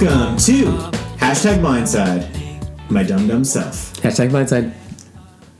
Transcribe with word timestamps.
Welcome 0.00 0.38
to 0.38 0.64
hashtag 1.18 1.60
Blindside, 1.60 2.90
my 2.90 3.02
dumb 3.02 3.28
dumb 3.28 3.44
self. 3.44 3.92
Hashtag 4.00 4.30
blindside. 4.30 4.72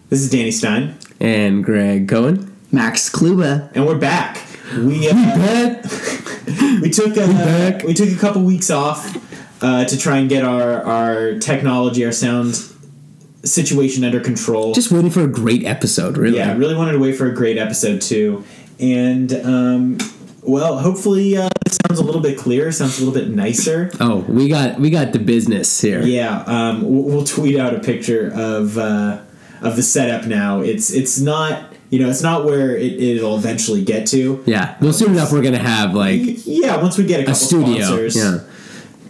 This 0.09 0.23
is 0.23 0.31
Danny 0.31 0.51
Stein, 0.51 0.97
And 1.21 1.63
Greg 1.63 2.09
Cohen. 2.09 2.57
Max 2.73 3.11
Kluba. 3.11 3.71
and 3.75 3.87
we're 3.87 3.99
back. 3.99 4.43
We 4.79 5.11
uh, 5.11 5.13
we 6.81 6.89
took 6.89 7.19
a, 7.19 7.27
back. 7.27 7.83
we 7.85 7.93
took 7.93 8.09
a 8.09 8.17
couple 8.17 8.41
weeks 8.43 8.71
off 8.71 9.15
uh, 9.63 9.85
to 9.85 9.99
try 9.99 10.17
and 10.17 10.31
get 10.31 10.43
our 10.43 10.85
our 10.85 11.39
technology, 11.39 12.07
our 12.07 12.13
sound 12.13 12.65
situation 13.45 14.05
under 14.05 14.21
control. 14.21 14.73
Just 14.73 14.91
waiting 14.91 15.11
for 15.11 15.21
a 15.23 15.29
great 15.29 15.65
episode, 15.67 16.17
really. 16.17 16.39
yeah, 16.39 16.57
really 16.57 16.75
wanted 16.75 16.93
to 16.93 16.99
wait 16.99 17.17
for 17.17 17.27
a 17.31 17.35
great 17.35 17.59
episode 17.59 18.01
too, 18.01 18.43
and 18.79 19.35
um, 19.35 19.99
well, 20.43 20.79
hopefully 20.79 21.37
uh, 21.37 21.51
it 21.60 21.60
sounds 21.71 22.01
a 22.01 22.05
little 22.05 22.21
bit 22.21 22.39
clearer, 22.39 22.73
sounds 22.73 23.01
a 23.01 23.05
little 23.05 23.19
bit 23.21 23.31
nicer. 23.35 23.91
Oh, 24.01 24.19
we 24.29 24.49
got 24.49 24.79
we 24.81 24.91
got 24.91 25.13
the 25.13 25.19
business 25.19 25.81
here. 25.81 26.03
Yeah, 26.03 26.43
um, 26.47 26.83
we'll, 26.83 27.03
we'll 27.05 27.25
tweet 27.25 27.59
out 27.59 27.75
a 27.75 27.81
picture 27.81 28.31
of 28.35 28.77
uh, 28.79 29.21
of 29.63 29.77
the 29.77 29.83
setup 29.83 30.27
now. 30.27 30.61
It's 30.61 30.91
it's 30.93 31.21
not 31.21 31.73
you 31.91 31.99
know 31.99 32.09
it's 32.09 32.23
not 32.23 32.45
where 32.45 32.77
it, 32.77 33.01
it'll 33.01 33.37
eventually 33.37 33.83
get 33.85 34.07
to. 34.09 34.43
Yeah. 34.47 34.77
Well, 34.81 34.93
soon 34.93 35.13
enough, 35.13 35.33
we're 35.33 35.43
gonna 35.43 35.59
have 35.59 35.95
like 35.95 36.21
Yeah, 36.47 36.81
once 36.81 36.97
we 36.99 37.05
get 37.05 37.21
a 37.21 37.25
couple 37.25 37.33
a 37.33 37.37
studio. 37.37 37.81
sponsors, 37.83 38.17
Yeah. 38.17 38.39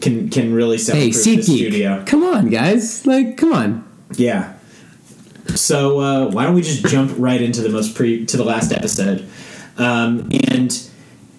can 0.00 0.28
can 0.30 0.52
really 0.54 0.76
Hey, 0.78 1.10
soundproof 1.12 1.14
the 1.36 1.42
studio. 1.42 2.02
Come 2.06 2.24
on, 2.24 2.48
guys. 2.48 3.06
Like, 3.06 3.36
come 3.36 3.52
on. 3.52 3.84
Yeah. 4.16 4.54
So 5.54 5.98
uh, 6.00 6.30
why 6.30 6.44
don't 6.44 6.54
we 6.54 6.62
just 6.62 6.86
jump 6.86 7.12
right 7.16 7.40
into 7.40 7.60
the 7.60 7.68
most 7.70 7.94
pre 7.96 8.24
to 8.26 8.36
the 8.36 8.44
last 8.44 8.72
episode, 8.72 9.26
um, 9.78 10.28
and 10.48 10.89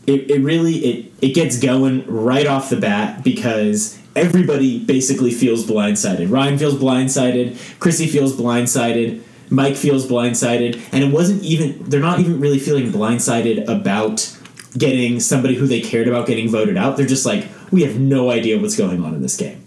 it, 0.08 0.30
it 0.32 0.40
really 0.42 0.76
it 0.78 1.14
it 1.22 1.34
gets 1.34 1.60
going 1.60 2.06
right 2.08 2.48
off 2.48 2.70
the 2.70 2.78
bat 2.78 3.24
because 3.24 4.00
everybody 4.16 4.84
basically 4.84 5.32
feels 5.32 5.66
blindsided. 5.66 6.32
Ryan 6.32 6.58
feels 6.58 6.76
blindsided. 6.76 7.80
Chrissy 7.80 8.08
feels 8.08 8.36
blindsided. 8.36 9.22
Mike 9.50 9.76
feels 9.76 10.08
blindsided, 10.08 10.82
and 10.94 11.04
it 11.04 11.12
wasn't 11.12 11.44
even 11.44 11.84
they're 11.90 12.00
not 12.00 12.20
even 12.20 12.40
really 12.40 12.60
feeling 12.60 12.92
blindsided 12.92 13.68
about 13.68 14.38
getting 14.78 15.20
somebody 15.20 15.56
who 15.56 15.68
they 15.68 15.82
cared 15.82 16.08
about 16.08 16.26
getting 16.26 16.50
voted 16.50 16.78
out. 16.78 16.98
They're 16.98 17.06
just 17.06 17.26
like 17.26 17.48
we 17.70 17.84
have 17.84 18.00
no 18.00 18.32
idea 18.32 18.60
what's 18.60 18.78
going 18.78 19.04
on 19.04 19.14
in 19.14 19.22
this 19.22 19.36
game. 19.36 19.62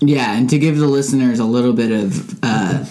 Yeah, 0.00 0.36
and 0.36 0.48
to 0.50 0.58
give 0.58 0.76
the 0.76 0.86
listeners 0.86 1.38
a 1.38 1.44
little 1.44 1.72
bit 1.72 1.90
of 1.90 2.38
uh, 2.42 2.84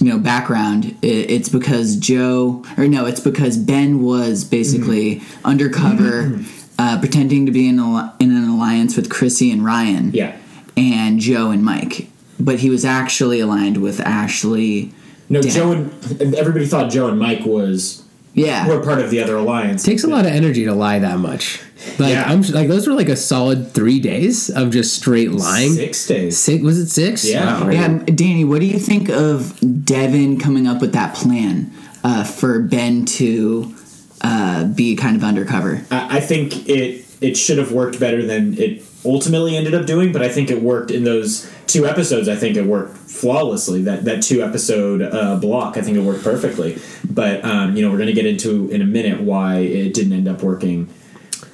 you 0.00 0.08
know 0.10 0.18
background, 0.18 0.96
it's 1.02 1.48
because 1.48 1.96
Joe, 1.96 2.64
or 2.76 2.86
no, 2.86 3.06
it's 3.06 3.20
because 3.20 3.56
Ben 3.56 4.02
was 4.02 4.44
basically 4.44 5.22
undercover, 5.44 6.38
uh, 6.78 6.98
pretending 7.00 7.46
to 7.46 7.52
be 7.52 7.68
in, 7.68 7.78
a, 7.78 8.14
in 8.20 8.30
an 8.30 8.48
alliance 8.48 8.96
with 8.96 9.10
Chrissy 9.10 9.50
and 9.50 9.64
Ryan. 9.64 10.12
Yeah. 10.12 10.36
and 10.76 11.18
Joe 11.18 11.50
and 11.50 11.64
Mike, 11.64 12.08
but 12.38 12.60
he 12.60 12.70
was 12.70 12.84
actually 12.84 13.40
aligned 13.40 13.78
with 13.82 14.00
Ashley. 14.00 14.92
No, 15.28 15.42
Dan. 15.42 15.52
Joe 15.52 15.72
and 15.72 16.34
everybody 16.34 16.66
thought 16.66 16.90
Joe 16.90 17.08
and 17.08 17.18
Mike 17.18 17.44
was 17.44 18.02
Yeah, 18.34 18.68
we're 18.68 18.82
part 18.82 19.00
of 19.00 19.10
the 19.10 19.22
other 19.22 19.36
alliance. 19.36 19.82
Takes 19.84 20.04
a 20.04 20.08
lot 20.08 20.24
of 20.26 20.32
energy 20.32 20.64
to 20.64 20.74
lie 20.74 20.98
that 21.00 21.18
much. 21.18 21.60
Like, 21.98 22.10
Yeah. 22.10 22.24
I'm 22.26 22.42
like 22.42 22.68
those 22.68 22.86
were 22.86 22.94
like 22.94 23.08
a 23.08 23.16
solid 23.16 23.72
three 23.72 24.00
days 24.00 24.50
of 24.50 24.70
just 24.70 24.94
straight 24.94 25.32
lying. 25.32 25.72
Six 25.72 26.06
days. 26.06 26.38
Six 26.38 26.62
was 26.62 26.78
it 26.78 26.88
six? 26.88 27.24
Yeah. 27.24 27.60
Wow. 27.62 27.70
Yeah, 27.70 27.88
Danny, 28.04 28.44
what 28.44 28.60
do 28.60 28.66
you 28.66 28.78
think 28.78 29.08
of 29.08 29.58
Devon 29.84 30.38
coming 30.38 30.66
up 30.66 30.80
with 30.80 30.92
that 30.92 31.14
plan 31.14 31.72
uh, 32.04 32.24
for 32.24 32.60
Ben 32.60 33.04
to 33.06 33.74
uh, 34.20 34.64
be 34.66 34.94
kind 34.96 35.16
of 35.16 35.24
undercover? 35.24 35.84
I, 35.90 36.18
I 36.18 36.20
think 36.20 36.68
it 36.68 37.04
it 37.20 37.36
should 37.36 37.58
have 37.58 37.72
worked 37.72 37.98
better 37.98 38.24
than 38.24 38.56
it 38.58 38.82
ultimately 39.04 39.56
ended 39.56 39.74
up 39.74 39.86
doing, 39.86 40.12
but 40.12 40.22
I 40.22 40.28
think 40.28 40.50
it 40.50 40.62
worked 40.62 40.90
in 40.90 41.04
those 41.04 41.50
two 41.68 41.86
episodes. 41.86 42.28
I 42.28 42.34
think 42.34 42.56
it 42.56 42.64
worked 42.64 42.96
flawlessly. 42.96 43.82
That 43.82 44.04
that 44.04 44.22
two 44.22 44.42
episode 44.42 45.02
uh, 45.02 45.36
block, 45.36 45.76
I 45.76 45.82
think 45.82 45.96
it 45.96 46.00
worked 46.00 46.24
perfectly. 46.24 46.78
But 47.08 47.44
um, 47.44 47.76
you 47.76 47.82
know, 47.82 47.90
we're 47.90 47.98
going 47.98 48.08
to 48.08 48.14
get 48.14 48.26
into 48.26 48.68
in 48.70 48.82
a 48.82 48.86
minute 48.86 49.20
why 49.20 49.58
it 49.58 49.94
didn't 49.94 50.14
end 50.14 50.26
up 50.26 50.42
working 50.42 50.92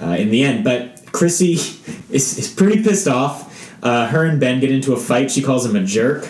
uh, 0.00 0.10
in 0.10 0.30
the 0.30 0.42
end. 0.42 0.64
But 0.64 1.12
Chrissy 1.12 1.52
is, 2.10 2.38
is 2.38 2.52
pretty 2.52 2.82
pissed 2.82 3.08
off. 3.08 3.50
Uh, 3.82 4.06
her 4.06 4.25
and 4.25 4.41
Ben 4.41 4.60
get 4.60 4.70
into 4.70 4.94
a 4.94 4.97
fight. 4.97 5.30
She 5.30 5.42
calls 5.42 5.66
him 5.66 5.76
a 5.76 5.84
jerk. 5.84 6.26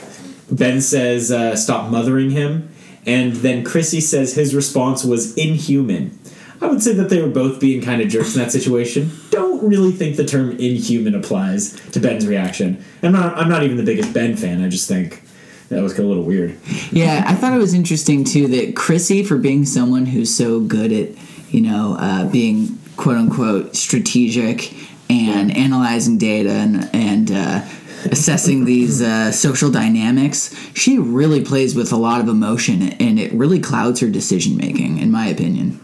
Ben 0.50 0.80
says, 0.80 1.30
uh, 1.30 1.54
"Stop 1.54 1.90
mothering 1.90 2.30
him," 2.30 2.70
and 3.06 3.34
then 3.34 3.64
Chrissy 3.64 4.00
says 4.00 4.34
his 4.34 4.54
response 4.54 5.04
was 5.04 5.36
inhuman. 5.36 6.18
I 6.60 6.66
would 6.66 6.82
say 6.82 6.94
that 6.94 7.10
they 7.10 7.20
were 7.20 7.28
both 7.28 7.60
being 7.60 7.82
kind 7.82 8.00
of 8.00 8.08
jerks 8.08 8.34
in 8.34 8.40
that 8.40 8.50
situation. 8.50 9.10
Don't 9.34 9.68
really 9.68 9.92
think 9.92 10.16
the 10.16 10.24
term 10.24 10.52
inhuman 10.52 11.14
applies 11.14 11.72
to 11.90 12.00
Ben's 12.00 12.26
reaction. 12.26 12.82
I'm 13.02 13.12
not. 13.12 13.36
I'm 13.36 13.48
not 13.48 13.62
even 13.64 13.76
the 13.76 13.82
biggest 13.82 14.12
Ben 14.12 14.36
fan. 14.36 14.62
I 14.62 14.68
just 14.68 14.88
think 14.88 15.22
that 15.68 15.82
was 15.82 15.98
a 15.98 16.02
little 16.02 16.22
weird. 16.22 16.56
Yeah, 16.90 17.24
I 17.26 17.34
thought 17.34 17.52
it 17.52 17.58
was 17.58 17.74
interesting 17.74 18.24
too 18.24 18.46
that 18.48 18.76
Chrissy, 18.76 19.24
for 19.24 19.36
being 19.36 19.64
someone 19.64 20.06
who's 20.06 20.34
so 20.34 20.60
good 20.60 20.92
at, 20.92 21.08
you 21.52 21.60
know, 21.60 21.96
uh, 21.98 22.26
being 22.30 22.78
quote 22.96 23.16
unquote 23.16 23.74
strategic 23.74 24.72
and 25.10 25.54
analyzing 25.56 26.18
data 26.18 26.50
and 26.50 26.88
and 26.92 27.30
uh, 27.30 27.64
assessing 28.10 28.64
these 28.64 29.02
uh, 29.02 29.32
social 29.32 29.70
dynamics, 29.70 30.54
she 30.74 30.98
really 30.98 31.44
plays 31.44 31.74
with 31.74 31.92
a 31.92 31.96
lot 31.96 32.20
of 32.20 32.28
emotion, 32.28 32.82
and 32.82 33.18
it 33.18 33.32
really 33.32 33.58
clouds 33.58 34.00
her 34.00 34.08
decision 34.08 34.56
making, 34.56 34.98
in 34.98 35.10
my 35.10 35.26
opinion. 35.26 35.80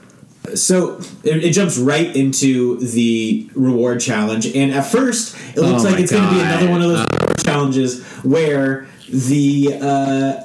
So 0.54 0.98
it, 1.22 1.44
it 1.44 1.52
jumps 1.52 1.76
right 1.78 2.14
into 2.16 2.78
the 2.78 3.50
reward 3.54 4.00
challenge, 4.00 4.46
and 4.46 4.72
at 4.72 4.86
first 4.86 5.36
it 5.54 5.60
looks 5.60 5.84
Oh 5.84 5.88
like 5.88 6.00
it's 6.00 6.10
going 6.10 6.24
to 6.24 6.34
be 6.34 6.40
another 6.40 6.70
one 6.70 6.82
of 6.82 6.88
those 6.88 7.06
reward 7.12 7.44
challenges 7.44 8.02
where 8.22 8.88
the 9.08 9.78
uh, 9.80 10.44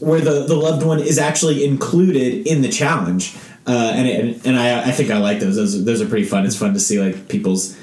where 0.00 0.20
the, 0.20 0.46
the 0.46 0.54
loved 0.54 0.84
one 0.84 0.98
is 0.98 1.18
actually 1.18 1.64
included 1.64 2.46
in 2.46 2.60
the 2.60 2.68
challenge, 2.68 3.36
uh, 3.66 3.92
and 3.94 4.08
it, 4.08 4.46
and 4.46 4.58
I, 4.58 4.88
I 4.88 4.90
think 4.90 5.10
I 5.10 5.18
like 5.18 5.40
those. 5.40 5.56
Those 5.56 5.84
those 5.84 6.02
are 6.02 6.08
pretty 6.08 6.26
fun. 6.26 6.44
It's 6.44 6.56
fun 6.56 6.74
to 6.74 6.80
see 6.80 7.00
like 7.00 7.28
people's 7.28 7.78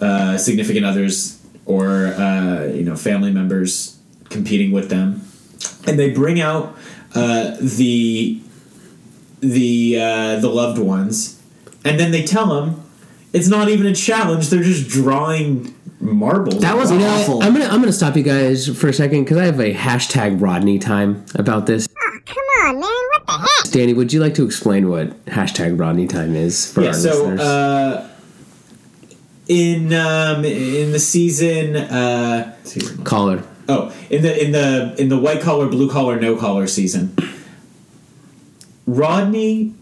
uh, 0.00 0.36
significant 0.38 0.84
others 0.84 1.40
or 1.66 2.08
uh, 2.08 2.64
you 2.74 2.82
know 2.82 2.96
family 2.96 3.30
members 3.32 3.98
competing 4.28 4.72
with 4.72 4.90
them, 4.90 5.22
and 5.86 5.98
they 5.98 6.10
bring 6.10 6.40
out 6.40 6.76
uh, 7.14 7.56
the 7.60 8.40
the 9.40 9.98
uh, 10.00 10.36
the 10.40 10.48
loved 10.48 10.78
ones, 10.78 11.40
and 11.84 11.98
then 12.00 12.10
they 12.10 12.22
tell 12.24 12.46
them 12.46 12.82
it's 13.32 13.48
not 13.48 13.68
even 13.68 13.86
a 13.86 13.94
challenge. 13.94 14.48
They're 14.48 14.62
just 14.62 14.88
drawing 14.88 15.74
marbles. 16.00 16.60
That 16.60 16.76
was 16.76 16.90
You 16.90 16.98
awful. 17.02 17.42
I'm 17.42 17.52
gonna 17.52 17.66
I'm 17.66 17.80
gonna 17.80 17.92
stop 17.92 18.16
you 18.16 18.22
guys 18.22 18.68
for 18.78 18.88
a 18.88 18.92
second 18.92 19.24
because 19.24 19.38
I 19.38 19.44
have 19.44 19.60
a 19.60 19.74
hashtag 19.74 20.40
Rodney 20.40 20.78
time 20.78 21.24
about 21.34 21.66
this. 21.66 21.86
Come 22.26 22.36
on, 22.64 22.74
man. 22.80 22.82
What 22.82 23.26
the 23.26 23.32
heck? 23.32 23.72
Danny, 23.72 23.94
would 23.94 24.12
you 24.12 24.20
like 24.20 24.34
to 24.34 24.44
explain 24.44 24.88
what 24.88 25.24
hashtag 25.26 25.78
Rodney 25.78 26.06
time 26.06 26.34
is 26.34 26.70
for 26.72 26.80
yeah. 26.82 26.88
our 26.88 26.94
So 26.94 27.08
listeners? 27.10 27.40
uh, 27.40 28.08
in 29.48 29.92
um, 29.92 30.44
in 30.44 30.92
the 30.92 30.98
season. 30.98 31.76
Uh, 31.76 32.56
Caller. 33.04 33.42
Oh, 33.68 33.92
in 34.10 34.22
the 34.22 34.44
in 34.44 34.52
the 34.52 34.94
in 34.98 35.08
the 35.08 35.18
white 35.18 35.40
collar, 35.40 35.66
blue 35.68 35.90
collar, 35.90 36.18
no 36.20 36.36
collar 36.36 36.66
season, 36.66 37.14
Rodney 38.86 39.74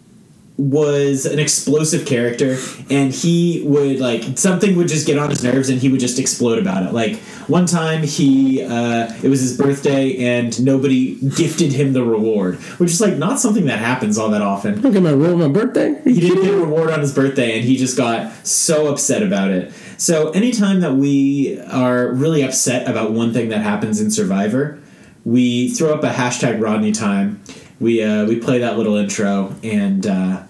was 0.57 1.27
an 1.27 1.41
explosive 1.41 2.07
character, 2.07 2.59
and 2.89 3.13
he 3.13 3.63
would 3.67 3.99
like 3.99 4.39
something 4.39 4.77
would 4.77 4.87
just 4.87 5.05
get 5.05 5.19
on 5.19 5.29
his 5.29 5.43
nerves, 5.43 5.69
and 5.69 5.81
he 5.81 5.89
would 5.89 5.99
just 6.01 6.19
explode 6.19 6.59
about 6.61 6.87
it. 6.87 6.93
Like 6.93 7.17
one 7.49 7.67
time, 7.67 8.05
he 8.05 8.63
uh, 8.63 9.13
it 9.21 9.29
was 9.29 9.41
his 9.41 9.59
birthday, 9.59 10.17
and 10.17 10.65
nobody 10.65 11.17
gifted 11.31 11.73
him 11.73 11.93
the 11.93 12.05
reward, 12.05 12.57
which 12.79 12.91
is 12.93 13.01
like 13.01 13.17
not 13.17 13.41
something 13.41 13.67
that 13.67 13.81
happens 13.81 14.17
all 14.17 14.29
that 14.31 14.43
often 14.43 14.81
Look 14.81 14.95
at 14.95 15.03
my 15.03 15.13
roll 15.13 15.37
my 15.37 15.49
birthday. 15.49 16.01
he 16.05 16.21
didn't 16.21 16.45
get 16.45 16.55
a 16.55 16.59
reward 16.59 16.91
on 16.91 17.01
his 17.01 17.13
birthday 17.13 17.57
and 17.59 17.65
he 17.65 17.77
just 17.77 17.97
got 17.97 18.33
so 18.47 18.87
upset 18.87 19.23
about 19.23 19.51
it 19.51 19.73
so 19.99 20.31
anytime 20.31 20.81
that 20.81 20.95
we 20.95 21.61
are 21.63 22.13
really 22.13 22.43
upset 22.43 22.89
about 22.89 23.11
one 23.13 23.33
thing 23.33 23.49
that 23.49 23.59
happens 23.63 24.01
in 24.01 24.11
survivor 24.11 24.79
we 25.25 25.69
throw 25.71 25.93
up 25.95 26.03
a 26.05 26.11
hashtag 26.11 26.61
rodney 26.63 26.93
time 26.93 27.43
we 27.81 28.03
uh, 28.03 28.27
we 28.27 28.39
play 28.39 28.59
that 28.59 28.77
little 28.77 28.97
intro 28.97 29.55
and 29.63 30.07
uh, 30.07 30.43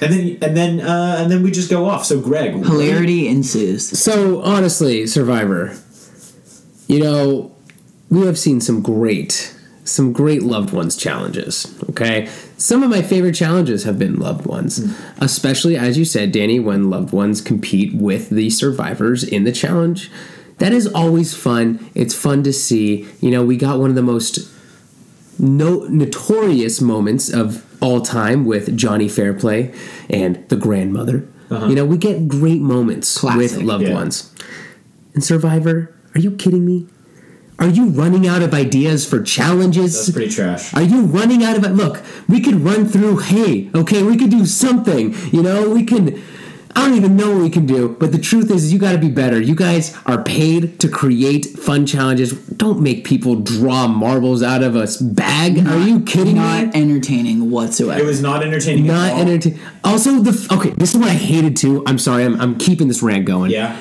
and 0.00 0.12
then 0.12 0.38
and 0.42 0.56
then 0.56 0.80
uh, 0.80 1.16
and 1.18 1.30
then 1.30 1.42
we 1.42 1.50
just 1.50 1.70
go 1.70 1.86
off 1.86 2.04
so 2.04 2.20
greg 2.20 2.52
Hilarity 2.52 3.28
ensues. 3.28 3.98
So 3.98 4.42
honestly, 4.42 5.06
Survivor, 5.06 5.76
you 6.86 7.00
know, 7.00 7.54
we 8.10 8.26
have 8.26 8.38
seen 8.38 8.60
some 8.60 8.82
great, 8.82 9.54
some 9.84 10.12
great 10.12 10.42
loved 10.42 10.72
ones 10.72 10.96
challenges. 10.96 11.74
Okay, 11.90 12.28
some 12.58 12.82
of 12.82 12.90
my 12.90 13.02
favorite 13.02 13.34
challenges 13.34 13.84
have 13.84 13.98
been 13.98 14.16
loved 14.16 14.46
ones, 14.46 14.78
especially 15.18 15.76
as 15.76 15.96
you 15.96 16.04
said, 16.04 16.32
Danny, 16.32 16.60
when 16.60 16.90
loved 16.90 17.12
ones 17.12 17.40
compete 17.40 17.94
with 17.94 18.30
the 18.30 18.50
survivors 18.50 19.24
in 19.24 19.44
the 19.44 19.52
challenge. 19.52 20.10
That 20.58 20.72
is 20.72 20.86
always 20.86 21.34
fun. 21.34 21.90
It's 21.96 22.14
fun 22.14 22.44
to 22.44 22.52
see. 22.52 23.08
You 23.20 23.32
know, 23.32 23.44
we 23.44 23.56
got 23.56 23.80
one 23.80 23.90
of 23.90 23.96
the 23.96 24.02
most 24.02 24.53
no, 25.38 25.80
notorious 25.88 26.80
moments 26.80 27.32
of 27.32 27.64
all 27.82 28.00
time 28.00 28.44
with 28.44 28.76
Johnny 28.76 29.08
Fairplay 29.08 29.74
and 30.08 30.46
the 30.48 30.56
grandmother. 30.56 31.28
Uh-huh. 31.50 31.66
You 31.66 31.74
know, 31.74 31.84
we 31.84 31.98
get 31.98 32.28
great 32.28 32.60
moments 32.60 33.22
with 33.22 33.58
loved 33.58 33.84
yeah. 33.86 33.94
ones. 33.94 34.34
And 35.12 35.22
Survivor? 35.22 35.94
Are 36.14 36.20
you 36.20 36.32
kidding 36.32 36.64
me? 36.64 36.86
Are 37.58 37.68
you 37.68 37.86
running 37.86 38.26
out 38.26 38.42
of 38.42 38.52
ideas 38.52 39.08
for 39.08 39.22
challenges? 39.22 39.94
That's 39.94 40.10
pretty 40.10 40.30
trash. 40.30 40.74
Are 40.74 40.82
you 40.82 41.02
running 41.02 41.44
out 41.44 41.56
of 41.56 41.64
it? 41.64 41.70
Look, 41.70 42.02
we 42.28 42.40
could 42.40 42.56
run 42.56 42.86
through. 42.86 43.18
Hey, 43.18 43.70
okay, 43.74 44.02
we 44.02 44.16
could 44.16 44.30
do 44.30 44.44
something. 44.44 45.14
You 45.32 45.42
know, 45.42 45.70
we 45.70 45.84
can. 45.84 46.20
I 46.76 46.86
don't 46.88 46.96
even 46.96 47.16
know 47.16 47.30
what 47.30 47.40
we 47.42 47.50
can 47.50 47.66
do. 47.66 47.96
But 48.00 48.10
the 48.12 48.18
truth 48.18 48.50
is, 48.50 48.72
you 48.72 48.78
got 48.78 48.92
to 48.92 48.98
be 48.98 49.10
better. 49.10 49.40
You 49.40 49.54
guys 49.54 49.96
are 50.06 50.22
paid 50.22 50.80
to 50.80 50.88
create 50.88 51.46
fun 51.46 51.86
challenges. 51.86 52.32
Don't 52.48 52.80
make 52.80 53.04
people 53.04 53.36
draw 53.36 53.86
marbles 53.86 54.42
out 54.42 54.62
of 54.62 54.74
a 54.74 54.82
s- 54.82 54.96
bag. 55.00 55.58
are 55.66 55.78
you 55.78 56.00
kidding 56.00 56.36
Not 56.36 56.66
me? 56.74 56.82
entertaining 56.82 57.50
whatsoever. 57.50 58.00
It 58.00 58.04
was 58.06 58.20
not 58.20 58.42
entertaining. 58.42 58.86
Not 58.86 59.12
entertaining. 59.18 59.60
Also, 59.84 60.20
the 60.20 60.54
okay. 60.56 60.70
This 60.70 60.92
is 60.94 60.98
what 61.00 61.08
I 61.10 61.14
hated 61.14 61.56
too. 61.56 61.84
I'm 61.86 61.98
sorry. 61.98 62.24
I'm, 62.24 62.40
I'm 62.40 62.58
keeping 62.58 62.88
this 62.88 63.02
rant 63.02 63.24
going. 63.24 63.50
Yeah. 63.52 63.80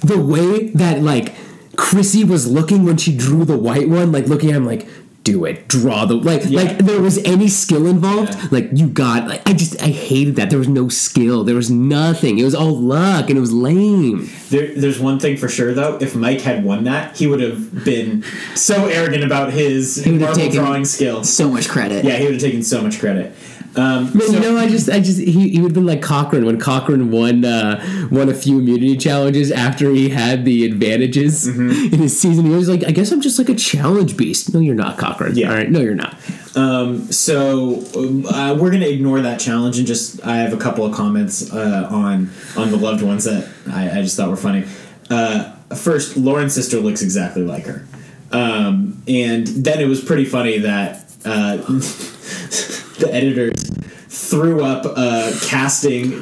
the 0.00 0.18
way 0.22 0.68
that 0.70 1.00
like 1.02 1.34
Chrissy 1.76 2.22
was 2.24 2.46
looking 2.50 2.84
when 2.84 2.98
she 2.98 3.16
drew 3.16 3.44
the 3.44 3.56
white 3.58 3.88
one, 3.88 4.12
like 4.12 4.26
looking 4.26 4.50
at 4.50 4.56
him 4.56 4.66
like, 4.66 4.86
do 5.24 5.44
it, 5.46 5.66
draw 5.68 6.04
the 6.04 6.14
like 6.14 6.42
Yeah. 6.46 6.60
like 6.62 6.78
there 6.78 7.00
was 7.00 7.18
any 7.24 7.48
skill 7.48 7.86
involved. 7.86 8.34
Yeah. 8.34 8.48
Like 8.50 8.68
you 8.72 8.86
got 8.86 9.26
like 9.26 9.42
I 9.48 9.54
just 9.54 9.82
I 9.82 9.86
hated 9.88 10.36
that. 10.36 10.50
There 10.50 10.58
was 10.58 10.68
no 10.68 10.88
skill. 10.88 11.42
There 11.44 11.56
was 11.56 11.70
nothing. 11.70 12.38
It 12.38 12.44
was 12.44 12.54
all 12.54 12.78
luck 12.78 13.28
and 13.30 13.36
it 13.38 13.40
was 13.40 13.52
lame. 13.52 14.28
There, 14.50 14.72
there's 14.74 15.00
one 15.00 15.18
thing 15.18 15.36
for 15.36 15.48
sure 15.48 15.74
though. 15.74 15.96
If 16.00 16.14
Mike 16.14 16.42
had 16.42 16.62
won 16.62 16.84
that, 16.84 17.16
he 17.16 17.26
would 17.26 17.40
have 17.40 17.84
been 17.84 18.22
so 18.54 18.86
arrogant 18.86 19.24
about 19.24 19.52
his 19.52 20.06
marble 20.06 20.50
drawing 20.50 20.84
skill. 20.84 21.24
so 21.24 21.48
much 21.50 21.68
credit. 21.68 22.04
Yeah, 22.04 22.16
he 22.18 22.24
would 22.24 22.34
have 22.34 22.42
taken 22.42 22.62
so 22.62 22.82
much 22.82 23.00
credit. 23.00 23.32
Um, 23.76 24.04
Man, 24.16 24.20
so- 24.28 24.32
you 24.34 24.40
know, 24.40 24.56
I 24.56 24.68
just, 24.68 24.88
I 24.88 25.00
just, 25.00 25.18
he, 25.18 25.48
he 25.48 25.60
would 25.60 25.70
have 25.70 25.74
been 25.74 25.86
like 25.86 26.00
Cochran 26.00 26.44
when 26.46 26.60
Cochran 26.60 27.10
won, 27.10 27.44
uh, 27.44 28.08
won 28.10 28.28
a 28.28 28.34
few 28.34 28.58
immunity 28.60 28.96
challenges 28.96 29.50
after 29.50 29.90
he 29.90 30.10
had 30.10 30.44
the 30.44 30.64
advantages 30.64 31.46
Mm-hmm. 31.48 31.92
in 31.94 32.00
his 32.00 32.18
season. 32.18 32.44
He 32.46 32.52
was 32.52 32.68
like, 32.68 32.84
I 32.84 32.92
guess 32.92 33.10
I'm 33.10 33.20
just 33.20 33.38
like 33.38 33.48
a 33.48 33.54
challenge 33.54 34.16
beast. 34.16 34.54
No, 34.54 34.60
you're 34.60 34.74
not, 34.76 34.96
Cochran. 34.98 35.36
Yeah. 35.36 35.48
All 35.50 35.56
right, 35.56 35.68
no, 35.70 35.80
you're 35.80 35.94
not. 35.96 36.16
Um, 36.56 37.10
so 37.10 37.84
um, 37.96 38.24
uh, 38.26 38.54
we're 38.54 38.70
gonna 38.70 38.86
ignore 38.86 39.20
that 39.22 39.40
challenge 39.40 39.78
and 39.78 39.86
just 39.88 40.24
I 40.24 40.36
have 40.36 40.52
a 40.52 40.56
couple 40.56 40.84
of 40.86 40.94
comments 40.94 41.52
uh, 41.52 41.88
on 41.90 42.30
on 42.56 42.70
the 42.70 42.76
loved 42.76 43.02
ones 43.02 43.24
that 43.24 43.50
I, 43.72 43.90
I 43.98 44.02
just 44.02 44.16
thought 44.16 44.28
were 44.30 44.36
funny. 44.36 44.64
Uh, 45.10 45.50
first, 45.74 46.16
Lauren's 46.16 46.54
sister 46.54 46.78
looks 46.78 47.02
exactly 47.02 47.42
like 47.42 47.66
her, 47.66 47.84
um, 48.30 49.02
and 49.08 49.48
then 49.48 49.80
it 49.80 49.86
was 49.86 50.00
pretty 50.00 50.24
funny 50.24 50.58
that 50.58 51.04
uh, 51.24 51.56
the 52.98 53.12
editors 53.12 53.64
threw 54.08 54.62
up 54.64 54.84
a 54.86 55.32
casting 55.46 56.12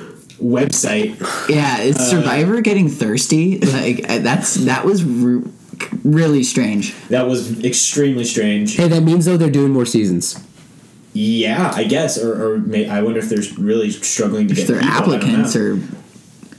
website. 0.40 1.18
Yeah, 1.48 1.80
is 1.80 1.96
Uh, 1.96 2.00
Survivor 2.00 2.60
getting 2.60 2.88
thirsty? 2.88 3.58
Like 3.58 4.08
uh, 4.10 4.18
that's 4.18 4.54
that 4.54 4.84
was 4.84 5.04
re- 5.04 5.42
really 6.04 6.42
strange. 6.42 6.94
That 7.08 7.26
was 7.28 7.62
extremely 7.64 8.24
strange. 8.24 8.76
Hey, 8.76 8.88
that 8.88 9.02
means 9.02 9.24
though 9.26 9.36
they're 9.36 9.50
doing 9.50 9.72
more 9.72 9.86
seasons. 9.86 10.42
Yeah, 11.14 11.70
I 11.74 11.84
guess, 11.84 12.16
or, 12.16 12.54
or 12.54 12.58
may, 12.58 12.88
I 12.88 13.02
wonder 13.02 13.18
if 13.18 13.28
they're 13.28 13.42
really 13.58 13.90
struggling 13.90 14.48
to 14.48 14.54
get 14.54 14.66
their 14.66 14.80
people, 14.80 14.94
applicants 15.14 15.54
know. 15.54 15.60
are 15.60 15.78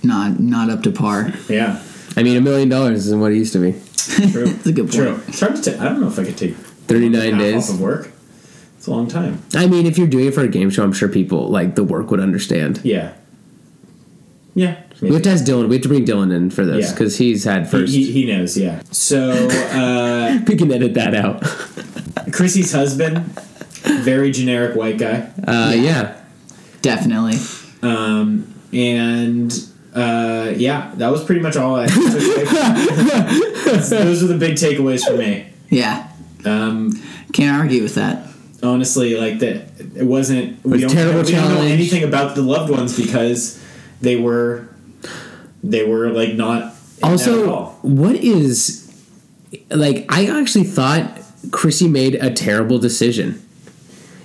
not 0.04 0.40
not 0.40 0.70
up 0.70 0.84
to 0.84 0.92
par. 0.92 1.34
yeah. 1.50 1.82
I 2.16 2.22
mean, 2.22 2.38
a 2.38 2.42
million 2.42 2.70
dollars 2.70 3.08
isn't 3.08 3.20
what 3.20 3.32
it 3.32 3.38
used 3.38 3.54
to 3.54 3.60
be. 3.60 3.72
True. 4.32 4.46
That's 4.54 4.68
a 4.68 4.72
good 4.74 4.84
point. 4.92 4.94
True. 4.94 5.20
It's 5.28 5.40
hard 5.40 5.56
to. 5.56 5.72
ta- 5.76 5.82
I 5.84 5.86
don't 5.90 6.00
know 6.02 6.08
if 6.08 6.20
I 6.20 6.26
could 6.26 6.38
take 6.38 6.56
39 6.56 7.38
days. 7.40 7.68
off 7.68 7.76
of 7.76 7.82
work. 7.82 8.12
It's 8.84 8.88
a 8.90 8.92
long 8.92 9.08
time. 9.08 9.42
I 9.56 9.66
mean, 9.66 9.86
if 9.86 9.98
you're 9.98 10.08
doing 10.10 10.26
it 10.28 10.34
for 10.34 10.42
a 10.42 10.48
game 10.50 10.70
show, 10.70 10.84
I'm 10.84 10.92
sure 10.92 11.08
people 11.08 11.48
like 11.48 11.76
the 11.76 11.86
work 11.86 12.12
would 12.12 12.20
understand. 12.20 12.82
Yeah. 12.84 13.14
Yeah. 14.56 14.76
We 15.02 15.14
have 15.14 15.22
to 15.22 15.30
ask 15.30 15.46
Dylan. 15.46 15.70
We 15.70 15.76
have 15.78 15.84
to 15.84 15.88
bring 15.88 16.04
Dylan 16.04 16.36
in 16.36 16.50
for 16.50 16.66
this 16.66 16.88
Yeah. 16.88 16.92
because 16.92 17.18
he's 17.18 17.46
had 17.46 17.70
first. 17.72 17.94
he, 17.94 18.12
he 18.12 18.26
knows. 18.26 18.58
Yeah. 18.58 18.82
So 18.92 19.30
uh, 19.32 20.38
we 20.50 20.58
can 20.58 20.70
edit 20.70 20.96
that 20.96 21.16
out. 21.16 21.44
Chrissy's 22.34 22.74
husband, 22.74 23.20
very 24.04 24.32
generic 24.32 24.76
white 24.76 24.98
guy, 24.98 25.30
Uh, 25.48 25.72
yeah. 25.74 26.22
Definitely. 26.82 27.38
um, 27.84 28.54
and 28.74 29.50
uh, 29.96 30.52
yeah, 30.58 30.92
that 30.96 31.10
was 31.10 31.24
pretty 31.24 31.40
much 31.40 31.56
all 31.56 31.76
I. 31.78 31.88
took 31.88 32.04
away. 32.04 32.44
Those 33.80 34.24
are 34.24 34.28
the 34.28 34.38
big 34.38 34.56
takeaways 34.56 35.06
for 35.10 35.16
me. 35.16 35.48
Yeah. 35.70 36.10
Um, 36.44 37.02
Can't 37.32 37.58
argue 37.62 37.82
with 37.82 37.96
that. 37.96 38.28
Honestly, 38.64 39.16
like 39.18 39.40
that, 39.40 39.56
it 39.96 40.06
wasn't. 40.06 40.64
We 40.64 40.72
was 40.74 40.82
don't, 40.82 40.92
terrible 40.92 41.24
we 41.24 41.32
don't 41.32 41.54
know 41.56 41.62
anything 41.62 42.04
about 42.04 42.36
the 42.36 42.42
loved 42.42 42.72
ones 42.72 42.96
because 42.98 43.62
they 44.02 44.16
were, 44.16 44.68
they 45.64 45.86
were 45.86 46.10
like 46.10 46.34
not. 46.34 46.62
in 46.64 46.70
that 46.70 47.04
at 47.04 47.10
Also, 47.12 47.68
what 47.82 48.16
is 48.16 48.90
like? 49.70 50.06
I 50.10 50.28
actually 50.28 50.66
thought 50.66 51.20
Chrissy 51.52 51.88
made 51.88 52.16
a 52.16 52.32
terrible 52.32 52.80
decision 52.80 53.40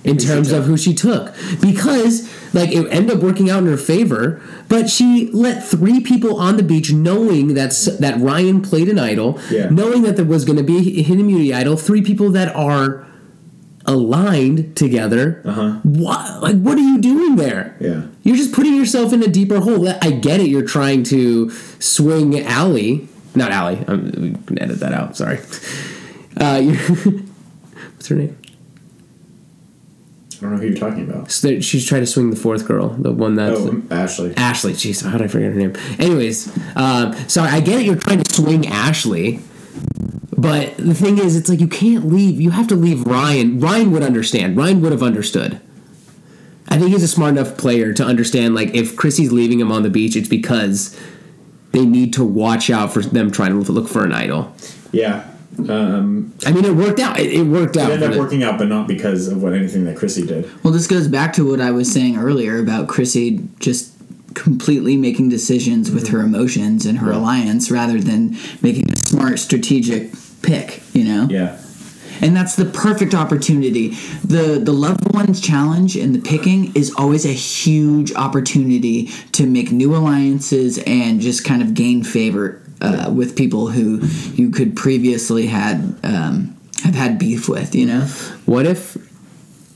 in 0.05 0.17
she 0.17 0.27
terms 0.27 0.51
of 0.53 0.63
who 0.65 0.77
she 0.77 0.93
took 0.93 1.35
because 1.61 2.33
like 2.53 2.71
it 2.71 2.87
ended 2.89 3.17
up 3.17 3.21
working 3.21 3.49
out 3.49 3.59
in 3.59 3.65
her 3.67 3.77
favor. 3.77 4.41
But 4.69 4.89
she 4.89 5.29
let 5.33 5.63
three 5.63 5.99
people 5.99 6.39
on 6.39 6.55
the 6.57 6.63
beach, 6.63 6.93
knowing 6.93 7.53
that 7.55 7.71
that 7.99 8.17
Ryan 8.19 8.61
played 8.61 8.87
an 8.87 8.97
idol, 8.99 9.39
Yeah. 9.49 9.69
knowing 9.69 10.03
that 10.03 10.15
there 10.15 10.25
was 10.25 10.45
going 10.45 10.57
to 10.57 10.63
be 10.63 10.99
a 10.99 11.03
hidden 11.03 11.21
immunity 11.21 11.53
idol. 11.53 11.75
Three 11.75 12.01
people 12.01 12.29
that 12.31 12.55
are 12.55 13.05
aligned 13.89 14.77
together. 14.77 15.41
Uh-huh. 15.43 15.79
What? 15.83 16.41
Like, 16.41 16.55
what 16.61 16.77
are 16.77 16.81
you 16.81 16.99
doing 16.99 17.35
there? 17.35 17.75
Yeah. 17.79 18.03
You're 18.23 18.37
just 18.37 18.53
putting 18.53 18.75
yourself 18.75 19.11
in 19.13 19.23
a 19.23 19.27
deeper 19.27 19.59
hole. 19.59 19.87
I 19.89 20.11
get 20.11 20.39
it. 20.39 20.47
You're 20.47 20.65
trying 20.65 21.03
to 21.05 21.49
swing 21.79 22.39
Allie, 22.39 23.07
not 23.35 23.51
Allie. 23.51 23.83
Um, 23.87 24.11
we 24.17 24.31
can 24.45 24.61
edit 24.61 24.79
that 24.79 24.93
out. 24.93 25.17
Sorry. 25.17 25.39
Uh, 26.37 26.61
what's 27.95 28.07
her 28.07 28.15
name? 28.15 28.37
I 30.37 30.41
don't 30.43 30.51
know 30.51 30.57
who 30.57 30.67
you're 30.67 30.77
talking 30.77 31.09
about. 31.09 31.31
So 31.31 31.49
that- 31.49 31.63
she's 31.63 31.85
trying 31.85 32.01
to 32.01 32.07
swing 32.07 32.29
the 32.29 32.35
fourth 32.37 32.65
girl, 32.65 32.89
the 32.89 33.11
one 33.11 33.35
that's 33.35 33.59
Oh, 33.59 33.81
Ashley. 33.91 34.33
Ashley. 34.37 34.73
Jeez, 34.73 35.03
how 35.05 35.17
did 35.17 35.25
I 35.25 35.27
forget 35.27 35.51
her 35.51 35.59
name? 35.59 35.73
Anyways, 35.97 36.47
um, 36.77 37.13
so 37.27 37.41
I 37.41 37.59
get 37.59 37.81
it. 37.81 37.85
You're 37.85 37.95
trying 37.97 38.23
to 38.23 38.33
swing 38.33 38.65
Ashley, 38.67 39.41
but 40.41 40.77
the 40.77 40.93
thing 40.93 41.17
is, 41.17 41.35
it's 41.35 41.49
like 41.49 41.59
you 41.59 41.67
can't 41.67 42.07
leave. 42.07 42.39
You 42.39 42.51
have 42.51 42.67
to 42.67 42.75
leave 42.75 43.05
Ryan. 43.05 43.59
Ryan 43.59 43.91
would 43.91 44.03
understand. 44.03 44.55
Ryan 44.55 44.81
would 44.81 44.91
have 44.91 45.03
understood. 45.03 45.59
I 46.67 46.77
think 46.77 46.91
he's 46.91 47.03
a 47.03 47.07
smart 47.07 47.31
enough 47.31 47.57
player 47.57 47.93
to 47.93 48.03
understand. 48.03 48.53
Like 48.55 48.73
if 48.75 48.95
Chrissy's 48.95 49.31
leaving 49.31 49.59
him 49.59 49.71
on 49.71 49.83
the 49.83 49.89
beach, 49.89 50.15
it's 50.15 50.29
because 50.29 50.97
they 51.71 51.85
need 51.85 52.13
to 52.13 52.23
watch 52.23 52.69
out 52.69 52.93
for 52.93 53.01
them 53.01 53.31
trying 53.31 53.63
to 53.63 53.71
look 53.71 53.87
for 53.87 54.05
an 54.05 54.13
idol. 54.13 54.53
Yeah. 54.91 55.27
Um, 55.67 56.33
I 56.45 56.51
mean, 56.51 56.63
it 56.63 56.73
worked 56.75 56.99
out. 56.99 57.19
It, 57.19 57.33
it 57.33 57.43
worked 57.43 57.75
it 57.75 57.81
out. 57.81 57.91
ended 57.91 58.07
up 58.07 58.13
the- 58.13 58.19
working 58.19 58.43
out, 58.43 58.57
but 58.57 58.67
not 58.67 58.87
because 58.87 59.27
of 59.27 59.41
what 59.41 59.53
anything 59.53 59.83
that 59.85 59.97
Chrissy 59.97 60.25
did. 60.25 60.49
Well, 60.63 60.71
this 60.71 60.87
goes 60.87 61.07
back 61.07 61.33
to 61.33 61.49
what 61.49 61.59
I 61.59 61.71
was 61.71 61.91
saying 61.91 62.17
earlier 62.17 62.59
about 62.59 62.87
Chrissy 62.87 63.41
just 63.59 63.93
completely 64.35 64.95
making 64.95 65.27
decisions 65.27 65.91
with 65.91 66.09
her 66.09 66.21
emotions 66.21 66.85
and 66.85 66.99
her 66.99 67.11
alliance 67.11 67.71
rather 67.71 67.99
than 67.99 68.37
making 68.61 68.89
a 68.91 68.95
smart 68.95 69.39
strategic 69.39 70.13
pick, 70.41 70.81
you 70.93 71.03
know? 71.03 71.27
Yeah. 71.29 71.59
And 72.21 72.35
that's 72.35 72.55
the 72.55 72.65
perfect 72.65 73.13
opportunity. 73.13 73.89
The 74.25 74.59
the 74.61 74.73
loved 74.73 75.13
ones 75.13 75.39
challenge 75.39 75.95
and 75.95 76.13
the 76.13 76.19
picking 76.19 76.75
is 76.75 76.93
always 76.95 77.25
a 77.25 77.31
huge 77.31 78.13
opportunity 78.13 79.07
to 79.33 79.45
make 79.45 79.71
new 79.71 79.95
alliances 79.95 80.79
and 80.85 81.21
just 81.21 81.45
kind 81.45 81.61
of 81.61 81.73
gain 81.73 82.03
favor 82.03 82.61
uh, 82.81 83.11
with 83.15 83.37
people 83.37 83.67
who 83.67 83.99
you 84.33 84.49
could 84.49 84.75
previously 84.75 85.47
had 85.47 85.97
um, 86.03 86.57
have 86.83 86.95
had 86.95 87.19
beef 87.19 87.47
with, 87.47 87.73
you 87.73 87.85
know? 87.85 88.01
What 88.45 88.65
if? 88.65 88.97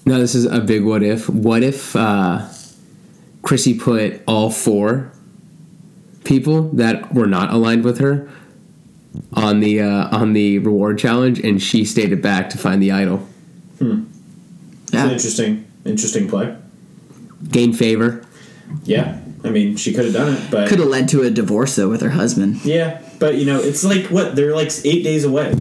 No, 0.05 0.19
this 0.19 0.35
is 0.35 0.45
a 0.45 0.59
big 0.59 0.83
what 0.83 1.01
if. 1.01 1.29
What 1.29 1.63
if 1.63 1.95
uh, 1.95 2.45
Chrissy 3.41 3.79
put 3.79 4.21
all 4.27 4.49
four 4.49 5.11
people 6.25 6.63
that 6.69 7.13
were 7.13 7.27
not 7.27 7.53
aligned 7.53 7.83
with 7.83 7.99
her 7.99 8.29
on 9.33 9.59
the 9.59 9.81
uh, 9.81 10.15
on 10.17 10.33
the 10.33 10.59
reward 10.59 10.97
challenge, 10.99 11.39
and 11.39 11.61
she 11.61 11.85
stayed 11.85 12.11
it 12.11 12.21
back 12.21 12.49
to 12.51 12.57
find 12.57 12.81
the 12.81 12.91
idol, 12.91 13.17
Hmm. 13.79 14.03
It's 14.85 14.93
an 14.93 15.09
interesting, 15.09 15.65
interesting 15.85 16.27
play. 16.29 16.55
gain 17.49 17.73
favor. 17.73 18.23
Yeah. 18.83 19.19
I 19.43 19.49
mean, 19.49 19.75
she 19.75 19.93
could 19.93 20.05
have 20.05 20.13
done 20.13 20.33
it, 20.35 20.49
but 20.51 20.69
Could 20.69 20.79
have 20.79 20.87
led 20.87 21.09
to 21.09 21.23
a 21.23 21.29
divorce 21.29 21.75
though 21.75 21.89
with 21.89 22.01
her 22.01 22.11
husband. 22.11 22.63
yeah. 22.63 23.01
But 23.19 23.35
you 23.35 23.45
know, 23.45 23.59
it's 23.59 23.83
like 23.83 24.05
what 24.07 24.35
they're 24.35 24.55
like 24.55 24.71
eight 24.85 25.03
days 25.03 25.23
away. 25.25 25.55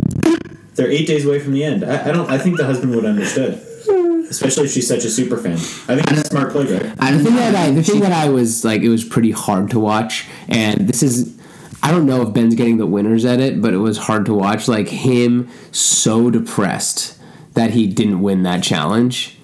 They're 0.75 0.91
eight 0.91 1.07
days 1.07 1.25
away 1.27 1.39
from 1.41 1.53
the 1.53 1.65
end. 1.65 1.85
I, 1.85 2.09
I 2.09 2.13
don't. 2.13 2.31
I 2.31 2.39
think 2.39 2.57
the 2.59 2.65
husband 2.65 2.95
would 2.95 3.05
have 3.05 3.15
understood, 3.15 3.55
especially 4.31 4.65
if 4.65 4.71
she's 4.73 4.87
such 4.89 5.05
a 5.05 5.11
super 5.11 5.37
fan. 5.37 5.53
I 5.55 5.97
think 5.97 6.11
it's 6.13 6.23
a 6.23 6.31
smart 6.31 6.53
play 6.53 6.65
there. 6.65 6.95
I 6.99 7.11
The 7.13 7.17
don't 7.19 7.25
thing 7.27 7.37
that 7.37 7.55
I, 7.55 7.71
the 7.71 7.83
thing 7.83 8.01
that 8.01 8.13
I 8.13 8.29
was 8.31 8.65
like, 8.65 8.83
it 8.83 8.89
was 8.89 9.05
pretty 9.05 9.31
hard 9.33 9.71
to 9.71 9.81
watch, 9.81 10.27
and 10.49 10.89
this 10.89 11.03
is. 11.03 11.37
I 11.83 11.91
don't 11.91 12.07
know 12.07 12.23
if 12.23 12.33
Ben's 12.33 12.55
getting 12.55 12.79
the 12.79 12.87
winners 12.87 13.25
at 13.25 13.41
it, 13.41 13.61
but 13.61 13.75
it 13.75 13.79
was 13.79 13.99
hard 13.99 14.25
to 14.27 14.35
watch. 14.35 14.69
Like 14.69 14.89
him 14.89 15.49
so 15.73 16.31
depressed 16.31 17.19
that 17.55 17.71
he 17.71 17.87
didn't 17.87 18.23
win 18.23 18.45
that 18.45 18.63
challenge. 18.63 19.39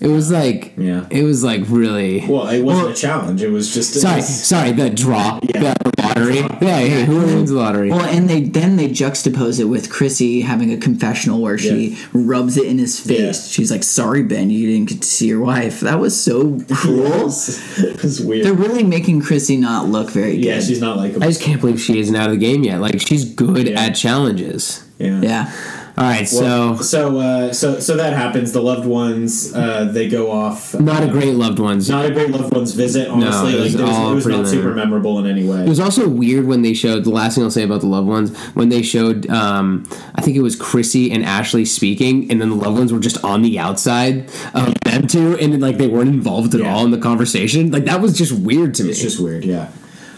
It 0.00 0.08
was 0.08 0.30
like 0.30 0.72
Yeah. 0.76 1.06
it 1.10 1.22
was 1.22 1.42
like 1.44 1.62
really. 1.68 2.24
Well, 2.28 2.48
it 2.48 2.62
wasn't 2.62 2.90
a 2.90 2.94
challenge. 2.94 3.42
It 3.42 3.50
was 3.50 3.72
just. 3.72 3.96
it 3.96 4.00
sorry, 4.00 4.16
was- 4.16 4.28
sorry. 4.44 4.72
The 4.72 4.90
draw, 4.90 5.38
Yeah. 5.54 5.74
the 5.74 5.92
lottery. 6.02 6.36
Yeah, 6.38 6.78
hey, 6.78 7.04
who 7.04 7.18
wins 7.20 7.50
the 7.50 7.56
lottery? 7.56 7.90
Well, 7.90 8.00
and 8.04 8.28
they 8.28 8.40
then 8.42 8.76
they 8.76 8.88
juxtapose 8.88 9.60
it 9.60 9.64
with 9.64 9.90
Chrissy 9.90 10.40
having 10.42 10.72
a 10.72 10.76
confessional 10.76 11.40
where 11.40 11.56
she 11.58 11.90
Yeah. 11.90 11.96
rubs 12.12 12.56
it 12.56 12.66
in 12.66 12.78
his 12.78 12.98
face. 12.98 13.20
Yeah. 13.20 13.32
She's 13.32 13.70
like, 13.70 13.82
"Sorry, 13.84 14.22
Ben, 14.22 14.50
you 14.50 14.66
didn't 14.70 14.88
get 14.88 15.00
to 15.02 15.08
see 15.08 15.26
your 15.28 15.40
wife." 15.40 15.80
That 15.80 16.00
was 16.00 16.16
so 16.16 16.58
cruel. 16.70 17.06
it 17.78 18.02
was 18.02 18.20
weird. 18.20 18.44
They're 18.46 18.52
really 18.52 18.82
making 18.84 19.20
Chrissy 19.22 19.56
not 19.56 19.88
look 19.88 20.10
very 20.10 20.36
good. 20.36 20.44
yeah, 20.44 20.60
she's 20.60 20.80
not 20.80 20.96
like. 20.96 21.14
I 21.20 21.26
just 21.28 21.40
can't 21.40 21.60
believe 21.60 21.80
she 21.80 21.98
isn't 22.00 22.14
out 22.16 22.26
of 22.30 22.32
the 22.32 22.38
game 22.44 22.64
yet. 22.64 22.80
Like 22.80 23.00
she's 23.00 23.24
good 23.24 23.68
Yeah. 23.68 23.80
at 23.80 23.90
challenges. 23.94 24.82
yeah. 24.98 25.20
yeah. 25.22 25.52
All 25.96 26.02
right, 26.02 26.28
Well, 26.32 26.76
so 26.76 26.82
so 26.82 27.18
uh, 27.20 27.52
so 27.52 27.78
so 27.78 27.96
that 27.96 28.14
happens. 28.14 28.50
The 28.50 28.60
loved 28.60 28.84
ones 28.84 29.54
uh, 29.54 29.84
they 29.84 30.08
go 30.08 30.28
off. 30.28 30.74
not 30.74 31.04
a 31.04 31.06
uh, 31.06 31.12
great 31.12 31.34
loved 31.34 31.60
ones. 31.60 31.88
not 31.88 32.04
a 32.04 32.10
great 32.10 32.30
loved 32.30 32.52
ones 32.52 32.72
visit. 32.72 33.06
Honestly, 33.08 33.52
it 33.54 33.60
like 33.60 33.62
was 33.64 33.76
was, 33.76 33.90
all 33.96 34.10
it 34.10 34.14
was 34.16 34.26
not 34.26 34.48
super 34.48 34.74
memorable 34.74 35.20
in 35.20 35.26
any 35.30 35.48
way. 35.48 35.60
It 35.62 35.68
was 35.68 35.78
also 35.78 36.08
weird 36.08 36.46
when 36.46 36.62
they 36.62 36.74
showed 36.74 37.04
the 37.04 37.10
last 37.10 37.36
thing 37.36 37.44
I'll 37.44 37.50
say 37.52 37.62
about 37.62 37.80
the 37.80 37.86
loved 37.86 38.08
ones 38.08 38.36
when 38.54 38.70
they 38.70 38.82
showed 38.82 39.30
um, 39.30 39.88
I 40.16 40.20
think 40.20 40.36
it 40.36 40.42
was 40.42 40.56
Chrissy 40.56 41.12
and 41.12 41.24
Ashley 41.24 41.64
speaking 41.64 42.28
and 42.28 42.40
then 42.40 42.50
the 42.50 42.56
loved 42.56 42.76
ones 42.76 42.92
were 42.92 42.98
just 42.98 43.22
on 43.24 43.42
the 43.42 43.60
outside 43.60 44.28
of 44.52 44.74
them 44.82 45.06
two 45.06 45.38
and 45.38 45.60
like 45.60 45.78
they 45.78 45.86
weren't 45.86 46.08
involved 46.08 46.54
at 46.56 46.60
Yeah. 46.60 46.74
all 46.74 46.84
in 46.84 46.90
the 46.90 46.98
conversation 46.98 47.70
like 47.70 47.84
that 47.84 48.00
was 48.00 48.18
just 48.18 48.32
weird 48.32 48.74
to 48.74 48.82
me. 48.82 48.90
It's 48.90 49.00
just 49.00 49.20
weird, 49.20 49.44
yeah. 49.44 49.70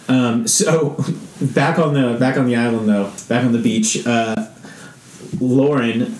Um, 0.09 0.47
so 0.47 0.97
back 1.41 1.79
on 1.79 1.93
the 1.95 2.17
back 2.19 2.37
on 2.39 2.47
the 2.47 2.57
island 2.57 2.89
though, 2.89 3.13
back 3.29 3.45
on 3.45 3.53
the 3.53 3.59
beach, 3.59 4.07
uh, 4.07 4.36
Lauren 5.41 6.19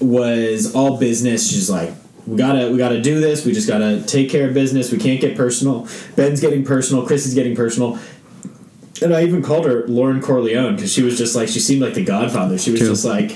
was 0.00 0.74
all 0.74 0.98
business. 0.98 1.50
She's 1.50 1.70
like, 1.70 1.92
we 2.26 2.36
gotta 2.36 2.70
we 2.70 2.78
gotta 2.78 3.00
do 3.00 3.20
this. 3.20 3.44
We 3.44 3.52
just 3.52 3.68
gotta 3.68 4.02
take 4.02 4.30
care 4.30 4.48
of 4.48 4.54
business. 4.54 4.90
We 4.90 4.98
can't 4.98 5.20
get 5.20 5.36
personal. 5.36 5.88
Ben's 6.16 6.40
getting 6.40 6.64
personal. 6.64 7.06
Chris 7.06 7.26
is 7.26 7.34
getting 7.34 7.54
personal. 7.54 7.98
And 9.02 9.14
I 9.14 9.24
even 9.24 9.42
called 9.42 9.66
her 9.66 9.86
Lauren 9.86 10.22
Corleone 10.22 10.76
because 10.76 10.92
she 10.92 11.02
was 11.02 11.18
just 11.18 11.34
like 11.34 11.48
she 11.48 11.60
seemed 11.60 11.82
like 11.82 11.94
the 11.94 12.04
Godfather. 12.04 12.56
She 12.58 12.70
was 12.70 12.80
True. 12.80 12.90
just 12.90 13.04
like 13.04 13.32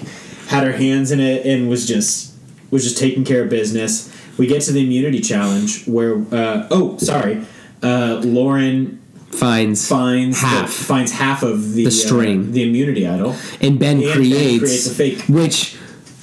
had 0.48 0.64
her 0.64 0.72
hands 0.72 1.10
in 1.10 1.20
it 1.20 1.44
and 1.44 1.68
was 1.68 1.86
just 1.86 2.34
was 2.70 2.84
just 2.84 2.98
taking 2.98 3.24
care 3.24 3.42
of 3.42 3.50
business. 3.50 4.14
We 4.38 4.46
get 4.46 4.62
to 4.62 4.72
the 4.72 4.84
immunity 4.84 5.20
challenge 5.20 5.86
where 5.86 6.16
uh, 6.32 6.68
oh 6.70 6.96
sorry, 6.98 7.44
uh, 7.82 8.22
Lauren 8.24 9.02
Finds 9.30 9.86
finds 9.86 10.40
Half. 10.40 10.66
the, 10.78 10.84
finds 10.84 11.12
half 11.12 11.42
of 11.42 11.74
the 11.74 11.84
The 11.84 11.90
string. 11.90 12.48
uh, 12.48 12.52
the 12.52 12.62
immunity 12.68 13.06
idol. 13.06 13.36
and 13.60 13.78
Ben 13.78 13.96
And 13.98 14.02
Ben 14.02 14.12
creates, 14.12 14.58
creates 14.60 14.86
a 14.86 14.90
fake. 14.94 15.24
which 15.28 15.76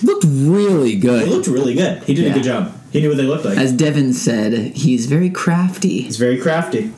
looked 0.04 0.26
really 0.28 0.96
good. 0.96 1.24
It 1.24 1.30
looked 1.30 1.48
really 1.48 1.76
good. 1.76 2.04
He 2.04 2.14
did 2.14 2.26
Yeah. 2.26 2.32
a 2.32 2.34
good 2.34 2.44
job. 2.44 2.72
He 2.92 3.02
knew 3.02 3.10
what 3.10 3.18
they 3.18 3.24
looked 3.24 3.46
like. 3.46 3.58
As 3.58 3.72
Devon 3.74 4.14
said, 4.14 4.54
he's 4.76 5.06
very 5.06 5.30
crafty. 5.30 6.02
He's 6.02 6.18
very 6.18 6.38
crafty. 6.38 6.92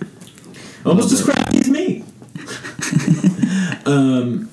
Almost 0.86 1.12
as 1.12 1.24
crafty 1.24 1.60
as 1.60 1.70
me. 1.70 2.04
um, 3.86 4.50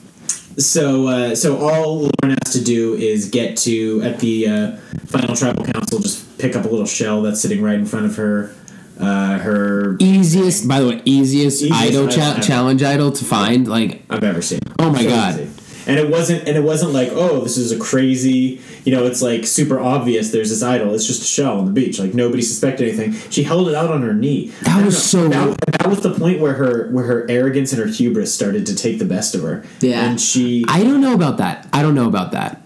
so 0.59 1.07
uh, 1.09 1.35
so 1.35 1.57
all 1.59 1.99
Lauren 2.01 2.37
has 2.45 2.53
to 2.53 2.63
do 2.65 2.95
is 2.95 3.29
get 3.29 3.57
to 3.59 4.01
at 4.03 4.21
the 4.21 4.47
uh, 4.49 4.77
final 5.07 5.35
tribal 5.37 5.65
council, 5.65 5.99
just 5.99 6.39
pick 6.39 6.57
up 6.57 6.65
a 6.65 6.69
little 6.69 6.87
shell 6.87 7.23
that's 7.23 7.41
sitting 7.41 7.63
right 7.63 7.75
in 7.79 7.87
front 7.87 8.07
of 8.07 8.17
her. 8.17 8.55
Uh, 8.99 9.39
her 9.39 9.97
Easiest, 9.99 10.69
by 10.69 10.81
the 10.81 10.89
way, 10.89 11.03
easiest, 11.05 11.63
Easiest 11.63 11.81
idol 11.81 12.09
cha- 12.09 12.39
challenge 12.41 12.83
idol 12.83 13.11
to 13.13 13.25
find. 13.25 13.67
Like 13.69 14.03
I've 14.11 14.23
ever 14.25 14.41
seen. 14.43 14.61
Oh 14.79 14.91
my 14.91 15.03
So 15.03 15.09
God. 15.09 15.41
easy. 15.41 15.51
And 15.87 15.99
it 15.99 16.09
wasn't, 16.09 16.49
and 16.49 16.57
it 16.57 16.63
wasn't 16.63 16.93
like, 16.93 17.11
oh, 17.13 17.41
this 17.43 17.59
is 17.59 17.71
a 17.71 17.79
crazy, 17.79 18.59
you 18.87 18.93
know, 18.95 19.05
it's 19.05 19.21
like 19.21 19.47
super 19.47 19.79
obvious. 19.79 20.31
There's 20.31 20.49
this 20.49 20.63
idol. 20.63 20.95
It's 20.95 21.07
just 21.07 21.21
a 21.21 21.27
shell 21.27 21.59
on 21.59 21.67
the 21.67 21.73
beach. 21.73 21.99
Like 21.99 22.15
nobody 22.15 22.41
suspected 22.43 22.89
anything. 22.89 23.13
She 23.31 23.43
held 23.43 23.69
it 23.69 23.75
out 23.75 23.91
on 23.91 24.01
her 24.01 24.15
knee. 24.15 24.47
That 24.63 24.83
was 24.83 25.03
so- 25.03 25.29
That, 25.29 25.59
that 25.81 25.87
was 25.89 26.01
the 26.01 26.15
point 26.15 26.41
where 26.41 26.55
her 26.55 26.89
where 26.91 27.05
her 27.05 27.27
arrogance 27.31 27.73
and 27.73 27.83
her 27.83 27.87
hubris 27.89 28.33
started 28.35 28.65
to 28.67 28.75
take 28.75 28.99
the 28.99 29.05
best 29.05 29.35
of 29.35 29.43
her. 29.43 29.65
Yeah. 29.81 30.07
and 30.09 30.19
she. 30.19 30.65
I 30.69 30.85
don't 30.85 31.03
know 31.03 31.13
about 31.13 31.37
that. 31.39 31.69
I 31.75 31.83
don't 31.83 31.95
know 31.95 32.09
about 32.09 32.33
that. 32.33 32.63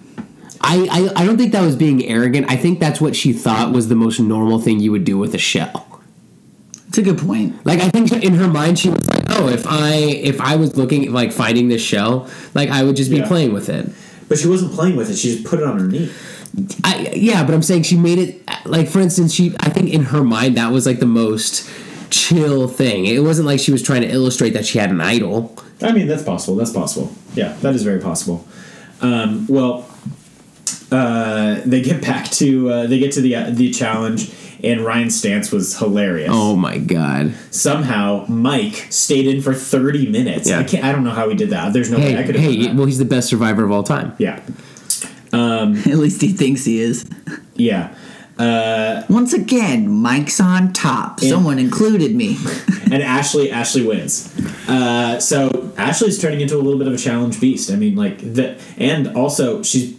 I, 0.61 1.11
I, 1.17 1.23
I 1.23 1.27
don't 1.27 1.39
think 1.39 1.53
that 1.53 1.63
was 1.63 1.75
being 1.77 2.05
arrogant. 2.05 2.47
I 2.51 2.57
think 2.57 2.79
that's 2.79 3.01
what 3.01 3.17
she 3.17 3.33
thought 3.33 3.73
was 3.73 3.89
the 3.89 3.95
most 3.97 4.21
normal 4.21 4.61
thing 4.61 4.79
you 4.81 4.93
would 4.93 5.05
do 5.05 5.17
with 5.19 5.35
a 5.35 5.39
shell. 5.39 5.87
It's 6.89 6.99
a 6.99 7.03
good 7.03 7.19
point. 7.19 7.65
Like 7.67 7.81
I 7.81 7.89
think 7.91 8.13
in 8.13 8.35
her 8.35 8.49
mind 8.49 8.79
she 8.79 8.89
was 8.91 9.07
like, 9.09 9.25
"Oh, 9.31 9.49
if 9.49 9.67
I 9.67 9.93
if 9.95 10.41
I 10.41 10.57
was 10.57 10.77
looking 10.77 11.13
like 11.13 11.33
finding 11.33 11.69
this 11.69 11.83
shell, 11.83 12.29
like 12.55 12.71
I 12.71 12.83
would 12.83 12.97
just 12.97 13.11
be 13.11 13.19
Yeah. 13.19 13.29
playing 13.29 13.53
with 13.53 13.69
it." 13.69 13.91
but 14.29 14.39
she 14.39 14.47
wasn't 14.47 14.71
playing 14.73 14.95
with 14.97 15.09
it. 15.11 15.17
She 15.17 15.33
just 15.33 15.45
put 15.45 15.59
it 15.59 15.65
on 15.65 15.79
her 15.79 15.87
knee. 15.87 16.11
I 16.85 17.13
yeah, 17.15 17.45
but 17.45 17.55
I'm 17.55 17.63
saying 17.63 17.83
she 17.85 17.97
made 17.97 18.19
it 18.19 18.43
like 18.65 18.89
for 18.89 19.01
instance, 19.01 19.35
she 19.35 19.55
I 19.61 19.69
think 19.71 19.91
in 19.93 20.03
her 20.05 20.25
mind 20.25 20.57
that 20.57 20.73
was 20.73 20.87
like 20.87 20.99
the 21.01 21.07
most 21.07 21.69
chill 22.11 22.69
thing. 22.69 23.05
It 23.07 23.23
wasn't 23.23 23.47
like 23.47 23.61
she 23.61 23.71
was 23.71 23.83
trying 23.83 24.01
to 24.03 24.09
illustrate 24.09 24.51
that 24.51 24.65
she 24.67 24.79
had 24.79 24.91
an 24.91 25.01
idol. 25.01 25.55
I 25.83 25.93
mean, 25.93 26.07
that's 26.09 26.23
possible. 26.23 26.57
That's 26.57 26.73
possible. 26.73 27.13
Yeah, 27.35 27.53
that 27.61 27.75
is 27.75 27.83
very 27.83 28.01
possible. 28.01 28.47
Um, 29.03 29.47
well, 29.49 29.87
uh, 30.91 31.61
they 31.65 31.83
get 31.83 32.01
back 32.03 32.31
to 32.33 32.71
uh, 32.71 32.87
they 32.87 32.99
get 32.99 33.13
to 33.13 33.21
the 33.21 33.35
uh, 33.37 33.51
the 33.51 33.71
challenge, 33.71 34.31
and 34.63 34.81
Ryan's 34.83 35.17
stance 35.19 35.51
was 35.53 35.79
hilarious. 35.79 36.31
Oh 36.33 36.57
my 36.57 36.79
god. 36.79 37.35
somehow 37.51 38.25
Mike 38.29 38.87
stayed 38.91 39.27
in 39.27 39.41
for 39.43 39.55
30 39.55 40.09
minutes. 40.11 40.49
Yeah. 40.49 40.59
I 40.61 40.65
can't 40.65 40.85
I 40.85 40.93
don't 40.93 41.05
know 41.05 41.11
how 41.13 41.29
he 41.29 41.35
did 41.37 41.51
that. 41.51 41.73
There's 41.73 41.91
no 41.91 41.99
Hey, 41.99 42.15
way 42.15 42.21
I 42.21 42.25
could 42.27 42.35
have 42.37 42.45
hey, 42.45 42.57
done 42.57 42.63
that. 42.69 42.77
well 42.77 42.87
he's 42.87 42.99
the 42.99 43.05
best 43.05 43.29
survivor 43.29 43.65
of 43.65 43.71
all 43.71 43.83
time. 43.83 44.15
yeah. 44.19 44.41
At 45.33 45.99
least 45.99 46.21
he 46.23 46.29
thinks 46.33 46.65
he 46.65 46.81
is. 46.81 47.09
Yeah. 47.55 47.95
Uh, 48.39 49.03
Once 49.09 49.33
again, 49.33 49.89
Mike's 49.91 50.41
on 50.41 50.73
top. 50.73 51.19
Someone 51.21 51.59
included 51.59 52.15
me. 52.15 52.39
and 52.85 53.03
Ashley 53.03 53.51
Ashley 53.51 53.85
wins. 53.85 54.33
Uh, 54.69 55.19
so 55.19 55.73
Ashley's 55.77 56.19
turning 56.21 56.41
into 56.41 56.55
a 56.57 56.63
little 56.63 56.79
bit 56.79 56.87
of 56.87 56.95
a 56.95 56.99
challenge 56.99 57.41
beast. 57.41 57.71
I 57.71 57.77
mean 57.77 57.97
like 57.97 58.19
the 58.19 58.57
and 58.77 59.09
also 59.17 59.63
she's 59.65 59.98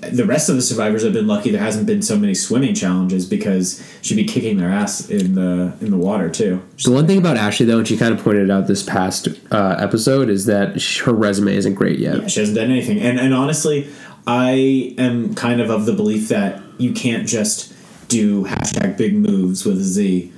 the 0.00 0.24
rest 0.24 0.48
of 0.48 0.56
the 0.56 0.62
survivors 0.62 1.02
have 1.02 1.12
been 1.12 1.26
lucky 1.26 1.50
there 1.50 1.62
hasn't 1.62 1.86
been 1.86 2.02
so 2.02 2.16
many 2.16 2.34
swimming 2.34 2.74
challenges 2.74 3.26
because 3.26 3.82
she'd 4.02 4.16
be 4.16 4.24
kicking 4.24 4.58
their 4.58 4.70
ass 4.70 5.08
in 5.08 5.34
the 5.34 5.72
in 5.80 5.90
the 5.90 5.96
water 5.96 6.28
too. 6.28 6.62
The 6.84 6.90
one 6.90 7.06
thing 7.06 7.18
about 7.18 7.36
Ashley, 7.36 7.66
though, 7.66 7.78
and 7.78 7.88
she 7.88 7.96
kind 7.96 8.14
of 8.14 8.22
pointed 8.22 8.50
out 8.50 8.66
this 8.66 8.82
past 8.82 9.28
uh, 9.50 9.76
episode, 9.78 10.28
is 10.28 10.46
that 10.46 10.82
her 11.04 11.12
resume 11.12 11.54
isn't 11.54 11.74
great 11.74 11.98
yet. 11.98 12.20
Yeah, 12.20 12.26
she 12.26 12.40
hasn't 12.40 12.56
done 12.56 12.70
anything. 12.70 13.00
And 13.00 13.18
and 13.18 13.34
honestly, 13.34 13.88
I 14.26 14.94
am 14.98 15.34
kind 15.34 15.60
of 15.60 15.70
of 15.70 15.86
the 15.86 15.92
belief 15.92 16.28
that 16.28 16.60
you 16.78 16.92
can't 16.92 17.26
just 17.26 17.72
do 18.08 18.44
hashtag 18.44 18.96
big 18.96 19.14
moves 19.14 19.64
with 19.64 19.78
a 19.78 19.84
Z 19.84 20.32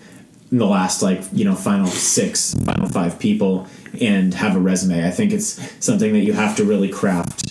in 0.50 0.58
the 0.58 0.66
last 0.66 1.02
like 1.02 1.23
you 1.32 1.44
know 1.44 1.54
final 1.54 1.87
six, 1.87 2.54
final 2.54 2.88
five 2.88 3.18
people 3.18 3.66
and 4.00 4.34
have 4.34 4.56
a 4.56 4.61
resume. 4.61 5.06
I 5.06 5.11
think 5.11 5.32
it's 5.32 5.61
something 5.84 6.12
that 6.12 6.20
you 6.20 6.32
have 6.32 6.56
to 6.56 6.64
really 6.64 6.88
craft 6.88 7.43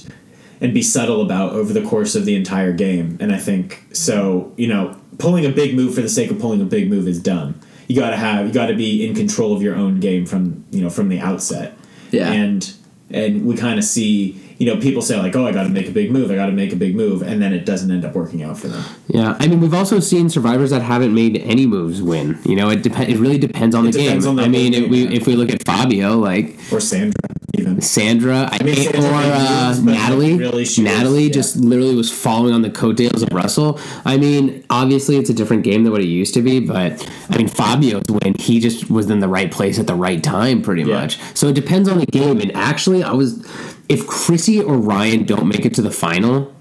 and 0.63 0.73
be 0.73 0.81
subtle 0.81 1.21
about 1.21 1.51
over 1.53 1.71
the 1.73 1.83
course 1.83 2.15
of 2.15 2.25
the 2.25 2.35
entire 2.35 2.73
game. 2.73 3.17
And 3.19 3.31
I 3.31 3.37
think 3.37 3.85
so. 3.93 4.51
You 4.57 4.67
know, 4.67 4.97
pulling 5.19 5.45
a 5.45 5.49
big 5.49 5.75
move 5.75 5.93
for 5.93 6.01
the 6.01 6.09
sake 6.09 6.31
of 6.31 6.39
pulling 6.39 6.61
a 6.61 6.65
big 6.65 6.89
move 6.89 7.07
is 7.07 7.21
dumb. 7.21 7.59
You 7.87 7.95
got 7.99 8.09
to 8.11 8.17
have 8.17 8.47
you 8.47 8.53
got 8.53 8.67
to 8.67 8.73
be 8.75 9.05
in 9.05 9.13
control 9.13 9.53
of 9.55 9.61
your 9.61 9.75
own 9.75 9.99
game 9.99 10.25
from 10.25 10.63
you 10.71 10.81
know 10.81 10.89
from 10.89 11.09
the 11.09 11.19
outset 11.19 11.77
Yeah. 12.11 12.31
and 12.31 12.73
and 13.11 13.45
we 13.45 13.55
kind 13.55 13.77
of 13.77 13.83
see 13.85 14.39
you 14.57 14.65
know 14.65 14.79
people 14.79 15.01
say 15.01 15.17
like 15.19 15.35
oh 15.35 15.45
i 15.45 15.51
got 15.51 15.63
to 15.63 15.69
make 15.69 15.87
a 15.89 15.91
big 15.91 16.09
move 16.09 16.31
i 16.31 16.35
got 16.35 16.45
to 16.45 16.51
make 16.53 16.71
a 16.71 16.75
big 16.77 16.95
move 16.95 17.21
and 17.21 17.41
then 17.41 17.51
it 17.53 17.65
doesn't 17.65 17.91
end 17.91 18.05
up 18.05 18.15
working 18.15 18.41
out 18.41 18.57
for 18.57 18.69
them 18.69 18.83
Yeah, 19.09 19.35
I 19.39 19.47
mean, 19.47 19.59
we've 19.59 19.73
also 19.73 19.99
seen 19.99 20.29
survivors 20.29 20.69
that 20.69 20.81
haven't 20.81 21.13
made 21.13 21.37
any 21.41 21.65
moves 21.67 22.01
win. 22.01 22.39
You 22.45 22.55
know, 22.55 22.69
it 22.69 22.81
dep- 22.83 23.07
It 23.09 23.17
really 23.17 23.37
depends 23.37 23.75
on 23.75 23.85
It 23.85 23.91
the 23.91 24.03
depends 24.03 24.25
game. 24.25 24.29
on 24.31 24.35
the 24.37 24.43
I 24.43 24.47
mean, 24.47 24.73
if 24.73 24.89
we 24.89 25.07
if 25.07 25.27
we 25.27 25.35
look 25.35 25.51
at 25.51 25.63
Fabio, 25.65 26.17
like 26.17 26.55
or 26.71 26.79
sandra 26.79 27.13
even 27.55 27.81
Sandra, 27.81 28.49
I 28.51 28.63
mean, 28.63 28.73
think, 28.75 28.91
Sandra 28.95 29.11
or 29.11 29.13
uh, 29.13 29.79
Natalie. 29.83 30.37
really 30.37 30.61
was- 30.61 30.79
Natalie 30.79 31.23
yeah. 31.25 31.33
just 31.33 31.55
literally 31.57 31.95
was 31.95 32.11
following 32.11 32.53
on 32.53 32.63
the 32.63 32.69
coattails 32.71 33.21
of 33.21 33.29
Russell. 33.31 33.79
I 34.05 34.17
mean, 34.17 34.65
obviously 34.71 35.17
it's 35.17 35.29
a 35.29 35.33
different 35.35 35.63
game 35.63 35.83
than 35.83 35.91
what 35.91 36.01
it 36.01 36.07
used 36.07 36.33
to 36.33 36.41
be, 36.41 36.59
but 36.59 37.07
I 37.29 37.37
mean, 37.37 37.47
Fabio's 37.47 38.03
win, 38.09 38.33
he 38.39 38.59
just 38.59 38.89
was 38.89 39.09
in 39.09 39.19
the 39.19 39.27
right 39.27 39.51
place 39.51 39.77
at 39.77 39.85
the 39.87 39.95
right 39.95 40.23
time, 40.23 40.61
pretty 40.63 40.81
Yeah. 40.83 40.95
much. 41.01 41.19
So 41.35 41.47
it 41.47 41.53
depends 41.55 41.87
on 41.87 41.99
the 41.99 42.07
game. 42.07 42.39
And 42.41 42.55
actually, 42.55 43.03
I 43.03 43.11
was 43.11 43.45
if 43.89 44.07
Chrissy 44.07 44.59
or 44.61 44.77
Ryan 44.77 45.25
don't 45.25 45.47
make 45.47 45.65
it 45.65 45.73
to 45.75 45.81
the 45.81 45.91
final. 45.91 46.52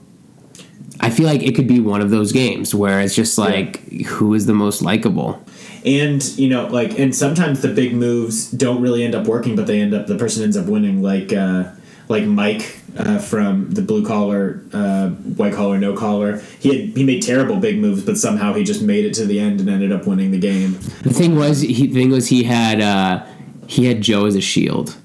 I 1.02 1.10
feel 1.10 1.26
like 1.26 1.42
it 1.42 1.54
could 1.56 1.66
be 1.66 1.80
one 1.80 2.00
of 2.00 2.10
those 2.10 2.30
games 2.32 2.74
where 2.74 3.00
it's 3.00 3.14
just 3.14 3.36
like 3.36 3.78
who 4.04 4.34
is 4.34 4.46
the 4.46 4.54
most 4.54 4.82
likable. 4.82 5.44
and 5.84 6.22
you 6.38 6.48
know 6.48 6.68
like 6.68 6.96
and 6.98 7.14
sometimes 7.14 7.60
the 7.60 7.68
big 7.68 7.92
moves 7.92 8.50
don't 8.52 8.80
really 8.80 9.02
end 9.04 9.14
up 9.16 9.26
working 9.26 9.56
but 9.56 9.66
they 9.66 9.80
end 9.80 9.92
up 9.92 10.06
the 10.06 10.16
person 10.16 10.44
ends 10.44 10.56
up 10.56 10.66
winning 10.66 11.02
like 11.02 11.32
uh 11.32 11.64
like 12.08 12.24
mike 12.24 12.78
uh, 12.96 13.18
from 13.18 13.68
the 13.72 13.82
blue 13.82 14.04
collar 14.06 14.62
uh, 14.72 15.08
white 15.38 15.52
collar 15.54 15.78
no 15.78 15.92
collar 15.96 16.40
he 16.60 16.68
had 16.68 16.96
he 16.96 17.02
made 17.04 17.20
terrible 17.20 17.56
big 17.56 17.78
moves 17.78 18.04
but 18.04 18.16
somehow 18.16 18.52
he 18.52 18.62
just 18.62 18.80
made 18.82 19.04
it 19.04 19.12
to 19.12 19.26
the 19.26 19.40
end 19.40 19.58
and 19.60 19.68
ended 19.68 19.90
up 19.90 20.06
winning 20.06 20.30
the 20.30 20.38
game 20.38 20.72
The 21.02 21.12
thing 21.12 21.34
was, 21.36 21.62
he 21.62 21.86
the 21.88 21.94
thing 21.94 22.10
was 22.10 22.28
he 22.28 22.44
had 22.44 22.80
uh, 22.80 23.26
he 23.66 23.86
had 23.86 24.02
Joe 24.02 24.26
as 24.26 24.36
a 24.36 24.40
shield. 24.40 24.96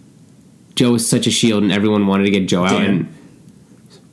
Joe 0.75 0.91
was 0.91 1.09
such 1.09 1.25
a 1.25 1.31
shield, 1.31 1.63
and 1.63 1.71
everyone 1.71 2.05
wanted 2.05 2.25
to 2.25 2.29
get 2.31 2.47
Joe 2.47 2.65
out. 2.65 2.81
And 2.83 3.07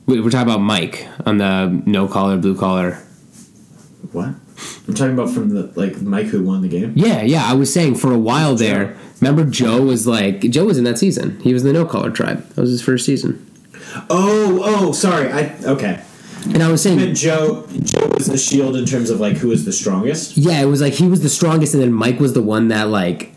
we're 0.06 0.30
talking 0.30 0.48
about 0.48 0.60
Mike 0.60 1.06
on 1.26 1.38
the 1.38 1.82
no 1.86 2.08
collar, 2.08 2.36
blue 2.36 2.56
collar. 2.56 2.94
what 4.12 4.34
I'm 4.86 4.94
talking 4.94 5.14
about 5.14 5.30
from 5.30 5.50
the 5.50 5.72
like 5.74 6.00
Mike 6.02 6.26
who 6.26 6.42
won 6.42 6.62
the 6.62 6.68
game. 6.68 6.92
Yeah, 6.94 7.22
yeah. 7.22 7.44
I 7.44 7.54
was 7.54 7.72
saying 7.72 7.96
for 7.96 8.12
a 8.12 8.18
while 8.18 8.54
there. 8.54 8.96
Remember, 9.20 9.44
Joe 9.44 9.82
was 9.82 10.06
like 10.06 10.40
Joe 10.42 10.66
was 10.66 10.76
in 10.78 10.84
that 10.84 10.98
season. 10.98 11.40
He 11.40 11.52
was 11.52 11.64
in 11.64 11.72
the 11.72 11.78
No 11.78 11.86
Collar 11.86 12.10
Tribe. 12.10 12.46
That 12.50 12.60
was 12.60 12.70
his 12.70 12.82
first 12.82 13.06
season. 13.06 13.50
Oh, 14.10 14.60
oh, 14.62 14.92
sorry. 14.92 15.30
I 15.32 15.54
okay. 15.64 16.02
And 16.46 16.62
I 16.62 16.70
was 16.70 16.82
saying, 16.82 17.00
And 17.00 17.16
Joe, 17.16 17.66
Joe 17.80 18.06
was 18.08 18.26
the 18.26 18.36
shield 18.36 18.76
in 18.76 18.84
terms 18.84 19.08
of 19.08 19.18
like 19.18 19.38
who 19.38 19.48
was 19.48 19.64
the 19.64 19.72
strongest. 19.72 20.36
yeah, 20.36 20.60
it 20.60 20.66
was 20.66 20.82
like 20.82 20.92
he 20.92 21.08
was 21.08 21.22
the 21.22 21.30
strongest, 21.30 21.72
and 21.72 21.82
then 21.82 21.92
Mike 21.92 22.20
was 22.20 22.34
the 22.34 22.42
one 22.42 22.68
that 22.68 22.88
like, 22.88 23.32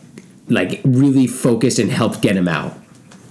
like 0.50 0.82
really 0.84 1.26
focused 1.26 1.80
and 1.80 1.90
helped 1.90 2.22
get 2.22 2.36
him 2.36 2.50
out. 2.50 2.76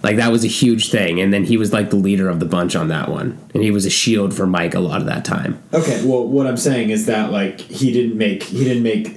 Like 0.07 0.19
that 0.19 0.31
was 0.31 0.45
a 0.45 0.49
huge 0.49 0.91
thing, 0.91 1.21
and 1.21 1.33
then 1.33 1.43
he 1.43 1.57
was 1.57 1.73
like 1.73 1.91
the 1.91 1.97
leader 1.97 2.29
of 2.29 2.39
the 2.39 2.47
bunch 2.47 2.77
on 2.77 2.87
that 2.89 3.09
one, 3.09 3.37
and 3.53 3.65
he 3.65 3.73
was 3.73 3.85
a 3.87 3.91
shield 3.91 4.33
for 4.33 4.47
Mike 4.47 4.73
a 4.73 4.79
lot 4.79 5.01
of 5.01 5.07
that 5.09 5.25
time. 5.25 5.61
Okay, 5.75 6.01
well, 6.07 6.25
what 6.29 6.47
I'm 6.47 6.57
saying 6.57 6.91
is 6.91 7.07
that 7.07 7.33
like 7.33 7.59
he 7.59 7.93
didn't 7.93 8.17
make 8.17 8.45
he 8.45 8.63
didn't 8.63 8.85
make 8.85 9.17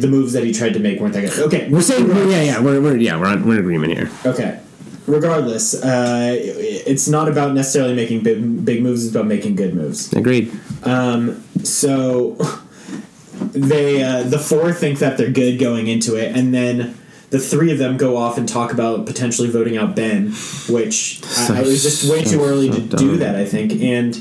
the 0.00 0.08
moves 0.08 0.32
that 0.32 0.42
he 0.42 0.52
tried 0.52 0.72
to 0.72 0.80
make 0.80 0.98
weren't 0.98 1.14
that 1.14 1.20
good. 1.20 1.38
Okay, 1.46 1.70
We're 1.70 1.80
saying, 1.82 2.08
yeah, 2.08 2.42
yeah, 2.42 2.60
we're, 2.60 2.80
we're 2.80 2.96
yeah, 2.96 3.16
we're, 3.16 3.28
on, 3.28 3.46
we're 3.46 3.54
in 3.54 3.60
agreement 3.60 3.92
here. 3.92 4.10
Okay. 4.26 4.58
Regardless, 5.06 5.80
uh, 5.84 6.34
it's 6.36 7.06
not 7.06 7.28
about 7.28 7.54
necessarily 7.54 7.94
making 7.94 8.24
big, 8.24 8.64
big 8.64 8.82
moves. 8.82 9.06
It's 9.06 9.14
about 9.14 9.28
making 9.28 9.54
good 9.54 9.74
moves. 9.74 10.12
Agreed. 10.14 10.50
Um, 10.82 11.44
So 11.62 12.32
they 13.52 14.02
uh, 14.02 14.24
the 14.24 14.40
four 14.40 14.72
think 14.72 14.98
that 14.98 15.16
they're 15.16 15.30
good 15.30 15.60
going 15.60 15.86
into 15.86 16.16
it, 16.16 16.36
and 16.36 16.52
then 16.52 16.98
the 17.34 17.40
three 17.40 17.72
of 17.72 17.78
them 17.78 17.96
go 17.96 18.16
off 18.16 18.38
and 18.38 18.48
talk 18.48 18.72
about 18.72 19.06
potentially 19.06 19.50
voting 19.50 19.76
out 19.76 19.96
Ben, 19.96 20.30
which 20.68 21.20
I, 21.50 21.62
it 21.62 21.66
was 21.66 21.82
just 21.82 22.08
way 22.08 22.22
too 22.22 22.44
early 22.44 22.70
to 22.70 22.90
so 22.92 22.96
do 22.96 23.16
that. 23.16 23.34
I 23.34 23.44
think, 23.44 23.72
and 23.82 24.14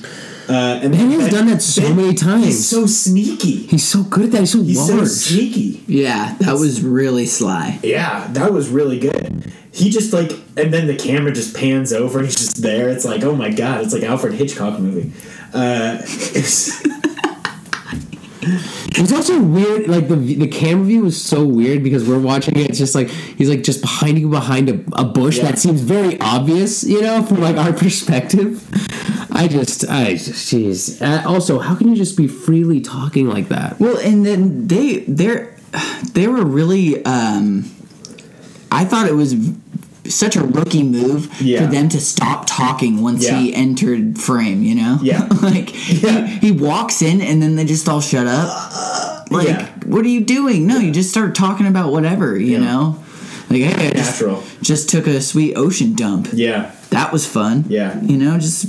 uh, 0.49 0.79
and 0.81 0.91
Ben 0.93 1.11
has 1.11 1.29
done 1.29 1.45
that 1.45 1.61
so 1.61 1.93
many 1.93 2.15
times. 2.15 2.45
He's 2.45 2.67
so 2.67 2.87
sneaky. 2.87 3.67
He's 3.67 3.87
so 3.87 4.01
good 4.01 4.25
at 4.25 4.31
that. 4.31 4.39
He's 4.39 4.51
so 4.53 4.63
He's 4.63 4.87
so 4.87 5.05
sneaky. 5.05 5.83
Yeah, 5.85 6.35
that 6.39 6.53
was 6.53 6.81
really 6.81 7.27
sly. 7.27 7.79
Yeah, 7.83 8.25
that 8.31 8.51
was 8.51 8.69
really 8.69 8.97
good. 8.97 9.53
He 9.71 9.91
just 9.91 10.11
like, 10.11 10.31
and 10.57 10.73
then 10.73 10.87
the 10.87 10.95
camera 10.95 11.31
just 11.33 11.55
pans 11.55 11.93
over 11.93 12.17
and 12.17 12.27
he's 12.27 12.35
just 12.35 12.63
there. 12.63 12.89
It's 12.89 13.05
like, 13.05 13.21
oh 13.21 13.35
my 13.35 13.51
god, 13.51 13.81
it's 13.83 13.93
like 13.93 14.01
Alfred 14.03 14.33
Hitchcock 14.33 14.79
movie. 14.79 15.11
Uh, 15.53 15.99
it's- 16.01 16.83
It 18.45 18.99
was 18.99 19.11
also 19.11 19.41
weird. 19.41 19.87
Like 19.87 20.07
the 20.07 20.15
the 20.15 20.47
camera 20.47 20.85
view 20.85 21.01
was 21.03 21.21
so 21.21 21.43
weird 21.45 21.83
because 21.83 22.07
we're 22.07 22.19
watching 22.19 22.57
it. 22.57 22.69
It's 22.69 22.79
just 22.79 22.95
like 22.95 23.09
he's 23.09 23.49
like 23.49 23.63
just 23.63 23.81
behind 23.81 24.19
you 24.19 24.29
behind 24.29 24.69
a, 24.69 24.83
a 24.93 25.03
bush 25.05 25.37
Yeah. 25.37 25.45
that 25.51 25.59
seems 25.59 25.81
very 25.81 26.19
obvious, 26.19 26.83
you 26.83 27.01
know, 27.01 27.23
from 27.23 27.39
like 27.41 27.57
our 27.57 27.73
perspective. 27.85 28.67
I 29.35 29.47
just, 29.47 29.89
I 29.89 30.11
just, 30.13 30.29
jeez. 30.53 31.01
Uh, 31.01 31.27
also, 31.27 31.57
how 31.59 31.73
can 31.75 31.89
you 31.89 31.95
just 31.95 32.15
be 32.15 32.27
freely 32.27 32.79
talking 32.81 33.27
like 33.27 33.47
that? 33.49 33.79
Well, 33.79 33.97
and 33.97 34.25
then 34.25 34.67
they 34.67 34.99
they 34.99 35.49
they 36.13 36.27
were 36.27 36.45
really. 36.45 37.03
Um, 37.05 37.71
I 38.71 38.85
thought 38.85 39.07
it 39.07 39.13
was 39.15 39.33
such 40.07 40.35
a 40.35 40.43
rookie 40.43 40.83
move 40.83 41.29
Yeah. 41.41 41.65
for 41.65 41.71
them 41.71 41.87
to 41.89 41.99
stop 42.01 42.45
talking 42.45 43.01
once 43.01 43.25
he 43.27 43.53
entered 43.55 44.17
frame. 44.19 44.61
You 44.63 44.75
know, 44.75 44.99
Yeah. 45.01 45.27
like 45.41 45.69
Yeah. 46.03 46.25
He, 46.27 46.47
he 46.47 46.51
walks 46.51 47.01
in 47.01 47.21
and 47.21 47.41
then 47.41 47.55
they 47.55 47.65
just 47.65 47.87
all 47.87 48.01
shut 48.01 48.27
up. 48.27 49.29
Like, 49.31 49.47
yeah. 49.47 49.69
what 49.85 50.05
are 50.05 50.09
you 50.09 50.21
doing? 50.21 50.67
No, 50.67 50.77
you 50.77 50.91
just 50.91 51.09
start 51.09 51.33
talking 51.35 51.65
about 51.67 51.91
whatever. 51.91 52.37
You 52.37 52.53
Yeah. 52.53 52.65
know, 52.65 53.03
like 53.49 53.61
hey, 53.61 53.87
I 53.89 53.91
just, 53.91 54.21
just 54.61 54.89
took 54.89 55.07
a 55.07 55.21
sweet 55.21 55.55
ocean 55.55 55.93
dump. 55.95 56.29
yeah, 56.33 56.71
That 56.89 57.11
was 57.13 57.25
fun. 57.25 57.65
Yeah. 57.69 57.99
you 58.01 58.17
know, 58.17 58.37
just 58.37 58.67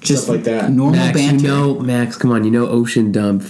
just 0.00 0.28
like 0.28 0.44
that. 0.44 0.70
Normal 0.70 0.98
Max, 0.98 1.18
banter. 1.18 1.42
you 1.42 1.48
know, 1.48 1.78
Max, 1.78 2.16
come 2.16 2.32
on, 2.32 2.44
you 2.44 2.50
know, 2.50 2.66
ocean 2.66 3.12
dump 3.12 3.44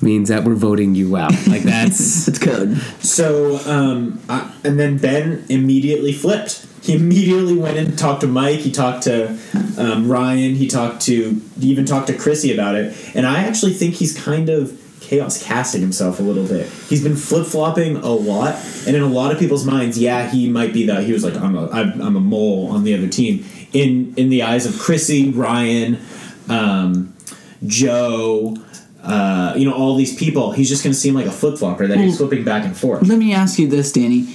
means 0.00 0.28
that 0.28 0.44
we're 0.44 0.54
voting 0.54 0.94
you 0.94 1.16
out. 1.16 1.32
Like 1.46 1.62
that's 1.62 2.28
it's 2.28 2.38
code. 2.38 2.78
So, 3.00 3.58
um, 3.66 4.20
I, 4.28 4.52
and 4.64 4.78
then 4.78 4.98
Ben 4.98 5.44
immediately 5.48 6.12
flipped. 6.12 6.66
He 6.82 6.94
immediately 6.94 7.56
went 7.56 7.76
and 7.78 7.98
talked 7.98 8.20
to 8.20 8.28
Mike. 8.28 8.60
He 8.60 8.70
talked 8.70 9.02
to 9.04 9.36
um, 9.76 10.08
Ryan. 10.08 10.54
He 10.54 10.68
talked 10.68 11.02
to 11.02 11.40
he 11.58 11.68
even 11.68 11.84
talked 11.84 12.06
to 12.06 12.16
Chrissy 12.16 12.54
about 12.54 12.76
it. 12.76 12.96
And 13.14 13.26
I 13.26 13.42
actually 13.42 13.72
think 13.72 13.94
he's 13.94 14.16
kind 14.16 14.48
of 14.48 14.80
chaos 15.00 15.42
casting 15.42 15.80
himself 15.80 16.18
a 16.18 16.22
little 16.22 16.46
bit. 16.46 16.68
He's 16.88 17.02
been 17.02 17.16
flip 17.16 17.46
flopping 17.46 17.96
a 17.96 18.10
lot, 18.10 18.54
and 18.86 18.96
in 18.96 19.02
a 19.02 19.08
lot 19.08 19.32
of 19.32 19.38
people's 19.38 19.64
minds, 19.64 19.98
yeah, 19.98 20.28
he 20.28 20.48
might 20.48 20.72
be 20.72 20.86
that. 20.86 21.04
he 21.04 21.12
was 21.12 21.24
like 21.24 21.34
I'm 21.34 21.56
a 21.56 21.68
I'm, 21.70 22.00
I'm 22.00 22.16
a 22.16 22.20
mole 22.20 22.68
on 22.72 22.84
the 22.84 22.94
other 22.94 23.08
team. 23.08 23.44
In 23.72 24.14
in 24.16 24.28
the 24.30 24.42
eyes 24.42 24.64
of 24.66 24.78
Chrissy, 24.78 25.30
Ryan, 25.30 25.98
um, 26.48 27.14
Joe. 27.66 28.56
Uh, 29.02 29.54
you 29.56 29.64
know 29.68 29.74
all 29.74 29.94
these 29.94 30.16
people. 30.16 30.50
He's 30.52 30.68
just 30.68 30.82
going 30.82 30.92
to 30.92 30.98
seem 30.98 31.14
like 31.14 31.26
a 31.26 31.30
flip 31.30 31.58
flopper 31.58 31.86
that 31.86 31.96
he's 31.98 32.16
flipping 32.16 32.42
back 32.42 32.64
and 32.64 32.76
forth. 32.76 33.06
Let 33.06 33.18
me 33.18 33.32
ask 33.32 33.56
you 33.58 33.68
this, 33.68 33.92
Danny. 33.92 34.34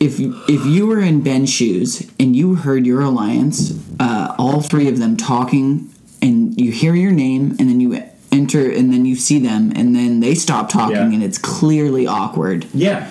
If 0.00 0.18
if 0.18 0.66
you 0.66 0.86
were 0.86 1.00
in 1.00 1.22
Ben's 1.22 1.50
shoes 1.50 2.10
and 2.18 2.34
you 2.34 2.56
heard 2.56 2.84
your 2.84 3.00
alliance, 3.00 3.72
uh, 4.00 4.34
all 4.36 4.60
three 4.60 4.88
of 4.88 4.98
them 4.98 5.16
talking, 5.16 5.92
and 6.20 6.60
you 6.60 6.72
hear 6.72 6.94
your 6.94 7.12
name, 7.12 7.50
and 7.60 7.68
then 7.68 7.80
you 7.80 8.02
enter, 8.32 8.68
and 8.70 8.92
then 8.92 9.04
you 9.04 9.14
see 9.14 9.38
them, 9.38 9.72
and 9.76 9.94
then 9.94 10.18
they 10.20 10.34
stop 10.34 10.68
talking, 10.68 10.96
Yeah. 10.96 11.12
and 11.12 11.22
it's 11.22 11.38
clearly 11.38 12.06
awkward. 12.08 12.66
Yeah. 12.74 13.08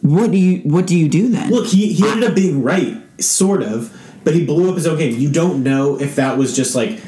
What 0.00 0.30
do 0.30 0.38
you 0.38 0.60
What 0.60 0.86
do 0.86 0.96
you 0.98 1.08
do 1.10 1.28
then? 1.28 1.50
Look, 1.50 1.66
he, 1.66 1.92
he 1.92 2.06
ended 2.08 2.28
up 2.30 2.34
being 2.34 2.62
right, 2.62 2.96
sort 3.20 3.62
of, 3.62 3.94
but 4.24 4.34
he 4.34 4.44
blew 4.44 4.68
up 4.68 4.76
his 4.76 4.86
own 4.86 4.98
game. 4.98 5.18
You 5.18 5.30
don't 5.30 5.62
know 5.62 5.98
if 6.00 6.16
that 6.16 6.38
was 6.38 6.54
just 6.54 6.74
like, 6.74 7.00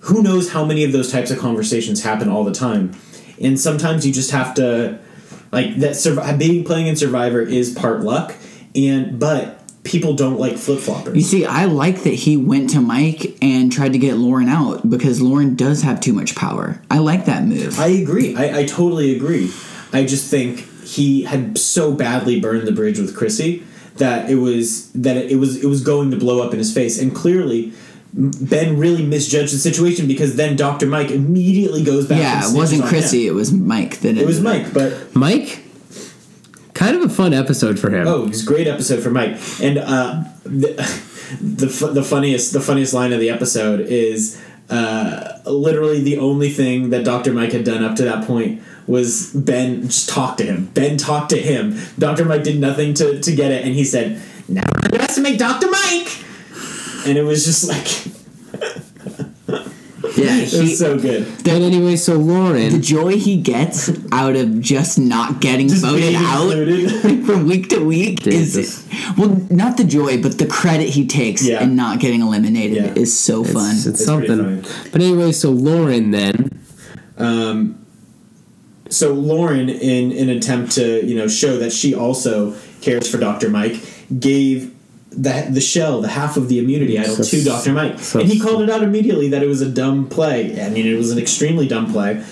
who 0.00 0.22
knows 0.22 0.50
how 0.52 0.64
many 0.64 0.84
of 0.84 0.92
those 0.92 1.10
types 1.10 1.30
of 1.30 1.38
conversations 1.38 2.02
happen 2.02 2.28
all 2.28 2.44
the 2.44 2.52
time. 2.52 2.92
And 3.40 3.58
sometimes 3.58 4.06
you 4.06 4.12
just 4.12 4.30
have 4.30 4.54
to, 4.54 4.98
like, 5.50 5.76
that 5.76 5.92
survi- 5.92 6.38
being 6.38 6.64
playing 6.64 6.86
in 6.86 6.96
Survivor 6.96 7.40
is 7.40 7.72
part 7.72 8.02
luck, 8.02 8.34
and 8.74 9.18
but 9.18 9.60
people 9.82 10.14
don't 10.14 10.38
like 10.38 10.56
flip 10.56 10.78
floppers. 10.78 11.14
You 11.14 11.22
see, 11.22 11.44
I 11.44 11.66
like 11.66 12.02
that 12.04 12.14
he 12.14 12.36
went 12.36 12.70
to 12.70 12.80
Mike 12.80 13.36
and 13.42 13.72
tried 13.72 13.92
to 13.92 13.98
get 13.98 14.16
Lauren 14.16 14.48
out 14.48 14.88
because 14.88 15.20
Lauren 15.20 15.54
does 15.56 15.82
have 15.82 16.00
too 16.00 16.12
much 16.12 16.34
power. 16.34 16.80
I 16.90 16.98
like 16.98 17.26
that 17.26 17.44
move. 17.44 17.78
I 17.78 17.88
agree. 17.88 18.34
I, 18.34 18.60
I 18.60 18.64
totally 18.64 19.14
agree. 19.14 19.52
I 19.92 20.04
just 20.04 20.30
think 20.30 20.60
he 20.84 21.24
had 21.24 21.58
so 21.58 21.92
badly 21.92 22.40
burned 22.40 22.66
the 22.66 22.72
bridge 22.72 22.98
with 22.98 23.16
Chrissy 23.16 23.62
that 23.96 24.30
it 24.30 24.36
was 24.36 24.90
that 24.92 25.16
it 25.16 25.36
was 25.36 25.62
it 25.62 25.66
was 25.66 25.82
going 25.82 26.10
to 26.10 26.16
blow 26.16 26.42
up 26.42 26.52
in 26.52 26.58
his 26.58 26.72
face, 26.72 27.00
and 27.00 27.14
clearly. 27.14 27.72
Ben 28.16 28.78
really 28.78 29.04
misjudged 29.04 29.52
the 29.52 29.58
situation 29.58 30.06
because 30.06 30.36
then 30.36 30.54
Dr. 30.54 30.86
Mike 30.86 31.10
immediately 31.10 31.82
goes 31.82 32.06
back. 32.06 32.20
yeah, 32.20 32.48
it 32.48 32.56
wasn't 32.56 32.84
Chrissy, 32.84 33.26
him. 33.26 33.32
it 33.32 33.34
was 33.34 33.52
Mike 33.52 33.98
that 34.02 34.16
It 34.16 34.24
was 34.24 34.40
Mike, 34.40 34.72
but 34.72 35.16
Mike. 35.16 35.64
Kind 36.74 36.96
of 36.96 37.02
a 37.02 37.08
fun 37.08 37.32
episode 37.34 37.76
for 37.80 37.90
him. 37.90 38.06
oh, 38.06 38.22
it 38.22 38.28
was 38.28 38.42
a 38.44 38.46
great 38.46 38.68
episode 38.68 39.02
for 39.02 39.10
Mike. 39.10 39.36
And 39.60 39.78
uh, 39.78 40.22
the 40.44 40.74
the, 41.40 41.68
fu- 41.68 41.92
the 41.92 42.04
funniest 42.04 42.52
the 42.52 42.60
funniest 42.60 42.94
line 42.94 43.12
of 43.12 43.18
the 43.18 43.30
episode 43.30 43.80
is 43.80 44.40
uh, 44.70 45.40
literally 45.46 46.00
the 46.00 46.18
only 46.18 46.50
thing 46.50 46.90
that 46.90 47.04
Dr. 47.04 47.32
Mike 47.32 47.50
had 47.50 47.64
done 47.64 47.82
up 47.82 47.96
to 47.96 48.04
that 48.04 48.26
point 48.28 48.62
was 48.86 49.32
Ben 49.34 49.82
just 49.88 50.08
talked 50.08 50.38
to 50.38 50.44
him. 50.44 50.66
Ben 50.74 50.96
talked 50.96 51.30
to 51.30 51.38
him. 51.38 51.78
Dr. 51.98 52.24
Mike 52.24 52.42
did 52.42 52.60
nothing 52.60 52.94
to, 52.94 53.20
to 53.20 53.34
get 53.34 53.50
it, 53.50 53.64
and 53.64 53.74
he 53.74 53.84
said, 53.84 54.20
"Never 54.48 54.68
underestimate 54.84 55.38
Dr. 55.38 55.68
Mike." 55.70 56.08
And 57.06 57.18
it 57.18 57.22
was 57.22 57.44
just 57.44 57.68
like 57.68 57.86
Yeah, 60.16 60.36
it 60.36 60.52
was 60.60 60.78
so 60.78 60.98
good. 60.98 61.26
But 61.38 61.48
anyway, 61.62 61.96
so 61.96 62.14
Lauren. 62.16 62.70
the 62.70 62.78
joy 62.78 63.16
he 63.16 63.40
gets 63.40 63.90
out 64.12 64.36
of 64.36 64.60
just 64.60 64.98
not 64.98 65.40
getting 65.40 65.68
Just 65.68 65.82
voted 65.84 66.14
out 66.14 66.50
from 67.26 67.46
week 67.46 67.68
to 67.70 67.80
week 67.84 68.20
Dude, 68.20 68.34
is 68.34 68.54
this- 68.54 68.88
well 69.18 69.30
not 69.50 69.76
the 69.76 69.82
joy 69.84 70.22
but 70.22 70.38
the 70.38 70.46
credit 70.46 70.88
he 70.90 71.06
takes 71.06 71.44
Yeah. 71.44 71.62
in 71.64 71.74
not 71.74 71.98
getting 72.00 72.20
eliminated 72.20 72.76
Yeah. 72.76 72.92
is 73.02 73.18
so 73.18 73.42
fun 73.44 73.74
It's, 73.74 73.86
it's 73.86 74.00
It's 74.00 74.04
something. 74.04 74.62
funny. 74.62 74.90
But 74.92 75.02
anyway, 75.02 75.32
so 75.32 75.50
Lauren 75.50 76.10
then. 76.12 76.60
Um, 77.18 77.83
so 78.94 79.12
Lauren, 79.12 79.68
in 79.68 80.12
an 80.12 80.28
attempt 80.36 80.72
to 80.72 81.04
you 81.04 81.16
know 81.16 81.28
show 81.28 81.58
that 81.58 81.72
she 81.72 81.94
also 81.94 82.54
cares 82.80 83.10
for 83.10 83.18
Dr. 83.18 83.50
Mike, 83.50 83.76
gave 84.18 84.72
the 85.10 85.46
the 85.50 85.60
shell, 85.60 86.00
the 86.00 86.08
half 86.08 86.36
of 86.36 86.48
the 86.48 86.58
immunity 86.58 86.98
idol 86.98 87.16
So- 87.16 87.36
to 87.38 87.44
Dr. 87.44 87.72
Mike, 87.72 87.98
so- 88.00 88.20
and 88.20 88.28
he 88.28 88.38
called 88.38 88.62
it 88.62 88.70
out 88.70 88.82
immediately 88.82 89.28
that 89.30 89.42
it 89.42 89.48
was 89.48 89.60
a 89.60 89.68
dumb 89.68 90.06
play. 90.06 90.60
I 90.62 90.68
mean, 90.70 90.86
it 90.86 90.96
was 90.96 91.10
an 91.10 91.18
extremely 91.18 91.66
dumb 91.66 91.92
play, 91.92 92.22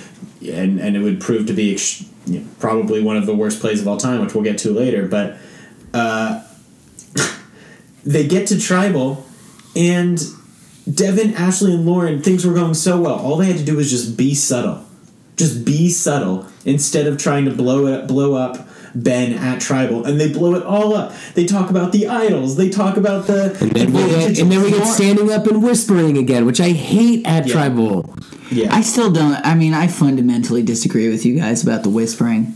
and 0.48 0.78
and 0.80 0.96
it 0.96 1.00
would 1.00 1.20
prove 1.20 1.46
to 1.46 1.52
be 1.52 1.72
ex- 1.72 2.04
you 2.26 2.38
know, 2.40 2.44
probably 2.60 3.02
one 3.02 3.16
of 3.16 3.26
the 3.26 3.34
worst 3.34 3.60
plays 3.60 3.80
of 3.80 3.88
all 3.88 3.96
time, 3.96 4.20
which 4.20 4.34
we'll 4.34 4.44
get 4.44 4.58
to 4.58 4.70
later. 4.72 5.06
But 5.06 5.36
uh, 5.92 6.42
they 8.04 8.26
get 8.26 8.46
to 8.48 8.60
tribal, 8.60 9.26
and 9.74 10.22
Devon, 10.92 11.34
Ashley, 11.34 11.74
and 11.74 11.84
Lauren, 11.86 12.22
things 12.22 12.44
were 12.46 12.54
going 12.54 12.74
so 12.74 13.00
well. 13.00 13.14
All 13.16 13.36
they 13.36 13.46
had 13.46 13.58
to 13.58 13.64
do 13.64 13.76
was 13.76 13.90
just 13.90 14.16
be 14.16 14.34
subtle 14.34 14.84
just 15.42 15.64
be 15.64 15.88
subtle 15.90 16.46
instead 16.64 17.06
of 17.06 17.18
trying 17.18 17.44
to 17.44 17.50
blow 17.50 17.86
it 17.86 18.06
blow 18.06 18.34
up 18.34 18.68
Ben 18.94 19.32
at 19.32 19.60
tribal 19.60 20.04
and 20.04 20.20
they 20.20 20.30
blow 20.30 20.54
it 20.54 20.62
all 20.64 20.94
up. 20.94 21.12
They 21.34 21.46
talk 21.46 21.70
about 21.70 21.92
the 21.92 22.08
idols. 22.08 22.56
They 22.56 22.68
talk 22.68 22.96
about 22.98 23.26
the 23.26 23.56
And 23.60 23.70
then, 23.72 23.92
we 23.92 24.02
get, 24.06 24.38
and 24.38 24.52
then 24.52 24.62
we 24.62 24.70
get 24.70 24.86
standing 24.86 25.32
up 25.32 25.46
and 25.46 25.62
whispering 25.62 26.18
again, 26.18 26.44
which 26.44 26.60
I 26.60 26.70
hate 26.70 27.26
at 27.26 27.46
Yeah. 27.46 27.52
Tribal. 27.54 28.14
Yeah. 28.50 28.68
I 28.74 28.82
still 28.82 29.10
don't. 29.10 29.34
I 29.46 29.54
mean, 29.54 29.72
I 29.72 29.86
fundamentally 29.86 30.62
disagree 30.62 31.08
with 31.08 31.24
you 31.24 31.38
guys 31.38 31.62
about 31.62 31.84
the 31.84 31.88
whispering. 31.88 32.54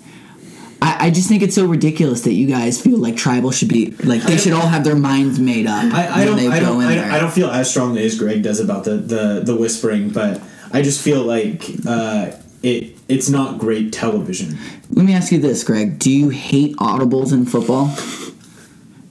I, 0.82 1.06
I 1.06 1.10
just 1.10 1.26
think 1.28 1.42
it's 1.42 1.54
so 1.54 1.64
ridiculous 1.66 2.20
that 2.22 2.34
you 2.34 2.46
guys 2.46 2.78
feel 2.80 2.98
like 2.98 3.16
tribal 3.16 3.50
should 3.50 3.70
be 3.70 3.92
like 4.04 4.20
they 4.22 4.36
should 4.36 4.52
all 4.52 4.66
have 4.68 4.84
their 4.84 4.94
minds 4.94 5.38
made 5.40 5.66
up. 5.66 5.84
I, 5.94 6.06
I 6.06 6.16
when 6.18 6.26
don't. 6.26 6.36
they 6.36 6.48
I 6.48 6.60
go 6.60 6.66
don't. 6.66 6.82
in 6.82 6.88
I, 6.88 6.94
there. 6.96 7.12
I 7.12 7.18
don't 7.18 7.32
feel 7.32 7.48
as 7.50 7.70
strongly 7.70 8.04
as 8.04 8.18
Greg 8.18 8.42
does 8.42 8.60
about 8.60 8.84
the 8.84 8.96
the, 8.98 9.40
the 9.42 9.56
whispering, 9.56 10.10
but 10.10 10.42
I 10.70 10.82
just 10.82 11.00
feel 11.02 11.22
like 11.22 11.64
uh, 11.86 12.32
it. 12.62 12.96
It's 13.08 13.28
not 13.28 13.58
great 13.58 13.92
television. 13.92 14.58
Let 14.90 15.04
me 15.06 15.14
ask 15.14 15.30
you 15.32 15.38
this, 15.38 15.62
Greg. 15.64 15.98
Do 15.98 16.10
you 16.10 16.30
hate 16.30 16.76
audibles 16.76 17.32
in 17.32 17.46
football? 17.46 17.94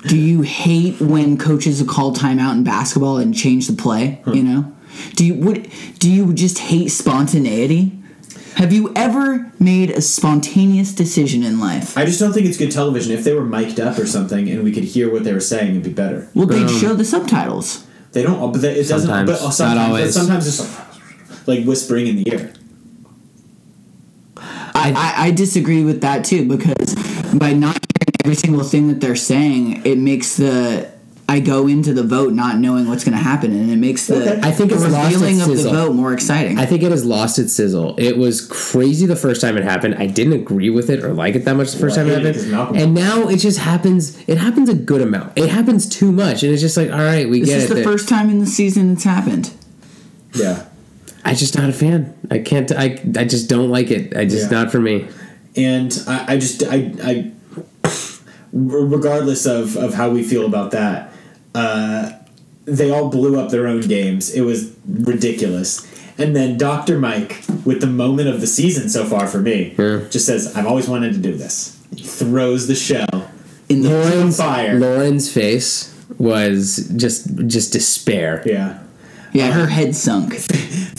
Do 0.08 0.18
you 0.18 0.42
hate 0.42 1.00
when 1.02 1.38
coaches 1.38 1.84
call 1.88 2.14
timeout 2.14 2.54
in 2.54 2.64
basketball 2.64 3.18
and 3.18 3.34
change 3.36 3.68
the 3.68 3.74
play? 3.74 4.22
You 4.28 4.44
know, 4.44 4.74
do 5.16 5.26
you 5.26 5.34
would 5.36 5.72
do 5.98 6.12
you 6.12 6.34
just 6.34 6.60
hate 6.60 6.90
spontaneity? 6.90 7.98
Have 8.56 8.72
you 8.72 8.94
ever 8.96 9.52
made 9.60 9.90
a 9.90 10.02
spontaneous 10.02 10.94
decision 10.94 11.44
in 11.44 11.60
life? 11.60 11.98
I 11.98 12.06
just 12.06 12.20
don't 12.20 12.32
think 12.32 12.46
it's 12.46 12.58
good 12.58 12.72
television. 12.72 13.12
If 13.12 13.24
they 13.24 13.34
were 13.34 13.44
mic'd 13.44 13.80
up 13.80 13.98
or 13.98 14.06
something 14.06 14.50
and 14.50 14.64
we 14.64 14.72
could 14.72 14.86
hear 14.86 15.12
what 15.12 15.26
they 15.26 15.34
were 15.34 15.42
saying, 15.42 15.72
it'd 15.72 15.84
be 15.84 15.92
better. 15.92 16.30
Well, 16.34 16.46
they'd 16.46 16.70
show 16.70 16.94
the 16.94 17.04
subtitles. 17.04 17.86
They 18.14 18.24
don't. 18.24 18.54
But 18.54 18.62
they, 18.62 18.76
it 18.76 18.88
doesn't. 18.88 19.10
Sometimes, 19.10 19.30
but 19.30 19.44
not 19.44 19.54
sometimes, 19.54 19.90
always. 19.90 20.06
But 20.06 20.14
sometimes 20.14 20.48
it's 20.48 20.60
like, 21.48 21.48
like 21.48 21.66
whispering 21.66 22.08
in 22.08 22.16
the 22.16 22.32
ear. 22.32 22.54
I, 24.94 25.24
I, 25.24 25.26
I 25.28 25.32
disagree 25.32 25.84
with 25.84 26.02
that 26.02 26.24
too 26.26 26.48
because 26.48 26.96
by 27.34 27.54
not 27.54 27.74
hearing 27.74 28.16
every 28.24 28.36
single 28.36 28.64
thing 28.64 28.88
that 28.90 29.02
they're 29.02 29.16
saying, 29.16 29.86
it 29.86 29.98
makes 29.98 30.38
the 30.38 30.94
I 31.28 31.40
go 31.40 31.68
into 31.68 31.92
the 31.92 32.04
vote 32.04 32.34
not 32.34 32.60
knowing 32.60 32.88
what's 32.88 33.04
going 33.04 33.18
to 33.18 33.24
happen, 33.24 33.52
and 33.52 33.72
it 33.72 33.78
makes 33.78 34.06
the 34.06 34.16
Okay. 34.34 34.40
I 34.48 34.52
think 34.52 34.70
the 34.70 34.76
it's 34.76 34.86
lost 34.94 35.12
revealing 35.12 35.38
its 35.40 35.48
of 35.48 35.58
the 35.64 35.70
vote 35.72 35.94
more 35.96 36.14
exciting. 36.14 36.60
I 36.60 36.68
think 36.68 36.84
it 36.84 36.92
has 36.92 37.04
lost 37.04 37.40
its 37.40 37.52
sizzle. 37.52 37.96
It 37.98 38.16
was 38.16 38.46
crazy 38.46 39.08
the 39.08 39.16
first 39.16 39.42
time 39.42 39.58
it 39.58 39.64
happened. 39.64 39.96
I 39.96 40.06
didn't 40.06 40.34
agree 40.34 40.70
with 40.70 40.92
it 40.92 41.04
or 41.04 41.14
like 41.14 41.34
it 41.34 41.46
that 41.46 41.56
much 41.56 41.72
the 41.72 41.80
first 41.80 41.98
Well, 41.98 42.06
I 42.06 42.10
time 42.12 42.20
it 42.22 42.26
hated 42.28 42.36
it 42.36 42.44
'cause 42.44 42.52
happened. 42.52 42.78
And 42.80 42.94
now 42.94 43.28
it 43.28 43.38
just 43.38 43.58
happens. 43.58 44.16
It 44.28 44.38
happens 44.38 44.70
a 44.70 44.76
good 44.76 45.02
amount. 45.02 45.34
It 45.36 45.50
happens 45.50 45.90
too 45.90 46.12
much, 46.12 46.44
and 46.44 46.54
it's 46.54 46.62
just 46.62 46.78
like, 46.78 46.92
all 46.92 47.00
right, 47.00 47.28
we 47.28 47.40
this 47.40 47.50
get 47.50 47.58
is 47.58 47.64
it. 47.66 47.70
the 47.70 47.76
that- 47.76 47.84
first 47.86 48.08
time 48.08 48.30
in 48.30 48.38
the 48.40 48.46
season 48.46 48.92
it's 48.94 49.04
happened. 49.04 49.50
Yeah. 50.36 50.62
I 51.26 51.34
just 51.34 51.58
not 51.58 51.70
a 51.70 51.74
fan. 51.74 52.14
I 52.32 52.40
can't. 52.40 52.72
I 52.72 53.00
I 53.18 53.26
just 53.26 53.50
don't 53.50 53.70
like 53.70 53.90
it. 53.92 54.16
I 54.16 54.26
just 54.26 54.52
Yeah. 54.52 54.58
not 54.60 54.72
for 54.72 54.80
me. 54.80 55.08
and 55.58 55.92
I, 56.08 56.34
I 56.34 56.38
just 56.38 56.64
I, 56.64 56.94
I 57.04 57.32
regardless 58.54 59.46
of, 59.46 59.76
of 59.76 59.94
how 59.94 60.10
we 60.10 60.24
feel 60.24 60.46
about 60.46 60.72
that 60.72 61.12
uh, 61.54 62.12
they 62.66 62.90
all 62.90 63.10
blew 63.10 63.40
up 63.40 63.52
their 63.52 63.68
own 63.68 63.82
games 63.82 64.34
it 64.34 64.42
was 64.42 64.74
ridiculous 64.88 65.86
and 66.18 66.36
then 66.36 66.58
dr 66.58 66.98
mike 67.00 67.44
with 67.66 67.82
the 67.82 67.88
moment 67.88 68.30
of 68.30 68.40
the 68.42 68.48
season 68.48 68.88
so 68.90 69.04
far 69.06 69.28
for 69.28 69.40
me 69.40 69.76
Yeah. 69.78 70.06
just 70.10 70.26
says 70.26 70.56
i've 70.56 70.66
always 70.68 70.88
wanted 70.88 71.14
to 71.14 71.20
do 71.20 71.34
this 71.36 71.78
he 71.96 72.04
throws 72.04 72.68
the 72.68 72.76
shell 72.76 73.30
In 73.68 73.82
the 73.82 73.90
Lauren's 73.90 74.38
fire. 74.38 74.80
Lauren's 74.80 75.32
face 75.32 75.94
was 76.18 76.90
just 76.96 77.36
just 77.48 77.74
despair. 77.74 78.42
yeah 78.46 78.80
yeah, 79.36 79.52
her 79.52 79.68
head 79.68 79.96
sunk. 79.96 80.34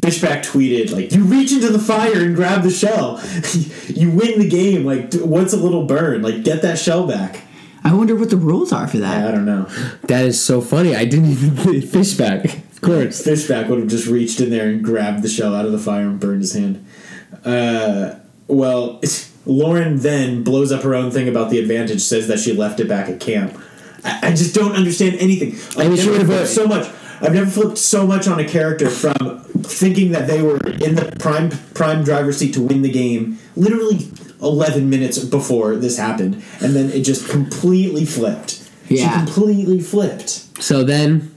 Fishbach 0.02 0.44
tweeted 0.44 0.92
like, 0.92 1.12
"You 1.12 1.24
reach 1.24 1.52
into 1.52 1.70
the 1.70 1.78
fire 1.78 2.20
and 2.20 2.36
grab 2.36 2.62
the 2.62 2.70
shell. 2.70 3.20
you 3.88 4.10
win 4.10 4.38
the 4.38 4.48
game. 4.48 4.84
Like, 4.84 5.12
what's 5.14 5.52
a 5.52 5.56
little 5.56 5.86
burn? 5.86 6.22
Like, 6.22 6.44
get 6.44 6.62
that 6.62 6.78
shell 6.78 7.06
back." 7.06 7.42
I 7.82 7.94
wonder 7.94 8.16
what 8.16 8.30
the 8.30 8.36
rules 8.36 8.72
are 8.72 8.88
for 8.88 8.98
that. 8.98 9.28
I 9.28 9.30
don't 9.30 9.44
know. 9.44 9.66
That 10.04 10.26
is 10.26 10.42
so 10.42 10.60
funny. 10.60 10.96
I 10.96 11.04
didn't 11.04 11.30
even 11.30 11.50
fishbach. 11.82 12.44
Of 12.72 12.80
course. 12.80 13.24
Fishbach 13.24 13.68
would 13.68 13.78
have 13.78 13.88
just 13.88 14.08
reached 14.08 14.40
in 14.40 14.50
there 14.50 14.68
and 14.68 14.82
grabbed 14.82 15.22
the 15.22 15.28
shell 15.28 15.54
out 15.54 15.66
of 15.66 15.72
the 15.72 15.78
fire 15.78 16.02
and 16.02 16.18
burned 16.18 16.40
his 16.40 16.52
hand. 16.52 16.84
Uh, 17.44 18.16
well, 18.48 19.00
Lauren 19.46 19.98
then 19.98 20.42
blows 20.42 20.72
up 20.72 20.82
her 20.82 20.96
own 20.96 21.12
thing 21.12 21.28
about 21.28 21.50
the 21.50 21.60
advantage, 21.60 22.02
says 22.02 22.26
that 22.26 22.40
she 22.40 22.52
left 22.52 22.80
it 22.80 22.88
back 22.88 23.08
at 23.08 23.20
camp. 23.20 23.56
I, 24.04 24.28
I 24.28 24.30
just 24.30 24.52
don't 24.52 24.72
understand 24.72 25.14
anything. 25.20 25.52
I've 25.80 25.88
mean, 25.88 25.96
she 25.96 26.06
never 26.06 26.12
would've 26.12 26.26
flipped 26.26 26.48
so 26.48 26.66
much. 26.66 26.88
I've 27.20 27.32
never 27.34 27.50
flipped 27.50 27.78
so 27.78 28.06
much 28.06 28.26
on 28.28 28.38
a 28.38 28.44
character 28.48 28.88
from 28.90 29.40
thinking 29.62 30.12
that 30.12 30.26
they 30.26 30.42
were 30.42 30.58
in 30.58 30.94
the 30.94 31.14
prime 31.18 31.50
prime 31.74 32.04
driver's 32.04 32.36
seat 32.38 32.54
to 32.54 32.62
win 32.62 32.82
the 32.82 32.90
game, 32.90 33.38
literally 33.56 34.08
eleven 34.42 34.90
minutes 34.90 35.18
before 35.18 35.76
this 35.76 35.96
happened, 35.98 36.42
and 36.60 36.74
then 36.76 36.90
it 36.90 37.00
just 37.00 37.28
completely 37.28 38.04
flipped. 38.04 38.62
She 38.88 38.98
Yeah. 38.98 39.24
completely 39.24 39.80
flipped. 39.80 40.42
So 40.62 40.84
then, 40.84 41.30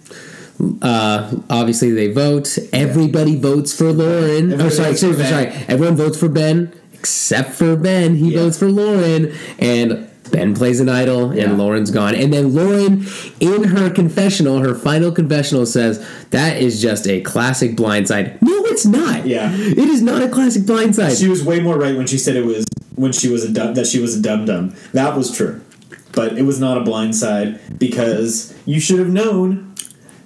uh, 0.82 1.32
obviously 1.50 1.92
they 1.92 2.12
vote. 2.12 2.58
Everybody 2.74 3.36
votes 3.38 3.74
for 3.74 3.92
Lauren. 3.92 4.52
Everybody 4.54 4.64
oh, 4.64 4.70
sorry, 4.70 4.96
seriously, 4.96 5.26
sorry. 5.26 5.52
Everyone 5.68 5.96
votes 5.96 6.18
for 6.18 6.30
Ben 6.30 6.72
except 6.94 7.54
for 7.54 7.78
Ben. 7.78 8.16
He 8.16 8.34
Yeah. 8.34 8.42
votes 8.42 8.58
for 8.58 8.70
Lauren, 8.70 9.32
and 9.58 10.09
Ben 10.32 10.56
plays 10.56 10.80
an 10.80 10.90
idol, 10.90 11.34
Yeah. 11.36 11.44
and 11.46 11.58
Lauren's 11.58 11.92
gone. 11.92 12.16
And 12.16 12.34
then 12.34 12.54
Lauren, 12.54 13.06
in 13.40 13.64
her 13.66 13.90
confessional, 13.90 14.60
her 14.60 14.76
final 14.76 15.12
confessional, 15.12 15.66
says 15.66 16.06
that 16.32 16.62
is 16.62 16.82
just 16.82 17.08
a 17.08 17.22
classic 17.22 17.76
blindside. 17.76 18.42
No, 18.42 18.64
it's 18.66 18.86
not. 18.86 19.26
Yeah. 19.28 19.52
it 19.56 19.78
is 19.78 20.02
not 20.02 20.22
a 20.22 20.30
classic 20.30 20.64
blindside. 20.64 21.20
She 21.20 21.28
was 21.28 21.44
way 21.44 21.60
more 21.60 21.78
right 21.78 21.96
when 21.96 22.08
she 22.08 22.18
said 22.18 22.36
it 22.36 22.46
was 22.46 22.66
when 22.96 23.12
she 23.14 23.30
was 23.30 23.44
a 23.46 23.50
dum, 23.52 23.74
that 23.76 23.88
she 23.88 24.00
was 24.00 24.18
a 24.18 24.22
dum 24.22 24.46
dum. 24.46 24.74
That 24.94 25.16
was 25.16 25.32
true, 25.36 25.62
but 26.14 26.38
it 26.38 26.44
was 26.44 26.60
not 26.60 26.78
a 26.78 26.82
blind 26.82 27.16
side 27.16 27.60
because 27.80 28.54
you 28.66 28.80
should 28.82 29.00
have 29.00 29.10
known 29.10 29.74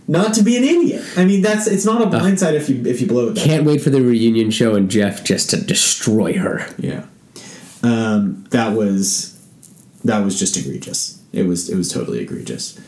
not 0.08 0.34
to 0.34 0.44
be 0.44 0.58
an 0.58 0.64
idiot. 0.64 1.04
I 1.16 1.24
mean, 1.24 1.42
that's 1.42 1.68
it's 1.68 1.86
not 1.86 2.02
a 2.02 2.08
blind 2.08 2.40
side 2.40 2.56
if 2.56 2.68
you 2.70 2.84
if 2.86 3.00
you 3.00 3.08
blow 3.08 3.30
it. 3.30 3.38
Can't 3.38 3.64
wait 3.66 3.82
for 3.82 3.90
the 3.92 4.02
reunion 4.02 4.50
show 4.52 4.76
and 4.76 4.90
Jeff 4.90 5.24
just 5.24 5.50
to 5.52 5.58
destroy 5.62 6.34
her. 6.34 6.66
Yeah, 6.78 7.06
um, 7.84 8.46
that 8.50 8.74
was 8.74 9.33
that 10.04 10.24
was 10.24 10.38
just 10.38 10.58
egregious. 10.58 11.22
It 11.32 11.44
was 11.44 11.70
it 11.70 11.76
was 11.76 11.92
totally 11.92 12.20
egregious. 12.20 12.80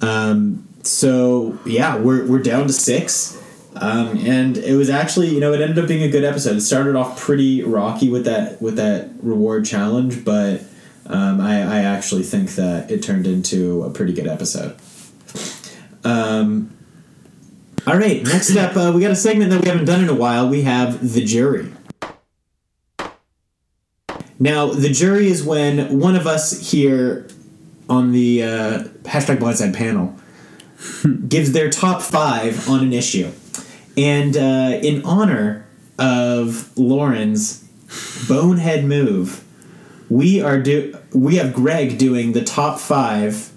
Um, 0.00 0.66
so 0.82 1.58
yeah, 1.66 1.96
we're 1.96 2.26
we're 2.26 2.42
down 2.42 2.66
to 2.66 2.72
six. 2.72 3.36
Um, 3.76 4.18
and 4.18 4.56
it 4.56 4.74
was 4.74 4.90
actually, 4.90 5.28
you 5.28 5.38
know, 5.38 5.52
it 5.52 5.60
ended 5.60 5.78
up 5.78 5.86
being 5.86 6.02
a 6.02 6.08
good 6.08 6.24
episode. 6.24 6.56
It 6.56 6.60
started 6.62 6.96
off 6.96 7.20
pretty 7.20 7.62
rocky 7.62 8.10
with 8.10 8.24
that 8.24 8.60
with 8.60 8.76
that 8.76 9.10
reward 9.22 9.64
challenge, 9.64 10.24
but 10.24 10.62
um, 11.06 11.40
I, 11.40 11.62
I 11.62 11.82
actually 11.82 12.24
think 12.24 12.50
that 12.56 12.90
it 12.90 13.02
turned 13.02 13.26
into 13.26 13.84
a 13.84 13.90
pretty 13.90 14.12
good 14.12 14.26
episode. 14.26 14.76
Um, 16.04 16.76
all 17.86 17.96
right, 17.96 18.22
next 18.22 18.54
up, 18.56 18.76
uh, 18.76 18.92
we 18.94 19.00
got 19.00 19.10
a 19.10 19.16
segment 19.16 19.50
that 19.50 19.62
we 19.62 19.68
haven't 19.68 19.86
done 19.86 20.02
in 20.02 20.08
a 20.08 20.14
while. 20.14 20.48
We 20.48 20.62
have 20.62 21.12
the 21.12 21.24
jury. 21.24 21.72
Now, 24.40 24.66
the 24.72 24.88
jury 24.88 25.28
is 25.28 25.44
when 25.44 25.98
one 25.98 26.16
of 26.16 26.26
us 26.26 26.70
here 26.70 27.28
on 27.90 28.12
the 28.12 28.42
uh, 28.42 28.84
hashtag 29.02 29.38
Blindside 29.38 29.76
panel 29.76 30.16
gives 31.28 31.52
their 31.52 31.68
top 31.68 32.00
five 32.00 32.66
on 32.68 32.80
an 32.80 32.94
issue. 32.94 33.30
And 33.98 34.36
uh, 34.36 34.80
in 34.82 35.04
honor 35.04 35.66
of 35.98 36.76
Lauren's 36.78 37.68
bonehead 38.26 38.84
move, 38.84 39.44
we 40.08 40.40
are 40.40 40.58
do 40.58 40.96
we 41.12 41.36
have 41.36 41.52
Greg 41.52 41.98
doing 41.98 42.32
the 42.32 42.42
top 42.42 42.80
five 42.80 43.52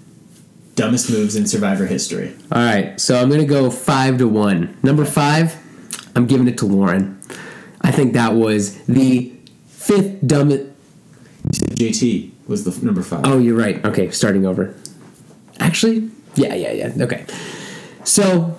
dumbest 0.74 1.10
moves 1.10 1.34
in 1.36 1.46
Survivor 1.46 1.86
history. 1.86 2.34
All 2.52 2.62
right, 2.62 3.00
so 3.00 3.16
I'm 3.20 3.30
gonna 3.30 3.44
go 3.44 3.70
five 3.70 4.18
to 4.18 4.28
one. 4.28 4.76
Number 4.82 5.04
five, 5.04 5.56
I'm 6.14 6.26
giving 6.26 6.46
it 6.46 6.58
to 6.58 6.66
Lauren. 6.66 7.20
I 7.80 7.90
think 7.90 8.12
that 8.12 8.34
was 8.34 8.76
the 8.84 9.32
fifth 9.66 10.26
dumbest. 10.26 10.72
JT 11.58 12.30
was 12.46 12.64
the 12.64 12.84
number 12.84 13.02
five. 13.02 13.22
Oh, 13.24 13.38
you're 13.38 13.56
right. 13.56 13.84
Okay, 13.84 14.10
starting 14.10 14.46
over. 14.46 14.74
Actually, 15.58 16.10
yeah, 16.34 16.54
yeah, 16.54 16.72
yeah. 16.72 17.04
Okay. 17.04 17.24
So, 18.04 18.56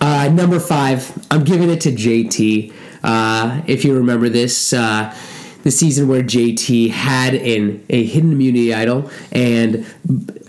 uh, 0.00 0.28
number 0.28 0.60
five, 0.60 1.26
I'm 1.30 1.44
giving 1.44 1.70
it 1.70 1.80
to 1.82 1.92
JT. 1.92 2.72
Uh, 3.02 3.62
if 3.66 3.84
you 3.84 3.96
remember 3.96 4.28
this, 4.28 4.72
uh, 4.72 5.14
the 5.62 5.70
season 5.70 6.08
where 6.08 6.22
JT 6.22 6.90
had 6.90 7.34
an, 7.34 7.84
a 7.88 8.04
hidden 8.04 8.32
immunity 8.32 8.74
idol, 8.74 9.10
and 9.30 9.86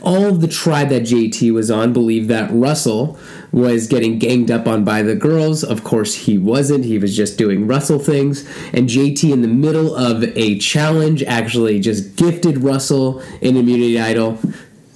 all 0.02 0.26
of 0.26 0.42
the 0.42 0.48
tribe 0.48 0.90
that 0.90 1.04
JT 1.04 1.54
was 1.54 1.72
on 1.72 1.94
believed 1.94 2.30
that 2.30 2.50
Russell 2.52 3.18
was 3.54 3.88
getting 3.88 4.18
ganged 4.18 4.50
up 4.50 4.68
on 4.68 4.84
by 4.84 5.04
the 5.04 5.16
girls. 5.16 5.64
Of 5.64 5.84
course, 5.84 6.16
he 6.16 6.38
wasn't. 6.38 6.86
He 6.86 6.98
was 6.98 7.16
just 7.16 7.38
doing 7.38 7.68
Russell 7.68 8.00
things. 8.00 8.46
And 8.74 8.90
JT, 8.90 9.32
in 9.32 9.44
the 9.44 9.48
middle 9.48 9.96
of 9.96 10.24
a 10.24 10.58
challenge, 10.58 11.24
actually 11.24 11.80
just 11.80 12.16
gifted 12.16 12.64
Russell 12.64 13.20
an 13.42 13.56
immunity 13.56 14.00
idol. 14.00 14.40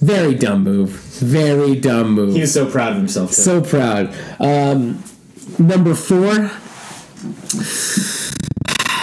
Very 0.00 0.34
dumb 0.34 0.64
move. 0.64 0.90
Very 0.90 1.76
dumb 1.76 2.10
move. 2.12 2.34
He 2.34 2.40
was 2.40 2.52
so 2.52 2.68
proud 2.68 2.92
of 2.92 2.98
himself. 2.98 3.32
So 3.32 3.62
proud. 3.62 4.14
Um, 4.40 5.02
number 5.58 5.94
four. 5.94 6.50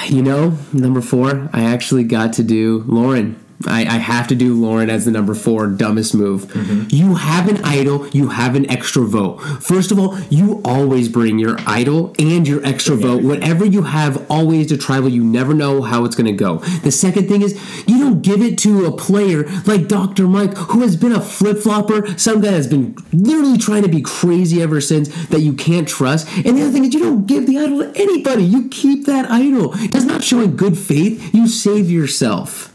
You 0.08 0.22
know, 0.22 0.58
number 0.72 1.02
four, 1.02 1.50
I 1.52 1.64
actually 1.64 2.04
got 2.04 2.34
to 2.34 2.44
do 2.44 2.84
Lauren. 2.88 3.44
I, 3.66 3.82
I 3.82 3.98
have 3.98 4.28
to 4.28 4.36
do 4.36 4.54
Lauren 4.54 4.90
as 4.90 5.06
the 5.06 5.12
number 5.12 5.34
four 5.34 5.68
dumbest 5.68 6.14
move. 6.14 6.46
Mm-hmm. 6.46 6.88
You 6.90 7.16
have 7.16 7.48
an 7.48 7.64
idol, 7.64 8.08
you 8.10 8.30
have 8.30 8.56
an 8.56 8.70
extra 8.70 9.04
vote. 9.04 9.38
First 9.62 9.92
of 9.92 10.00
all, 10.00 10.20
you 10.30 10.62
always 10.66 11.10
bring 11.10 11.40
your 11.40 11.58
idol 11.66 12.14
and 12.20 12.48
your 12.48 12.64
extra 12.66 12.96
vote. 12.96 13.24
Whatever 13.24 13.66
you 13.66 13.84
have, 13.84 14.30
always 14.30 14.68
to 14.68 14.78
tribal. 14.78 15.10
You 15.10 15.24
never 15.24 15.54
know 15.54 15.82
how 15.82 16.06
it's 16.06 16.16
going 16.16 16.26
to 16.26 16.34
go. 16.34 16.58
The 16.58 16.92
second 16.92 17.28
thing 17.28 17.42
is, 17.42 17.54
you 17.88 18.00
don't 18.00 18.22
give 18.22 18.42
it 18.42 18.58
to 18.60 18.86
a 18.86 18.92
player 18.92 19.44
like 19.66 19.88
Dr. 19.88 20.28
Mike, 20.28 20.56
who 20.58 20.82
has 20.82 20.96
been 20.96 21.12
a 21.12 21.22
flip 21.22 21.58
flopper, 21.60 22.18
some 22.18 22.42
guy 22.42 22.52
has 22.52 22.68
been 22.68 22.96
literally 23.14 23.58
trying 23.58 23.84
to 23.84 23.90
be 23.90 24.02
crazy 24.02 24.62
ever 24.62 24.82
since 24.82 25.28
that 25.28 25.42
you 25.42 25.54
can't 25.54 25.88
trust. 25.88 26.28
And 26.46 26.58
the 26.58 26.64
other 26.64 26.72
thing 26.72 26.86
is, 26.86 26.94
you 26.94 27.00
don't 27.00 27.26
give 27.26 27.48
the 27.48 27.58
idol 27.58 27.80
to 27.80 27.92
anybody. 28.00 28.44
You 28.44 28.68
keep 28.70 29.06
that 29.06 29.30
idol. 29.32 29.70
That's 29.70 30.06
not 30.06 30.24
showing 30.24 30.56
good 30.56 30.78
faith. 30.78 31.34
You 31.34 31.48
save 31.48 31.90
yourself. 31.90 32.75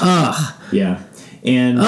Ugh. 0.00 0.54
Yeah, 0.72 1.02
and 1.44 1.78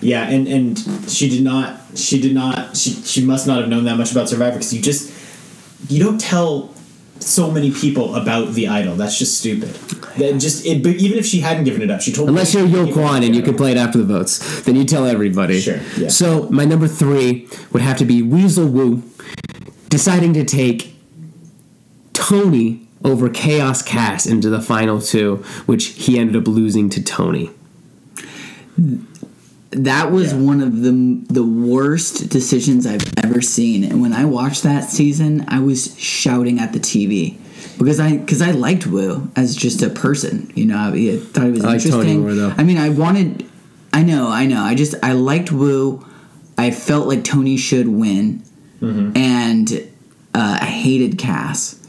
yeah, 0.00 0.28
and 0.28 0.46
and 0.48 0.78
she 1.08 1.28
did 1.28 1.42
not. 1.42 1.80
She 1.94 2.20
did 2.20 2.34
not. 2.34 2.76
She 2.76 2.90
she 2.90 3.24
must 3.24 3.46
not 3.46 3.60
have 3.60 3.68
known 3.68 3.84
that 3.84 3.96
much 3.96 4.12
about 4.12 4.28
Survivor 4.28 4.56
because 4.56 4.72
you 4.72 4.82
just 4.82 5.12
you 5.88 6.02
don't 6.02 6.20
tell 6.20 6.74
so 7.20 7.50
many 7.50 7.70
people 7.70 8.14
about 8.14 8.52
the 8.54 8.68
idol. 8.68 8.96
That's 8.96 9.18
just 9.18 9.38
stupid. 9.38 9.70
That 10.18 10.38
just 10.38 10.66
it, 10.66 10.82
but 10.82 10.96
even 10.96 11.18
if 11.18 11.26
she 11.26 11.40
hadn't 11.40 11.64
given 11.64 11.82
it 11.82 11.90
up, 11.90 12.00
she 12.00 12.12
told 12.12 12.28
Unless 12.28 12.54
you're 12.54 12.66
Yul 12.66 12.92
Kwon 12.92 13.24
and 13.24 13.34
you 13.34 13.42
can 13.42 13.56
play 13.56 13.72
it 13.72 13.76
after 13.76 13.98
the 13.98 14.04
votes, 14.04 14.62
then 14.62 14.76
you 14.76 14.84
tell 14.84 15.06
everybody. 15.06 15.60
Sure, 15.60 15.80
yeah. 15.96 16.08
So 16.08 16.48
my 16.50 16.64
number 16.64 16.86
three 16.86 17.48
would 17.72 17.82
have 17.82 17.96
to 17.98 18.04
be 18.04 18.22
Weasel 18.22 18.66
Woo 18.66 19.02
deciding 19.88 20.34
to 20.34 20.44
take 20.44 20.94
Tony 22.12 22.83
over 23.04 23.28
Chaos 23.28 23.82
Kass 23.82 24.26
into 24.26 24.48
the 24.48 24.60
final 24.60 25.00
two, 25.00 25.36
which 25.66 25.86
he 25.88 26.18
ended 26.18 26.36
up 26.36 26.48
losing 26.48 26.88
to 26.90 27.02
Tony. 27.02 27.50
That 29.70 30.12
was 30.12 30.32
Yeah. 30.32 30.38
one 30.38 30.60
of 30.60 30.82
the 30.82 31.18
the 31.32 31.42
worst 31.44 32.28
decisions 32.28 32.86
I've 32.86 33.12
ever 33.22 33.40
seen. 33.40 33.82
And 33.84 34.00
when 34.00 34.12
I 34.12 34.24
watched 34.24 34.62
that 34.62 34.88
season, 34.90 35.44
I 35.48 35.58
was 35.60 35.94
shouting 35.98 36.60
at 36.60 36.72
the 36.72 36.78
TV 36.78 37.36
because 37.76 37.98
I 37.98 38.16
because 38.18 38.40
I 38.40 38.52
liked 38.52 38.86
Woo 38.86 39.28
as 39.34 39.56
just 39.56 39.82
a 39.82 39.90
person. 39.90 40.50
You 40.54 40.66
know, 40.66 40.76
I, 40.76 40.88
I 40.90 41.16
thought 41.18 41.44
he 41.46 41.50
was 41.50 41.64
I 41.64 41.72
like 41.74 41.82
Tony 41.82 42.12
interesting. 42.12 42.22
more. 42.40 42.54
I 42.56 42.62
mean, 42.62 42.78
I 42.78 42.88
wanted. 42.90 43.44
I 43.92 44.02
know, 44.02 44.28
I 44.28 44.46
know. 44.46 44.60
I 44.62 44.74
just 44.74 44.94
I 45.02 45.12
liked 45.12 45.50
Woo. 45.50 46.04
I 46.56 46.70
felt 46.70 47.08
like 47.08 47.24
Tony 47.24 47.56
should 47.56 47.88
win, 47.88 48.42
Mm-hmm. 48.80 49.16
and 49.16 49.72
uh, 50.34 50.58
I 50.60 50.66
hated 50.66 51.18
Kass. 51.18 51.80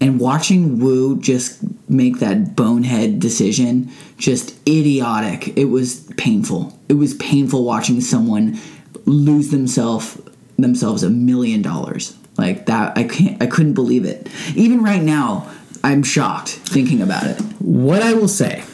And 0.00 0.20
watching 0.20 0.78
Woo 0.78 1.20
just 1.20 1.58
make 1.88 2.18
that 2.18 2.54
bonehead 2.54 3.18
decision, 3.18 3.90
just 4.18 4.56
idiotic. 4.68 5.56
It 5.56 5.66
was 5.66 6.00
painful. 6.16 6.78
It 6.88 6.94
was 6.94 7.14
painful 7.14 7.64
watching 7.64 8.00
someone 8.00 8.58
lose 9.06 9.50
themselves 9.50 10.20
themselves 10.58 11.02
a 11.02 11.10
million 11.10 11.62
dollars 11.62 12.16
like 12.38 12.66
that. 12.66 12.96
I 12.96 13.04
can't. 13.04 13.42
I 13.42 13.46
couldn't 13.46 13.74
believe 13.74 14.04
it. 14.04 14.28
Even 14.54 14.82
right 14.82 15.02
now, 15.02 15.50
I'm 15.82 16.02
shocked 16.02 16.50
thinking 16.50 17.00
about 17.00 17.24
it. 17.24 17.40
What 17.60 18.02
I 18.02 18.14
will 18.14 18.28
say, 18.28 18.64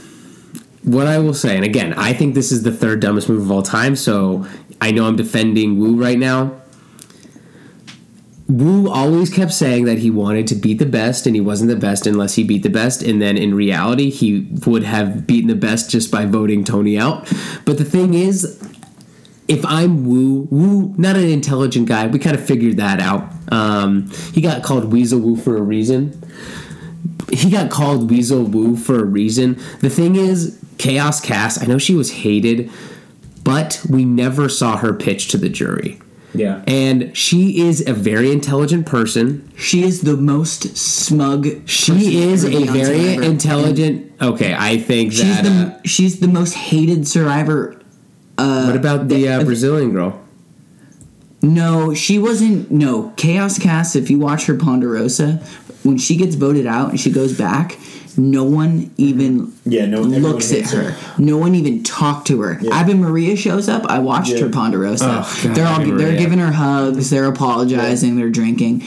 what 0.83 1.07
I 1.07 1.19
will 1.19 1.35
say, 1.35 1.57
and 1.57 1.65
again, 1.65 1.93
I 1.95 2.13
think 2.13 2.35
this 2.35 2.51
is 2.51 2.63
the 2.63 2.73
third 2.73 3.01
dumbest 3.01 3.29
move 3.29 3.43
of 3.43 3.51
all 3.51 3.63
time, 3.63 3.97
so 3.97 4.47
I 4.81 4.91
know 4.91 5.07
I'm 5.07 5.17
defending 5.17 5.79
Woo 5.79 5.97
right 5.97 6.19
now. 6.19 6.62
Woo 8.53 8.91
always 8.91 9.31
kept 9.31 9.53
saying 9.53 9.85
that 9.87 9.99
he 9.99 10.11
wanted 10.11 10.47
to 10.49 10.55
beat 10.55 10.79
the 10.79 10.87
best, 10.87 11.27
and 11.27 11.35
he 11.35 11.41
wasn't 11.41 11.71
the 11.71 11.77
best 11.77 12.07
unless 12.07 12.35
he 12.35 12.45
beat 12.45 12.63
the 12.63 12.71
best. 12.71 13.03
And 13.03 13.21
then 13.21 13.37
in 13.37 13.55
reality, 13.55 14.11
he 14.11 14.47
would 14.67 14.85
have 14.85 15.27
beaten 15.27 15.49
the 15.49 15.55
best 15.55 15.91
just 15.91 16.11
by 16.11 16.27
voting 16.27 16.65
Tony 16.65 16.99
out. 16.99 17.33
But 17.65 17.79
the 17.79 17.85
thing 17.85 18.15
is, 18.15 18.61
if 19.49 19.65
I'm 19.65 20.07
Woo, 20.07 20.49
Woo, 20.51 20.95
not 20.99 21.17
an 21.17 21.29
intelligent 21.29 21.89
guy, 21.89 22.07
we 22.07 22.19
kind 22.19 22.37
of 22.37 22.45
figured 22.45 22.77
that 22.77 23.01
out. 23.01 23.33
Um, 23.51 24.11
he 24.33 24.41
got 24.41 24.63
called 24.63 24.93
Weasel 24.93 25.21
Woo 25.21 25.37
for 25.37 25.57
a 25.57 25.63
reason 25.63 26.23
he 27.33 27.51
got 27.51 27.71
called 27.71 28.11
Weasel 28.11 28.45
Woo 28.45 28.77
for 28.77 29.01
a 29.01 29.05
reason. 29.05 29.55
The 29.81 29.91
thing 29.91 30.17
is, 30.17 30.59
Chaos 30.79 31.21
Kass, 31.21 31.63
I 31.63 31.67
know 31.67 31.79
she 31.79 31.95
was 31.95 32.13
hated, 32.13 32.71
but 33.43 33.85
we 33.89 34.05
never 34.05 34.49
saw 34.49 34.77
her 34.77 34.93
pitch 34.93 35.29
to 35.29 35.39
the 35.39 35.49
jury. 35.49 36.01
Yeah. 36.35 36.63
And 36.67 37.17
she 37.17 37.61
is 37.61 37.87
a 37.87 37.93
very 37.93 38.33
intelligent 38.33 38.87
person. 38.87 39.51
She 39.57 39.83
is 39.83 40.01
the 40.01 40.17
most 40.17 40.77
smug. 40.77 41.69
She 41.69 42.23
is 42.23 42.45
a 42.45 42.65
very 42.65 43.15
Survivor. 43.17 43.23
intelligent. 43.23 44.13
Okay, 44.21 44.55
I 44.59 44.79
think 44.79 45.13
She's 45.13 45.23
that. 45.43 45.45
the 45.45 45.51
uh, 45.77 45.81
she's 45.85 46.21
the 46.21 46.29
most 46.29 46.55
hated 46.55 47.07
survivor. 47.07 47.81
Uh, 48.39 48.65
what 48.67 48.77
about 48.77 49.09
the 49.09 49.29
uh, 49.29 49.45
Brazilian 49.45 49.93
girl? 49.93 50.19
No, 51.43 51.93
she 51.93 52.19
wasn't. 52.19 52.71
No, 52.71 53.13
Chaos 53.17 53.59
Kass. 53.59 53.97
If 53.97 54.09
you 54.11 54.19
watch 54.19 54.47
her 54.47 54.55
Ponderosa, 54.55 55.43
when 55.83 55.99
she 55.99 56.17
gets 56.17 56.35
voted 56.37 56.67
out 56.67 56.91
and 56.91 57.01
she 57.01 57.11
goes 57.11 57.37
back, 57.37 57.77
no 58.19 58.45
one 58.45 58.91
even 58.97 59.53
Yeah, 59.65 59.87
no- 59.87 60.01
everyone 60.01 60.23
looks 60.23 60.53
at 60.53 60.71
her. 60.71 60.91
her. 60.93 60.97
No 61.23 61.37
one 61.39 61.55
even 61.55 61.83
talked 61.83 62.27
to 62.29 62.41
her. 62.43 62.61
Abi-Maria 62.73 63.37
shows 63.37 63.69
up. 63.69 63.87
I 63.87 63.99
watched 63.99 64.33
Yeah. 64.33 64.41
her 64.41 64.49
Ponderosa. 64.49 65.25
Oh, 65.25 65.41
God, 65.45 65.55
they're 65.57 65.67
all 65.67 65.81
Abi 65.81 65.91
they're 65.93 66.17
giving 66.17 66.39
her 66.39 66.53
hugs. 66.53 67.11
They're 67.11 67.27
apologizing. 67.27 68.17
They're 68.17 68.31
drinking. 68.31 68.83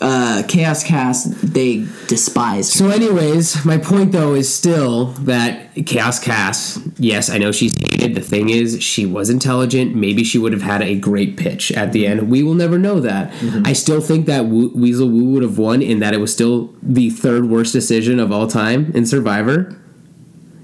Uh, 0.00 0.42
Chaos 0.48 0.84
Kass. 0.84 1.24
They 1.42 1.86
despise 2.06 2.72
her. 2.72 2.78
So, 2.78 2.90
anyways, 2.90 3.64
my 3.64 3.78
point 3.78 4.12
though 4.12 4.34
is 4.34 4.52
still 4.52 5.06
that 5.24 5.74
Chaos 5.86 6.18
Kass. 6.18 6.78
yes, 6.98 7.28
I 7.30 7.38
know 7.38 7.52
she's 7.52 7.72
hated. 7.90 8.14
The 8.14 8.20
thing 8.20 8.48
is, 8.48 8.82
she 8.82 9.06
was 9.06 9.30
intelligent. 9.30 9.94
Maybe 9.94 10.24
she 10.24 10.38
would 10.38 10.52
have 10.52 10.62
had 10.62 10.82
a 10.82 10.96
great 10.98 11.36
pitch 11.36 11.70
at 11.72 11.92
the 11.92 12.06
end. 12.06 12.30
We 12.30 12.42
will 12.42 12.54
never 12.54 12.78
know 12.78 13.00
that. 13.00 13.32
I 13.66 13.72
still 13.72 14.00
think 14.00 14.26
that 14.26 14.46
Weasel 14.46 15.08
Woo 15.08 15.32
would 15.32 15.42
have 15.42 15.58
won, 15.58 15.82
in 15.82 15.98
that 16.00 16.14
it 16.14 16.18
was 16.18 16.32
still 16.32 16.74
the 16.82 17.10
third 17.10 17.48
worst 17.48 17.72
decision 17.72 18.18
of 18.20 18.32
all 18.32 18.46
time 18.46 18.90
in 18.94 19.06
Survivor. 19.06 19.78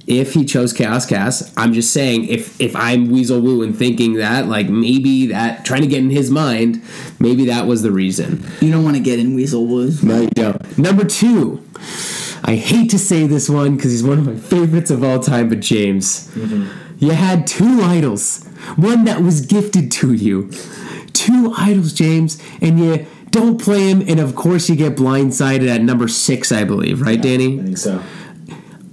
If 0.07 0.35
he 0.35 0.45
chose 0.45 0.73
Chaos 0.73 1.07
Kass, 1.07 1.53
I'm 1.57 1.73
just 1.73 1.93
saying, 1.93 2.29
if 2.29 2.61
if 2.61 2.75
I'm 2.75 3.11
Weasel 3.11 3.41
Woo 3.41 3.63
and 3.63 3.77
thinking 3.77 4.15
that, 4.15 4.47
like 4.47 4.69
maybe 4.69 5.27
that, 5.29 5.65
trying 5.65 5.83
to 5.83 5.87
get 5.87 6.01
in 6.01 6.11
his 6.11 6.31
mind, 6.31 6.83
maybe 7.21 7.47
that 7.47 7.67
was 7.67 7.83
the 7.83 7.93
reason. 7.93 8.45
You 8.61 8.73
don't 8.73 8.85
want 8.85 8.97
to 8.97 9.03
get 9.03 9.19
in 9.19 9.35
Weasel 9.35 9.67
Woods. 9.67 10.03
No, 10.03 10.23
you 10.23 10.31
don't. 10.31 10.79
Number 10.79 11.05
two. 11.05 11.65
I 12.45 12.57
hate 12.57 12.91
to 12.91 12.99
say 12.99 13.29
this 13.29 13.49
one 13.49 13.77
because 13.77 13.93
he's 13.93 14.03
one 14.03 14.19
of 14.19 14.27
my 14.27 14.35
favorites 14.35 14.91
of 14.91 15.05
all 15.05 15.21
time, 15.21 15.49
but 15.49 15.61
James. 15.61 16.29
Mm-hmm. 16.31 17.05
You 17.05 17.13
had 17.13 17.47
two 17.47 17.81
idols. 17.83 18.45
One 18.77 19.05
that 19.05 19.23
was 19.23 19.43
gifted 19.43 19.93
to 19.93 20.13
you. 20.13 20.51
Two 21.13 21.55
idols, 21.57 21.93
James, 21.93 22.43
and 22.61 22.79
you 22.79 23.07
don't 23.31 23.61
play 23.61 23.91
him, 23.91 24.03
and 24.07 24.21
of 24.21 24.35
course 24.35 24.69
you 24.69 24.77
get 24.77 24.97
blindsided 24.97 25.69
at 25.69 25.83
number 25.83 26.07
six, 26.07 26.53
I 26.53 26.65
believe, 26.65 27.01
right, 27.01 27.19
I 27.19 27.23
Danny? 27.23 27.59
I 27.59 27.63
think 27.65 27.79
so. 27.79 28.03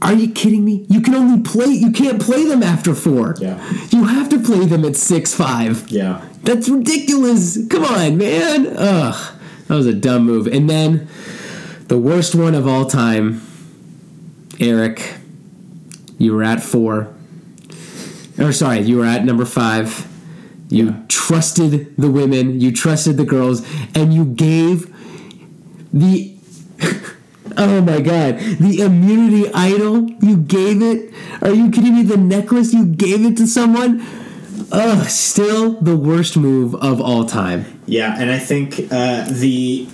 Are 0.01 0.13
you 0.13 0.31
kidding 0.31 0.63
me? 0.63 0.85
You 0.89 1.01
can 1.01 1.13
only 1.13 1.41
play 1.41 1.67
you 1.67 1.91
can't 1.91 2.21
play 2.21 2.45
them 2.45 2.63
after 2.63 2.95
four. 2.95 3.35
Yeah. 3.39 3.57
You 3.89 4.05
have 4.05 4.29
to 4.29 4.39
play 4.39 4.65
them 4.65 4.85
at 4.85 4.95
six 4.95 5.33
five. 5.33 5.89
Yeah. 5.89 6.25
That's 6.43 6.69
ridiculous. 6.69 7.57
Come 7.69 7.83
on, 7.83 8.17
man. 8.17 8.67
Ugh. 8.77 9.35
That 9.67 9.75
was 9.75 9.85
a 9.85 9.93
dumb 9.93 10.25
move. 10.25 10.47
And 10.47 10.69
then 10.69 11.07
the 11.87 11.97
worst 11.97 12.33
one 12.33 12.55
of 12.55 12.65
all 12.67 12.85
time, 12.85 13.41
Eric. 14.59 15.15
You 16.17 16.33
were 16.33 16.43
at 16.43 16.61
four. 16.61 17.13
Or 18.37 18.51
sorry, 18.53 18.79
you 18.81 18.97
were 18.97 19.05
at 19.05 19.25
number 19.25 19.45
five. 19.45 20.07
You 20.69 20.85
Yeah. 20.85 20.95
trusted 21.07 21.95
the 21.97 22.09
women, 22.11 22.61
you 22.61 22.71
trusted 22.71 23.17
the 23.17 23.25
girls, 23.25 23.65
and 23.95 24.13
you 24.13 24.23
gave 24.25 24.93
the 25.91 26.33
Oh 27.57 27.81
my 27.81 28.01
god, 28.01 28.39
the 28.59 28.81
immunity 28.81 29.51
idol, 29.53 30.09
you 30.21 30.37
gave 30.37 30.81
it? 30.81 31.13
Are 31.41 31.51
you 31.51 31.71
kidding 31.71 31.95
me? 31.95 32.03
The 32.03 32.17
necklace, 32.17 32.73
you 32.73 32.85
gave 32.85 33.25
it 33.25 33.37
to 33.37 33.47
someone? 33.47 34.05
Ugh, 34.71 35.07
still 35.07 35.79
the 35.81 35.95
worst 35.95 36.37
move 36.37 36.75
of 36.75 37.01
all 37.01 37.25
time. 37.25 37.81
Yeah, 37.85 38.15
and 38.19 38.29
I 38.29 38.37
think 38.37 38.79
uh, 38.91 39.25
the 39.29 39.87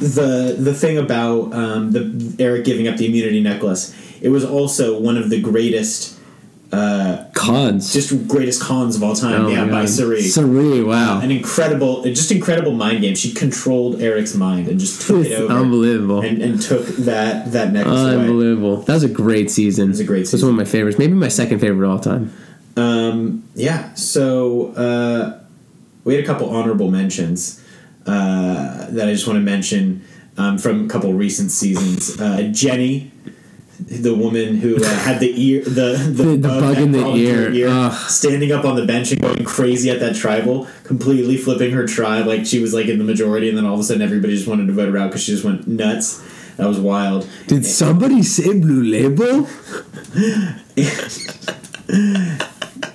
the 0.00 0.56
the 0.58 0.74
thing 0.74 0.98
about 0.98 1.52
um, 1.52 1.92
the 1.92 2.36
Eric 2.38 2.64
giving 2.64 2.88
up 2.88 2.96
the 2.96 3.06
immunity 3.06 3.40
necklace, 3.40 3.94
it 4.20 4.30
was 4.30 4.44
also 4.44 4.98
one 4.98 5.16
of 5.16 5.30
the 5.30 5.40
greatest, 5.40 6.13
Cons. 7.34 7.92
just 7.92 8.28
greatest 8.28 8.62
cons 8.62 8.96
of 8.96 9.02
all 9.02 9.14
time. 9.14 9.46
Oh 9.46 9.48
yeah, 9.48 9.66
by. 9.66 9.84
Cirie. 9.84 10.22
Cirie, 10.22 10.82
wow. 10.82 11.20
An 11.20 11.30
incredible, 11.30 12.02
just 12.04 12.30
incredible 12.30 12.72
mind 12.72 13.02
game. 13.02 13.14
She 13.14 13.32
controlled 13.32 14.00
Eric's 14.00 14.34
mind 14.34 14.68
and 14.68 14.80
just 14.80 15.06
took 15.06 15.26
it 15.26 15.32
over. 15.32 15.52
unbelievable. 15.52 16.20
And, 16.22 16.40
and 16.40 16.60
took 16.60 16.86
that 16.86 17.52
that 17.52 17.68
away. 17.70 17.82
Unbelievable. 17.84 18.78
That 18.82 18.94
was 18.94 19.04
a 19.04 19.08
great 19.08 19.50
season. 19.50 19.86
It 19.86 19.88
was 19.88 20.00
a 20.00 20.04
great 20.04 20.26
season. 20.26 20.48
one 20.48 20.54
of 20.54 20.66
my 20.66 20.70
favorites. 20.70 20.98
Maybe 20.98 21.12
my 21.12 21.28
second 21.28 21.58
favorite 21.58 21.86
of 21.86 21.92
all 21.92 22.00
time. 22.00 22.32
Um, 22.76 23.44
yeah. 23.54 23.94
So 23.94 24.72
uh, 24.74 25.40
we 26.04 26.14
had 26.14 26.24
a 26.24 26.26
couple 26.26 26.50
honorable 26.50 26.90
mentions 26.90 27.62
uh, 28.06 28.86
that 28.90 29.08
I 29.08 29.12
just 29.12 29.26
want 29.26 29.36
to 29.36 29.42
mention 29.42 30.04
um, 30.36 30.58
from 30.58 30.86
a 30.86 30.88
couple 30.88 31.12
recent 31.12 31.50
seasons. 31.50 32.20
Uh, 32.20 32.48
Jenny 32.52 33.12
the 33.80 34.14
woman 34.14 34.56
who 34.56 34.76
uh, 34.82 34.88
had 35.04 35.20
the 35.20 35.32
ear, 35.42 35.62
the 35.64 35.96
the, 36.14 36.22
The- 36.24 36.36
the 36.36 36.48
bug 36.48 36.78
in 36.78 36.92
the 36.92 37.06
into 37.06 37.54
ear. 37.54 37.90
Standing 38.08 38.52
up 38.52 38.64
on 38.64 38.76
the 38.76 38.86
bench 38.86 39.12
and 39.12 39.20
going 39.20 39.44
crazy 39.44 39.90
at 39.90 40.00
that 40.00 40.14
tribal, 40.16 40.66
completely 40.84 41.36
flipping 41.36 41.72
her 41.72 41.86
tribe 41.86 42.26
like 42.26 42.46
she 42.46 42.60
was 42.60 42.72
like 42.74 42.86
in 42.86 42.98
the 42.98 43.04
majority, 43.04 43.48
and 43.48 43.56
then 43.58 43.64
all 43.66 43.74
of 43.74 43.80
a 43.80 43.82
sudden 43.84 44.02
everybody 44.02 44.34
just 44.34 44.48
wanted 44.48 44.66
to 44.66 44.72
vote 44.72 44.88
her 44.90 44.98
out 44.98 45.08
because 45.10 45.22
she 45.24 45.32
just 45.32 45.44
went 45.44 45.66
nuts. 45.66 46.22
That 46.56 46.68
was 46.68 46.78
wild. 46.78 47.28
Did 47.48 47.66
somebody 47.66 48.22
say 48.22 48.58
Blue 48.58 48.82
Label? 48.82 49.48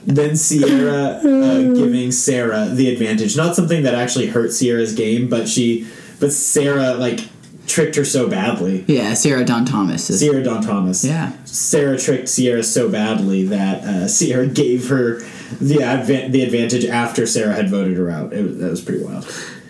Then 0.06 0.36
Sierra 0.38 1.20
uh, 1.24 1.62
giving 1.76 2.12
Sarah 2.12 2.66
the 2.70 2.90
advantage, 2.92 3.38
not 3.38 3.56
something 3.56 3.84
that 3.84 3.94
actually 3.94 4.28
hurt 4.28 4.52
Sierra's 4.52 4.96
game, 4.96 5.30
but 5.30 5.48
she, 5.48 5.88
but 6.20 6.32
Sarah 6.34 6.94
like 6.96 7.20
tricked 7.70 7.96
her 7.96 8.04
so 8.04 8.28
badly. 8.30 8.84
Yeah, 8.88 9.14
Sarah 9.14 9.46
Dawn 9.46 9.66
Thomas 9.66 10.10
is. 10.10 10.20
Sierra 10.20 10.44
Dawn 10.44 10.62
Thomas. 10.62 11.06
Yeah. 11.06 11.32
Sarah 11.46 11.98
tricked 11.98 12.28
Sierra 12.28 12.64
so 12.64 12.90
badly 12.90 13.46
that 13.46 13.84
uh, 13.84 14.08
Sierra 14.08 14.48
gave 14.64 14.90
her 14.90 15.20
the 15.62 15.78
advan- 15.78 16.32
the 16.32 16.42
advantage 16.42 16.86
after 16.86 17.26
Sarah 17.26 17.54
had 17.54 17.70
voted 17.70 17.98
her 17.98 18.10
out. 18.10 18.34
It 18.34 18.44
was, 18.44 18.58
that 18.58 18.70
was 18.70 18.82
pretty 18.82 19.04
wild. 19.04 19.28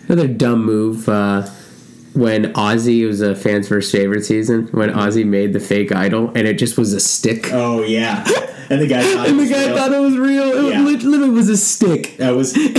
Another 0.08 0.28
dumb 0.28 0.66
move 0.66 1.08
uh, 1.08 1.48
when 2.14 2.54
Ozzy 2.54 3.02
it 3.02 3.08
was 3.08 3.22
a 3.22 3.36
fans 3.36 3.68
first 3.68 3.92
favorite 3.92 4.26
season 4.26 4.68
when 4.72 4.90
Ozzy 4.90 5.26
made 5.26 5.54
the 5.54 5.60
fake 5.60 5.92
idol 5.92 6.30
and 6.30 6.48
it 6.48 6.56
just 6.56 6.78
was 6.78 6.94
a 6.94 7.00
stick. 7.00 7.52
Oh 7.52 7.84
yeah, 7.84 8.26
and 8.70 8.82
the 8.82 8.88
guy 8.88 9.02
thought 9.02 9.26
it 9.28 9.30
and 9.32 9.40
the 9.40 9.44
was 9.44 9.50
guy 9.52 9.66
real. 9.68 9.78
thought 9.78 9.92
it 9.94 10.00
was 10.00 10.18
real. 10.18 10.44
It 10.44 10.70
Yeah. 10.72 10.82
lit- 10.82 11.04
literally 11.04 11.30
was 11.32 11.50
a 11.50 11.58
stick. 11.58 12.18
that 12.18 12.36
was 12.36 12.54
then, 12.54 12.74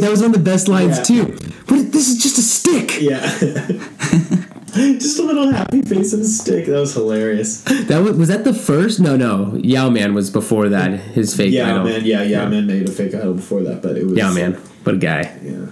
that 0.00 0.10
was 0.10 0.20
one 0.20 0.30
of 0.30 0.36
the 0.36 0.50
best 0.50 0.68
lines 0.68 0.98
Yeah. 0.98 1.24
too. 1.24 1.38
But 1.66 1.92
this 1.92 2.08
is 2.08 2.22
just 2.22 2.38
a 2.38 2.42
stick. 2.42 3.00
yeah. 3.00 3.20
Just 4.76 5.18
a 5.18 5.22
little 5.22 5.50
happy 5.52 5.80
face 5.80 6.12
and 6.12 6.20
a 6.22 6.26
stick. 6.26 6.66
That 6.66 6.78
was 6.78 6.92
hilarious. 6.92 7.62
That 7.62 8.02
was, 8.02 8.14
was 8.18 8.28
that 8.28 8.44
the 8.44 8.52
first? 8.52 9.00
No, 9.00 9.16
no. 9.16 9.54
Yau-Man 9.56 10.12
was 10.12 10.28
before 10.28 10.68
that. 10.68 10.90
His 11.00 11.34
fake 11.34 11.54
Yeah, 11.54 11.70
idol. 11.70 11.84
man. 11.84 12.04
Yeah, 12.04 12.22
yeah, 12.22 12.46
man 12.46 12.66
made 12.66 12.86
a 12.86 12.92
fake 12.92 13.14
idol 13.14 13.32
before 13.34 13.62
that, 13.62 13.80
but 13.80 13.96
it 13.96 14.04
was 14.04 14.18
Yau-Man. 14.18 14.52
What 14.84 14.96
a 14.96 14.98
guy. 14.98 15.34
Yeah. 15.42 15.66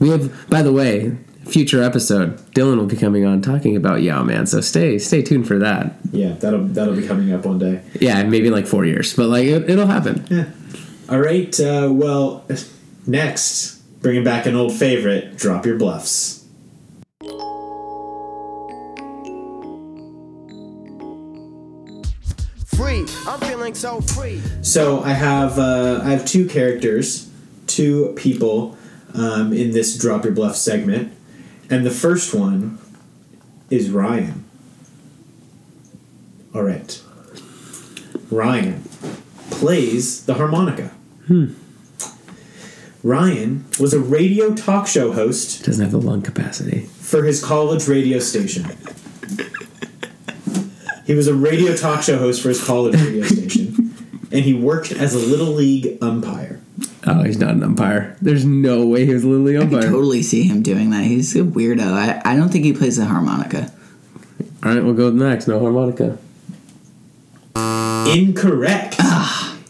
We 0.00 0.08
have, 0.08 0.50
by 0.50 0.62
the 0.62 0.72
way, 0.72 1.16
future 1.44 1.82
episode. 1.82 2.38
Dylan 2.52 2.78
will 2.78 2.86
be 2.86 2.96
coming 2.96 3.24
on 3.24 3.42
talking 3.42 3.76
about 3.76 4.02
Yau-Man. 4.02 4.46
So 4.46 4.60
stay, 4.60 4.98
stay 4.98 5.22
tuned 5.22 5.46
for 5.46 5.58
that. 5.58 5.94
Yeah, 6.12 6.32
that'll 6.32 6.64
that'll 6.64 6.96
be 6.96 7.06
coming 7.06 7.32
up 7.32 7.44
one 7.44 7.58
day. 7.58 7.82
Yeah, 8.00 8.22
maybe 8.24 8.48
in 8.48 8.52
like 8.52 8.66
four 8.66 8.84
years, 8.84 9.14
but 9.14 9.28
like 9.28 9.46
it, 9.46 9.68
it'll 9.68 9.86
happen. 9.86 10.26
Yeah. 10.30 10.46
All 11.08 11.20
right. 11.20 11.58
Uh, 11.60 11.90
well, 11.92 12.46
next, 13.06 13.76
bringing 14.00 14.24
back 14.24 14.46
an 14.46 14.54
old 14.54 14.72
favorite. 14.72 15.36
Drop 15.36 15.66
your 15.66 15.76
bluffs. 15.78 16.44
Free, 22.76 23.06
I'm 23.26 23.40
feeling 23.40 23.74
so 23.74 24.00
free. 24.00 24.40
So 24.62 25.00
I 25.02 25.12
have 25.12 25.58
uh, 25.58 26.00
I 26.02 26.10
have 26.10 26.24
two 26.24 26.46
characters, 26.46 27.30
two 27.66 28.12
people 28.16 28.76
um, 29.14 29.52
in 29.52 29.70
this 29.70 29.96
drop 29.96 30.24
your 30.24 30.32
bluff 30.32 30.56
segment, 30.56 31.12
and 31.70 31.84
the 31.84 31.90
first 31.90 32.34
one 32.34 32.78
is 33.70 33.90
Ryan. 33.90 34.44
All 36.54 36.62
right. 36.62 37.00
Ryan 38.30 38.82
plays 39.50 40.24
the 40.26 40.34
harmonica. 40.34 40.88
Hmm. 41.26 41.54
Ryan 43.02 43.64
was 43.78 43.92
a 43.92 44.00
radio 44.00 44.54
talk 44.54 44.86
show 44.86 45.12
host 45.12 45.64
Doesn't 45.64 45.82
have 45.82 45.92
the 45.92 46.00
lung 46.00 46.22
capacity. 46.22 46.82
for 47.00 47.24
his 47.24 47.44
college 47.44 47.86
radio 47.86 48.18
station. 48.18 48.66
He 51.06 51.14
was 51.14 51.26
a 51.26 51.34
radio 51.34 51.76
talk 51.76 52.02
show 52.02 52.16
host 52.18 52.40
for 52.42 52.48
his 52.48 52.64
college 52.64 52.94
radio 52.94 53.24
station, 53.24 53.94
and 54.32 54.44
he 54.44 54.54
worked 54.54 54.90
as 54.90 55.14
a 55.14 55.18
little 55.18 55.52
league 55.52 55.98
umpire. 56.00 56.60
Oh, 57.06 57.22
he's 57.22 57.38
not 57.38 57.50
an 57.50 57.62
umpire. 57.62 58.16
There's 58.22 58.44
no 58.46 58.86
way 58.86 59.04
he 59.04 59.12
was 59.12 59.24
a 59.24 59.28
little 59.28 59.44
league 59.44 59.56
umpire. 59.56 59.80
I 59.80 59.82
could 59.82 59.90
totally 59.90 60.22
see 60.22 60.44
him 60.44 60.62
doing 60.62 60.90
that. 60.90 61.04
He's 61.04 61.36
a 61.36 61.40
weirdo. 61.40 61.92
I, 61.92 62.22
I 62.24 62.36
don't 62.36 62.48
think 62.48 62.64
he 62.64 62.72
plays 62.72 62.96
the 62.96 63.04
harmonica. 63.04 63.70
All 64.62 64.74
right, 64.74 64.82
we'll 64.82 64.94
go 64.94 65.06
with 65.06 65.14
next. 65.16 65.46
No 65.46 65.60
harmonica. 65.60 66.16
Incorrect. 68.14 68.96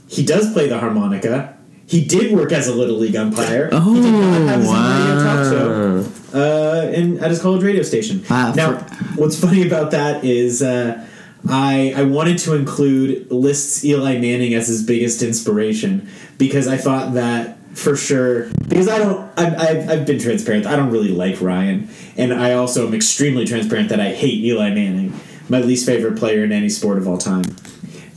He 0.08 0.24
does 0.24 0.52
play 0.52 0.68
the 0.68 0.78
harmonica. 0.78 1.56
He 1.86 2.04
did 2.04 2.32
work 2.32 2.52
as 2.52 2.68
a 2.68 2.74
little 2.74 2.96
league 2.96 3.16
umpire. 3.16 3.66
he 3.66 4.00
did 4.00 4.12
not 4.12 4.48
have 4.48 4.60
his 4.60 4.70
own 4.70 5.00
radio 5.00 5.24
talk 5.24 5.44
show 5.52 6.38
uh, 6.38 6.90
in, 6.92 7.18
at 7.18 7.30
his 7.30 7.42
college 7.42 7.62
radio 7.62 7.82
station. 7.82 8.24
Wow, 8.30 8.52
now, 8.54 8.78
for- 8.78 9.04
what's 9.20 9.38
funny 9.38 9.66
about 9.66 9.90
that 9.90 10.24
is 10.24 10.62
uh, 10.62 11.06
I 11.48 11.92
I 11.96 12.02
wanted 12.04 12.38
to 12.38 12.54
include 12.54 13.30
lists 13.30 13.84
Eli 13.84 14.18
Manning 14.18 14.54
as 14.54 14.68
his 14.68 14.82
biggest 14.82 15.22
inspiration 15.22 16.08
because 16.38 16.66
I 16.66 16.76
thought 16.76 17.14
that 17.14 17.58
for 17.76 17.96
sure 17.96 18.50
because 18.68 18.88
I 18.88 18.98
don't 18.98 19.38
I've, 19.38 19.54
I've, 19.58 19.90
I've 19.90 20.06
been 20.06 20.18
transparent. 20.18 20.66
I 20.66 20.76
don't 20.76 20.90
really 20.90 21.08
like 21.08 21.40
Ryan. 21.40 21.88
And 22.16 22.32
I 22.32 22.52
also 22.52 22.86
am 22.86 22.94
extremely 22.94 23.44
transparent 23.44 23.88
that 23.88 24.00
I 24.00 24.12
hate 24.12 24.42
Eli 24.44 24.70
Manning 24.70 25.18
my 25.48 25.60
least 25.60 25.84
favorite 25.84 26.16
player 26.16 26.42
in 26.44 26.52
any 26.52 26.68
sport 26.68 26.98
of 26.98 27.06
all 27.06 27.18
time 27.18 27.44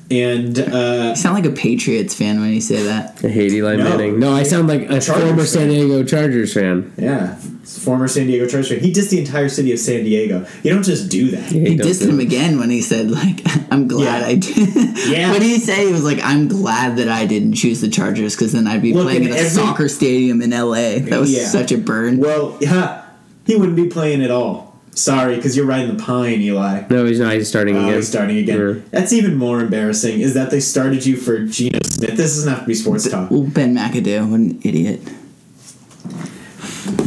and 0.09 0.57
uh, 0.59 1.07
You 1.09 1.15
sound 1.15 1.35
like 1.35 1.45
a 1.45 1.55
Patriots 1.55 2.15
fan 2.15 2.39
when 2.39 2.53
you 2.53 2.61
say 2.61 2.83
that. 2.83 3.19
I 3.23 3.27
hate 3.27 3.51
Eli 3.51 3.75
No. 3.75 3.83
Manning. 3.83 4.19
No, 4.19 4.31
I 4.33 4.43
sound 4.43 4.67
like 4.67 4.83
a 4.83 5.01
Chargers 5.01 5.07
former 5.07 5.37
fan. 5.37 5.45
San 5.47 5.67
Diego 5.69 6.03
Chargers 6.03 6.53
fan. 6.53 6.93
Yeah, 6.97 7.35
former 7.35 8.07
San 8.07 8.27
Diego 8.27 8.47
Chargers 8.47 8.69
fan. 8.69 8.79
He 8.79 8.93
dissed 8.93 9.09
the 9.09 9.19
entire 9.19 9.49
city 9.49 9.73
of 9.73 9.79
San 9.79 10.03
Diego. 10.05 10.47
You 10.63 10.73
don't 10.73 10.83
just 10.83 11.09
do 11.11 11.31
that. 11.31 11.51
Yeah, 11.51 11.69
He 11.69 11.75
don't 11.75 11.87
dissed 11.87 12.07
him 12.07 12.19
it. 12.19 12.23
again 12.23 12.57
when 12.59 12.69
he 12.69 12.81
said, 12.81 13.11
like, 13.11 13.41
I'm 13.71 13.87
glad 13.87 14.21
Yeah. 14.21 14.27
I 14.27 14.35
did. 14.35 14.97
Yeah. 15.07 15.31
What 15.31 15.39
did 15.41 15.47
he 15.47 15.59
say? 15.59 15.85
He 15.87 15.91
was 15.91 16.03
like, 16.03 16.19
I'm 16.23 16.47
glad 16.47 16.97
that 16.97 17.07
I 17.09 17.25
didn't 17.25 17.53
choose 17.53 17.81
the 17.81 17.87
Chargers 17.89 18.35
because 18.35 18.51
then 18.51 18.65
I'd 18.67 18.81
be 18.81 18.93
Look, 18.93 19.03
playing 19.05 19.23
in 19.25 19.29
at 19.31 19.35
a 19.35 19.39
every- 19.39 19.49
soccer 19.49 19.87
stadium 19.89 20.41
in 20.41 20.49
LA. 20.51 20.99
That 20.99 21.19
was 21.19 21.31
Yeah. 21.35 21.45
such 21.47 21.71
a 21.71 21.77
burn. 21.77 22.17
Well, 22.17 22.57
yeah, 22.61 23.03
he 23.45 23.55
wouldn't 23.55 23.75
be 23.77 23.87
playing 23.87 24.23
at 24.23 24.31
all. 24.31 24.66
Sorry, 24.97 25.35
because 25.35 25.55
you're 25.55 25.67
riding 25.67 25.95
the 25.95 26.03
pine, 26.03 26.41
Eli. 26.41 26.85
No, 26.89 27.05
he's 27.05 27.19
not. 27.19 27.33
He's 27.33 27.47
starting 27.47 27.75
Oh, 27.77 27.83
again. 27.83 27.95
he's 27.95 28.07
starting 28.07 28.37
again. 28.37 28.59
Yeah. 28.59 28.81
That's 28.89 29.13
even 29.13 29.35
more 29.35 29.59
embarrassing. 29.61 30.21
Is 30.21 30.33
that 30.33 30.49
they 30.49 30.59
started 30.59 31.05
you 31.05 31.17
for 31.17 31.37
Geno 31.45 31.77
Smith? 31.83 32.17
This 32.17 32.35
doesn't 32.35 32.49
have 32.51 32.61
to 32.61 32.65
be 32.67 32.73
sports 32.73 33.07
talk. 33.07 33.29
Well, 33.29 33.43
Ben 33.43 33.75
McAdoo, 33.75 34.27
what 34.31 34.39
an 34.39 34.59
idiot. 34.63 35.01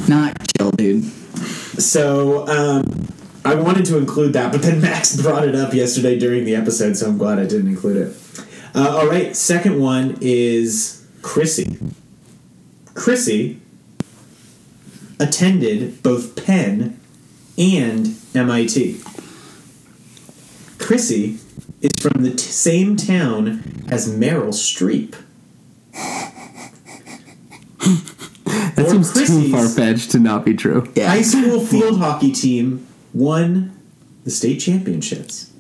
Not 0.09 0.37
chill, 0.57 0.71
dude. 0.73 1.05
So 1.05 2.47
um, 2.47 3.09
I 3.45 3.55
wanted 3.57 3.85
to 3.87 3.99
include 3.99 4.35
that, 4.35 4.53
but 4.53 4.63
then 4.63 4.81
Max 4.83 5.21
brought 5.21 5.47
it 5.49 5.57
up 5.57 5.75
yesterday 5.75 6.17
during 6.17 6.45
the 6.45 6.55
episode, 6.55 6.97
so 6.97 7.09
I'm 7.09 7.19
glad 7.19 7.39
I 7.41 7.45
didn't 7.45 7.69
include 7.69 7.97
it. 7.97 8.17
Uh, 8.75 8.89
all 8.99 9.09
right, 9.09 9.35
second 9.35 9.81
one 9.81 10.17
is 10.21 11.05
Chrissy. 11.23 11.77
Chrissy 12.95 13.61
attended 15.19 16.03
both 16.05 16.37
Penn 16.45 17.00
and 17.59 18.17
MIT. 18.35 19.01
Chrissy 20.79 21.39
is 21.81 21.91
from 22.01 22.23
the 22.23 22.31
t- 22.31 22.39
same 22.39 22.97
town 22.97 23.85
as 23.89 24.09
Meryl 24.15 24.49
Streep. 24.53 25.15
That 28.75 28.87
Or 28.87 28.91
seems 28.91 29.13
too 29.13 29.51
far 29.51 29.69
fetched 29.69 30.11
to 30.13 30.19
not 30.19 30.45
be 30.45 30.55
true. 30.55 30.89
Yeah. 30.95 31.09
high 31.09 31.23
school 31.23 31.61
field 31.61 31.99
hockey 31.99 32.33
team 32.33 32.87
won 33.13 33.77
the 34.25 34.31
state 34.31 34.59
championships. 34.59 35.51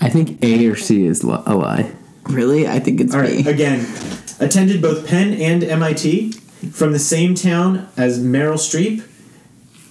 I 0.00 0.08
think 0.08 0.42
A 0.44 0.66
or 0.66 0.76
C 0.76 1.04
is 1.04 1.24
li- 1.24 1.42
a 1.46 1.56
lie. 1.56 1.90
Really? 2.24 2.68
I 2.68 2.78
think 2.78 3.00
it's 3.00 3.14
All 3.14 3.20
right, 3.20 3.44
B. 3.44 3.50
again, 3.50 3.86
attended 4.38 4.80
both 4.80 5.06
Penn 5.06 5.32
and 5.34 5.64
MIT 5.64 6.32
from 6.72 6.92
the 6.92 6.98
same 6.98 7.34
town 7.34 7.88
as 7.96 8.20
Meryl 8.22 8.54
Streep, 8.54 9.02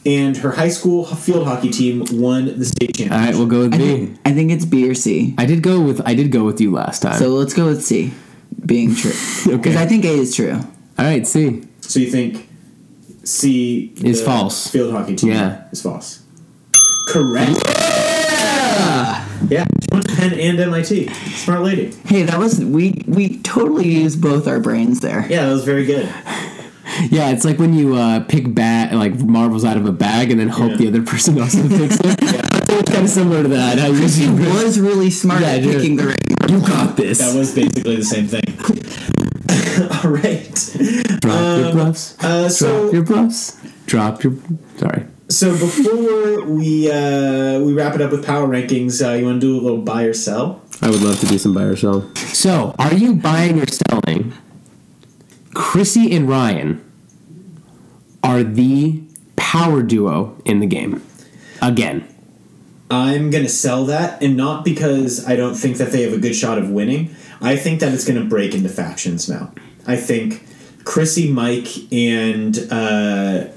and 0.08 0.38
her 0.38 0.52
high 0.52 0.70
school 0.70 1.06
field 1.06 1.46
hockey 1.46 1.70
team 1.70 2.06
won 2.14 2.46
the 2.58 2.66
state 2.66 2.96
championship. 2.96 3.12
All 3.12 3.20
right, 3.20 3.36
we'll 3.36 3.46
go 3.46 3.60
with 3.66 3.74
I 3.76 3.78
B. 3.78 3.84
think, 3.86 4.20
I 4.26 4.32
think 4.32 4.52
it's 4.52 4.66
B 4.66 4.90
or 4.90 4.96
C. 4.96 5.36
I 5.38 5.46
did 5.46 5.62
go 5.62 5.82
with 5.82 6.02
I 6.06 6.16
did 6.16 6.32
go 6.32 6.44
with 6.46 6.60
you 6.62 6.72
last 6.72 7.02
time. 7.02 7.20
So 7.20 7.28
let's 7.30 7.54
go 7.54 7.66
with 7.68 7.84
C, 7.84 8.14
being 8.66 8.96
true. 8.96 9.12
Okay. 9.48 9.58
Because 9.58 9.76
I 9.76 9.86
think 9.86 10.04
A 10.06 10.10
is 10.14 10.36
true. 10.36 10.54
All 11.00 11.06
right, 11.06 11.28
C. 11.28 11.64
So 11.82 12.00
you 12.00 12.10
think 12.10 12.48
C 13.24 13.94
Is 14.04 14.22
false. 14.24 14.68
Field 14.68 14.92
hockey 14.94 15.16
team 15.16 15.32
Yeah. 15.32 15.68
is 15.72 15.82
false. 15.82 16.24
Correct. 17.10 17.58
Yeah, 19.50 19.66
she 19.82 19.88
went 19.92 20.10
to 20.10 20.16
Penn 20.16 20.34
and 20.34 20.60
MIT. 20.60 21.08
Smart 21.36 21.62
lady. 21.62 21.94
Hey, 22.06 22.24
that 22.24 22.40
was 22.40 22.60
we 22.64 23.04
we 23.08 23.38
totally 23.40 23.88
used 23.88 24.22
both 24.22 24.48
our 24.48 24.60
brains 24.60 25.00
there. 25.00 25.26
Yeah, 25.30 25.46
that 25.46 25.52
was 25.54 25.64
very 25.64 25.86
good. 25.86 26.10
Yeah, 27.10 27.30
it's 27.32 27.46
like 27.46 27.60
when 27.60 27.74
you 27.74 27.96
uh, 27.96 28.22
pick 28.22 28.54
bat 28.54 28.94
like 28.94 29.16
marbles 29.20 29.64
out 29.64 29.78
of 29.78 29.86
a 29.86 29.92
bag 29.92 30.32
and 30.32 30.40
then 30.40 30.50
hope 30.50 30.72
Yeah. 30.72 30.78
the 30.78 30.88
other 30.90 31.04
person 31.04 31.40
also 31.42 31.68
picks 31.68 32.00
it. 32.02 32.20
It's 32.70 32.92
kind 32.92 33.06
of 33.06 33.10
similar 33.10 33.42
to 33.44 33.50
that. 33.50 33.80
How 33.80 33.88
you 33.88 34.00
just 34.02 34.20
He 34.20 34.30
was 34.30 34.80
really 34.80 35.10
smart 35.10 35.42
Yeah, 35.42 35.52
at 35.54 35.64
dude. 35.64 35.76
picking 35.78 35.96
the 35.96 36.08
right. 36.08 36.52
you 36.52 36.60
got 36.60 36.96
this. 36.98 37.18
That 37.20 37.36
was 37.36 37.56
basically 37.56 37.96
the 37.96 38.04
same 38.04 38.28
thing. 38.28 38.44
All 40.04 40.12
right. 40.12 40.54
Drop 41.22 41.60
your 41.60 41.72
bluffs. 41.72 42.24
Uh, 42.24 42.50
so 42.50 42.82
Drop 42.84 42.94
your 42.94 43.04
bluffs. 43.04 43.58
Drop 43.88 44.24
your. 44.24 44.34
Sorry. 44.78 45.06
So 45.30 45.52
before 45.52 46.44
we 46.46 46.92
uh, 46.92 47.60
we 47.62 47.74
wrap 47.74 47.96
it 47.96 48.02
up 48.02 48.12
with 48.12 48.26
power 48.26 48.48
rankings, 48.48 49.02
uh, 49.06 49.14
you 49.14 49.26
want 49.26 49.42
to 49.42 49.48
do 49.48 49.60
a 49.60 49.62
little 49.62 49.82
buy 49.82 50.04
or 50.04 50.14
sell? 50.14 50.62
I 50.82 50.90
would 50.92 51.02
love 51.02 51.20
to 51.22 51.26
do 51.26 51.38
some 51.40 51.54
buy 51.54 51.64
or 51.64 51.76
sell. 51.76 52.14
So, 52.16 52.76
are 52.78 52.94
you 52.94 53.16
buying 53.16 53.60
or 53.60 53.66
selling? 53.68 54.34
Chrissy 55.54 56.16
and 56.16 56.30
Ryan 56.30 56.84
are 58.28 58.44
the 58.44 59.02
power 59.36 59.82
duo 59.82 60.40
in 60.46 60.60
the 60.60 60.68
game. 60.68 61.02
Again. 61.62 62.08
I'm 62.90 63.32
gonna 63.32 63.50
sell 63.50 63.86
that, 63.86 64.22
and 64.22 64.38
not 64.38 64.64
because 64.64 65.26
I 65.28 65.36
don't 65.36 65.56
think 65.56 65.78
that 65.78 65.92
they 65.92 66.04
have 66.04 66.14
a 66.14 66.18
good 66.18 66.36
shot 66.36 66.58
of 66.58 66.70
winning. 66.70 67.16
I 67.42 67.56
think 67.56 67.80
that 67.80 67.94
it's 67.94 68.06
gonna 68.06 68.24
break 68.24 68.54
into 68.54 68.70
factions 68.70 69.28
now. 69.28 69.52
I 69.86 69.96
think 69.96 70.46
Chrissy, 70.84 71.32
Mike, 71.32 71.92
and 71.92 72.58
uh, 72.72 73.48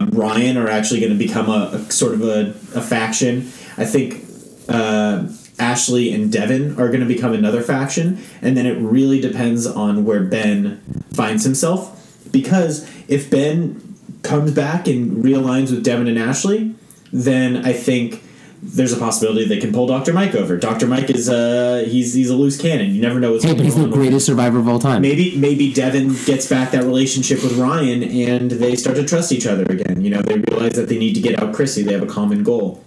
um, 0.00 0.10
Ryan 0.10 0.56
are 0.56 0.68
actually 0.68 1.00
going 1.00 1.12
to 1.12 1.18
become 1.18 1.48
a, 1.48 1.70
a 1.72 1.90
sort 1.90 2.14
of 2.14 2.22
a, 2.22 2.50
a 2.74 2.80
faction. 2.80 3.52
I 3.76 3.84
think 3.84 4.24
uh, 4.68 5.28
Ashley 5.58 6.12
and 6.12 6.32
Devon 6.32 6.72
are 6.72 6.88
going 6.88 7.00
to 7.00 7.06
become 7.06 7.32
another 7.32 7.62
faction, 7.62 8.18
and 8.42 8.56
then 8.56 8.66
it 8.66 8.76
really 8.78 9.20
depends 9.20 9.66
on 9.66 10.04
where 10.04 10.22
Ben 10.22 10.80
finds 11.12 11.44
himself. 11.44 11.90
Because 12.32 12.90
if 13.08 13.30
Ben 13.30 13.80
comes 14.24 14.52
back 14.52 14.88
and 14.88 15.24
realigns 15.24 15.70
with 15.70 15.84
Devon 15.84 16.08
and 16.08 16.18
Ashley, 16.18 16.74
then 17.12 17.64
I 17.64 17.72
think 17.72 18.22
there's 18.66 18.92
a 18.92 18.96
possibility 18.96 19.44
they 19.44 19.58
can 19.58 19.72
pull 19.72 19.86
Dr. 19.86 20.14
Mike 20.14 20.34
over. 20.34 20.56
Dr. 20.56 20.86
Mike 20.86 21.10
is 21.10 21.28
uh 21.28 21.84
he's 21.86 22.14
he's 22.14 22.30
a 22.30 22.34
loose 22.34 22.60
cannon. 22.60 22.94
You 22.94 23.02
never 23.02 23.20
know 23.20 23.32
what's 23.32 23.44
going 23.44 23.56
but 23.56 23.64
he's 23.64 23.76
the 23.76 23.88
greatest 23.88 24.24
survivor 24.24 24.58
of 24.58 24.66
all 24.66 24.78
time. 24.78 25.02
Maybe 25.02 25.36
maybe 25.36 25.72
Devon 25.72 26.16
gets 26.24 26.48
back 26.48 26.70
that 26.70 26.84
relationship 26.84 27.42
with 27.42 27.58
Ryan 27.58 28.02
and 28.02 28.50
they 28.50 28.74
start 28.74 28.96
to 28.96 29.04
trust 29.04 29.32
each 29.32 29.46
other 29.46 29.64
again. 29.64 30.00
You 30.00 30.10
know, 30.10 30.22
they 30.22 30.38
realize 30.38 30.72
that 30.72 30.88
they 30.88 30.98
need 30.98 31.14
to 31.14 31.20
get 31.20 31.40
out 31.40 31.54
Chrissy. 31.54 31.82
They 31.82 31.92
have 31.92 32.02
a 32.02 32.06
common 32.06 32.42
goal. 32.42 32.82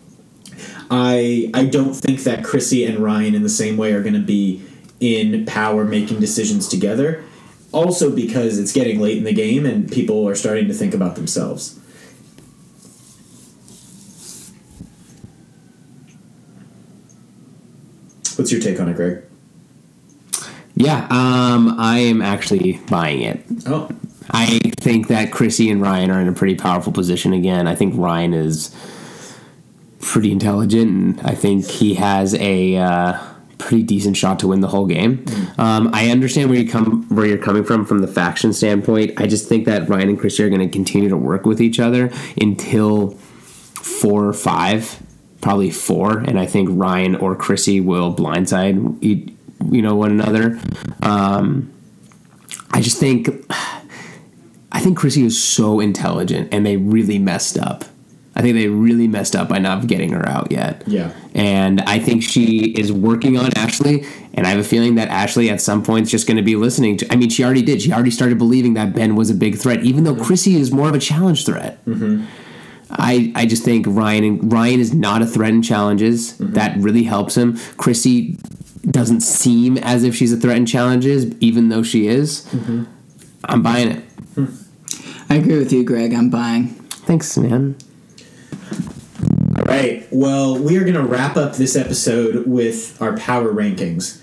I 0.90 1.52
I 1.54 1.66
don't 1.66 1.94
think 1.94 2.22
that 2.22 2.44
Chrissy 2.44 2.84
and 2.84 3.00
Ryan 3.00 3.36
in 3.36 3.44
the 3.44 3.50
same 3.50 3.78
way 3.78 3.94
are 3.94 4.02
going 4.02 4.16
to 4.16 4.20
be 4.20 4.64
in 5.00 5.46
power 5.46 5.86
making 5.86 6.20
decisions 6.20 6.68
together. 6.68 7.24
Also 7.72 8.14
because 8.14 8.58
it's 8.58 8.72
getting 8.72 9.00
late 9.00 9.18
in 9.18 9.24
the 9.24 9.34
game 9.34 9.66
and 9.66 9.92
people 9.92 10.28
are 10.28 10.36
starting 10.36 10.68
to 10.68 10.74
think 10.74 10.94
about 10.94 11.16
themselves. 11.16 11.80
What's 18.38 18.52
your 18.52 18.62
take 18.62 18.80
on 18.80 18.88
it, 18.88 18.96
Greg? 18.96 19.24
Yeah, 20.76 21.08
um, 21.10 21.76
I 21.80 21.98
am 22.00 22.22
actually 22.22 22.80
buying 22.88 23.24
it. 23.24 23.44
Oh, 23.66 23.90
I 24.30 24.60
think 24.78 25.08
that 25.08 25.32
Chrissy 25.32 25.72
and 25.72 25.82
Ryan 25.82 26.12
are 26.12 26.22
in 26.22 26.28
a 26.28 26.34
pretty 26.34 26.54
powerful 26.54 26.94
position 26.94 27.34
again. 27.34 27.68
I 27.68 27.74
think 27.74 27.96
Ryan 27.98 28.36
is 28.36 28.76
pretty 30.00 30.32
intelligent, 30.32 30.92
and 30.92 31.28
I 31.28 31.34
think 31.34 31.66
he 31.66 31.96
has 31.96 32.36
a 32.36 32.78
uh, 32.78 33.18
pretty 33.58 33.84
decent 33.84 34.16
shot 34.18 34.40
to 34.40 34.48
win 34.48 34.62
the 34.62 34.68
whole 34.68 34.86
game. 34.86 35.26
Um, 35.58 35.90
I 35.94 36.10
understand 36.10 36.50
where 36.50 36.60
you 36.60 36.70
come 36.70 37.04
where 37.10 37.26
you're 37.26 37.38
coming 37.38 37.64
from 37.64 37.86
from 37.86 38.00
the 38.00 38.08
faction 38.08 38.54
standpoint. 38.54 39.20
I 39.20 39.28
just 39.28 39.48
think 39.50 39.66
that 39.66 39.90
Ryan 39.90 40.10
and 40.10 40.20
Chrissy 40.20 40.44
are 40.44 40.50
going 40.50 40.62
to 40.62 40.70
continue 40.70 41.10
to 41.10 41.18
work 41.18 41.46
with 41.46 41.62
each 41.62 41.80
other 41.80 42.12
until 42.40 43.12
four 43.12 44.26
or 44.26 44.34
five, 44.34 45.02
probably 45.42 45.72
four, 45.72 46.20
and 46.20 46.40
I 46.40 46.46
think 46.46 46.70
Ryan 46.72 47.16
or 47.16 47.36
Chrissy 47.36 47.82
will 47.82 48.14
blindside 48.14 49.36
you 49.72 49.82
know 49.82 49.96
one 49.96 50.12
another. 50.12 50.60
Um, 51.02 51.74
I 52.72 52.82
just 52.82 53.00
think 53.00 53.30
I 54.72 54.80
think 54.80 54.98
Chrissy 54.98 55.24
is 55.24 55.42
so 55.42 55.80
intelligent, 55.80 56.54
and 56.54 56.66
they 56.66 56.78
really 56.78 57.20
messed 57.20 57.58
up. 57.58 57.86
I 58.38 58.42
think 58.42 58.54
they 58.54 58.68
really 58.68 59.08
messed 59.08 59.36
up 59.36 59.50
by 59.50 59.58
not 59.58 59.88
getting 59.88 60.12
her 60.12 60.24
out 60.30 60.52
yet. 60.52 60.84
Yeah. 60.86 61.12
And 61.34 61.82
I 61.82 61.98
think 61.98 62.22
she 62.22 62.66
is 62.66 62.94
working 62.94 63.36
on 63.36 63.50
Ashley, 63.58 64.06
and 64.36 64.46
I 64.46 64.52
have 64.52 64.60
a 64.60 64.64
feeling 64.64 64.94
that 64.96 65.08
Ashley 65.08 65.50
at 65.50 65.60
some 65.60 65.84
point 65.84 66.04
is 66.04 66.12
just 66.12 66.28
going 66.28 66.38
to 66.38 66.44
be 66.44 66.56
listening 66.56 66.98
to. 66.98 67.12
I 67.12 67.16
mean, 67.16 67.30
she 67.30 67.44
already 67.44 67.64
did. 67.64 67.82
She 67.82 67.92
already 67.92 68.12
started 68.12 68.38
believing 68.38 68.76
that 68.76 68.94
Ben 68.94 69.16
was 69.16 69.32
a 69.32 69.34
big 69.34 69.58
threat, 69.58 69.84
even 69.84 70.04
though 70.04 70.16
Chrissy 70.16 70.56
is 70.56 70.72
more 70.72 70.88
of 70.88 70.94
a 70.94 71.00
challenge 71.00 71.48
threat. 71.48 71.84
Mm-hmm. 71.86 72.26
I, 72.92 73.34
I 73.34 73.48
just 73.48 73.64
think 73.64 73.88
Ryan 73.90 74.24
and 74.24 74.54
Ryan 74.54 74.80
is 74.80 74.94
not 74.94 75.24
a 75.24 75.26
threat 75.26 75.50
in 75.50 75.64
challenges. 75.64 76.34
Mm-hmm. 76.34 76.54
That 76.54 76.78
really 76.78 77.04
helps 77.04 77.36
him. 77.36 77.58
Chrissy 77.78 78.38
doesn't 78.90 79.22
seem 79.22 79.80
as 79.80 80.04
if 80.04 80.16
she's 80.16 80.32
a 80.32 80.38
threat 80.38 80.58
in 80.58 80.68
challenges, 80.68 81.26
even 81.40 81.70
though 81.70 81.82
she 81.82 82.06
is. 82.06 82.46
Mm-hmm. 82.52 82.84
I'm 83.46 83.64
buying 83.64 83.92
it. 83.94 84.04
Hmm. 84.36 84.46
I 85.28 85.36
agree 85.38 85.58
with 85.58 85.74
you, 85.74 85.84
Greg. 85.84 86.14
I'm 86.14 86.30
buying. 86.30 86.68
Thanks, 87.08 87.36
man. 87.36 87.76
All 89.68 89.74
right. 89.74 90.08
Well, 90.12 90.58
we 90.58 90.78
are 90.78 90.84
going 90.84 90.94
to 90.94 91.04
wrap 91.04 91.36
up 91.36 91.58
this 91.58 91.76
episode 91.76 92.48
with 92.48 93.02
our 93.02 93.18
power 93.18 93.52
rankings. 93.52 94.22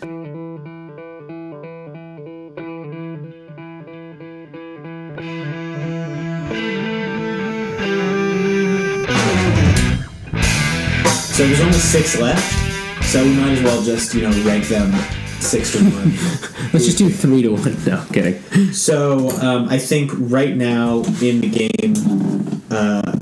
So 11.35 11.47
there's 11.47 11.61
only 11.61 11.73
six 11.75 12.19
left. 12.19 13.05
So 13.05 13.23
we 13.23 13.35
might 13.35 13.51
as 13.51 13.63
well 13.63 13.83
just, 13.83 14.15
you 14.15 14.23
know, 14.23 14.31
rank 14.49 14.65
them 14.69 14.93
six 15.41 15.73
to 15.73 15.79
one. 15.85 16.13
Let's 16.73 16.87
just 16.87 16.97
do 16.97 17.11
three 17.11 17.43
to 17.43 17.51
one. 17.51 17.85
No, 17.85 18.03
kidding. 18.15 18.41
So 18.73 19.29
um, 19.43 19.69
I 19.69 19.77
think 19.77 20.11
right 20.15 20.57
now 20.57 21.03
in 21.21 21.43
the 21.43 21.69
game, 21.69 22.63
uh, 22.71 23.19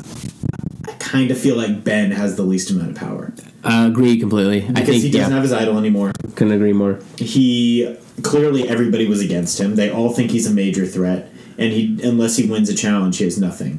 kind 1.12 1.30
of 1.30 1.38
feel 1.38 1.56
like 1.56 1.84
Ben 1.84 2.10
has 2.10 2.36
the 2.36 2.42
least 2.42 2.70
amount 2.70 2.90
of 2.92 2.96
power 2.96 3.32
Uh, 3.64 3.86
agree 3.90 4.18
completely. 4.18 4.60
I 4.64 4.72
because 4.72 4.88
think 4.88 5.02
he 5.02 5.10
doesn't 5.10 5.30
yeah, 5.30 5.34
have 5.34 5.42
his 5.42 5.52
idol 5.52 5.76
anymore. 5.78 6.12
couldn't 6.36 6.54
agree 6.54 6.72
more. 6.72 6.98
He 7.18 7.96
clearly 8.22 8.68
everybody 8.68 9.06
was 9.06 9.20
against 9.20 9.60
him. 9.60 9.76
They 9.76 9.90
all 9.90 10.10
think 10.16 10.30
he's 10.30 10.46
a 10.46 10.54
major 10.64 10.86
threat, 10.86 11.30
and 11.58 11.72
he 11.72 11.82
unless 12.02 12.36
he 12.38 12.44
wins 12.52 12.68
a 12.70 12.74
challenge, 12.74 13.18
he 13.18 13.24
has 13.24 13.38
nothing. 13.38 13.74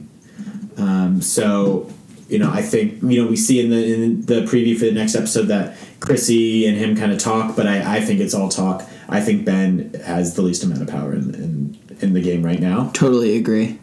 Um, 0.77 1.21
so 1.21 1.89
you 2.29 2.39
know, 2.39 2.51
I 2.51 2.61
think 2.61 3.01
you 3.03 3.17
know 3.21 3.27
we 3.29 3.35
see 3.35 3.59
in 3.63 3.69
the 3.69 3.81
in 3.93 4.21
the 4.25 4.41
preview 4.51 4.77
for 4.77 4.85
the 4.85 4.91
next 5.01 5.15
episode 5.15 5.47
that 5.47 5.75
Chrissy 5.99 6.65
and 6.67 6.77
him 6.77 6.95
kind 6.95 7.11
of 7.11 7.17
talk, 7.19 7.55
but 7.55 7.65
I, 7.67 7.97
I 7.97 7.99
think 8.01 8.19
it's 8.19 8.33
all 8.33 8.49
talk. 8.49 8.77
I 9.09 9.19
think 9.21 9.43
Ben 9.45 9.93
has 10.05 10.35
the 10.35 10.41
least 10.41 10.63
amount 10.63 10.81
of 10.81 10.87
power 10.87 11.13
in 11.13 11.33
in, 11.35 11.77
in 12.01 12.13
the 12.13 12.21
game 12.21 12.43
right 12.43 12.59
now. 12.59 12.89
Totally 12.93 13.37
agree. 13.37 13.79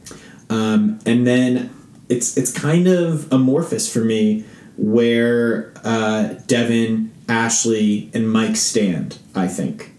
Um, 0.49 0.99
and 1.07 1.27
then 1.27 1.71
it's 2.11 2.37
it's 2.37 2.53
kind 2.53 2.87
of 2.89 3.31
amorphous 3.33 3.91
for 3.93 4.01
me 4.05 4.45
where 4.77 5.73
uh, 5.85 6.35
Devon, 6.47 7.13
Ashley, 7.29 8.11
and 8.15 8.31
Mike 8.31 8.57
stand. 8.57 9.19
I 9.35 9.47
think. 9.49 9.93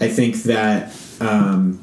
I 0.00 0.08
think 0.08 0.42
that 0.44 0.92
um, 1.20 1.82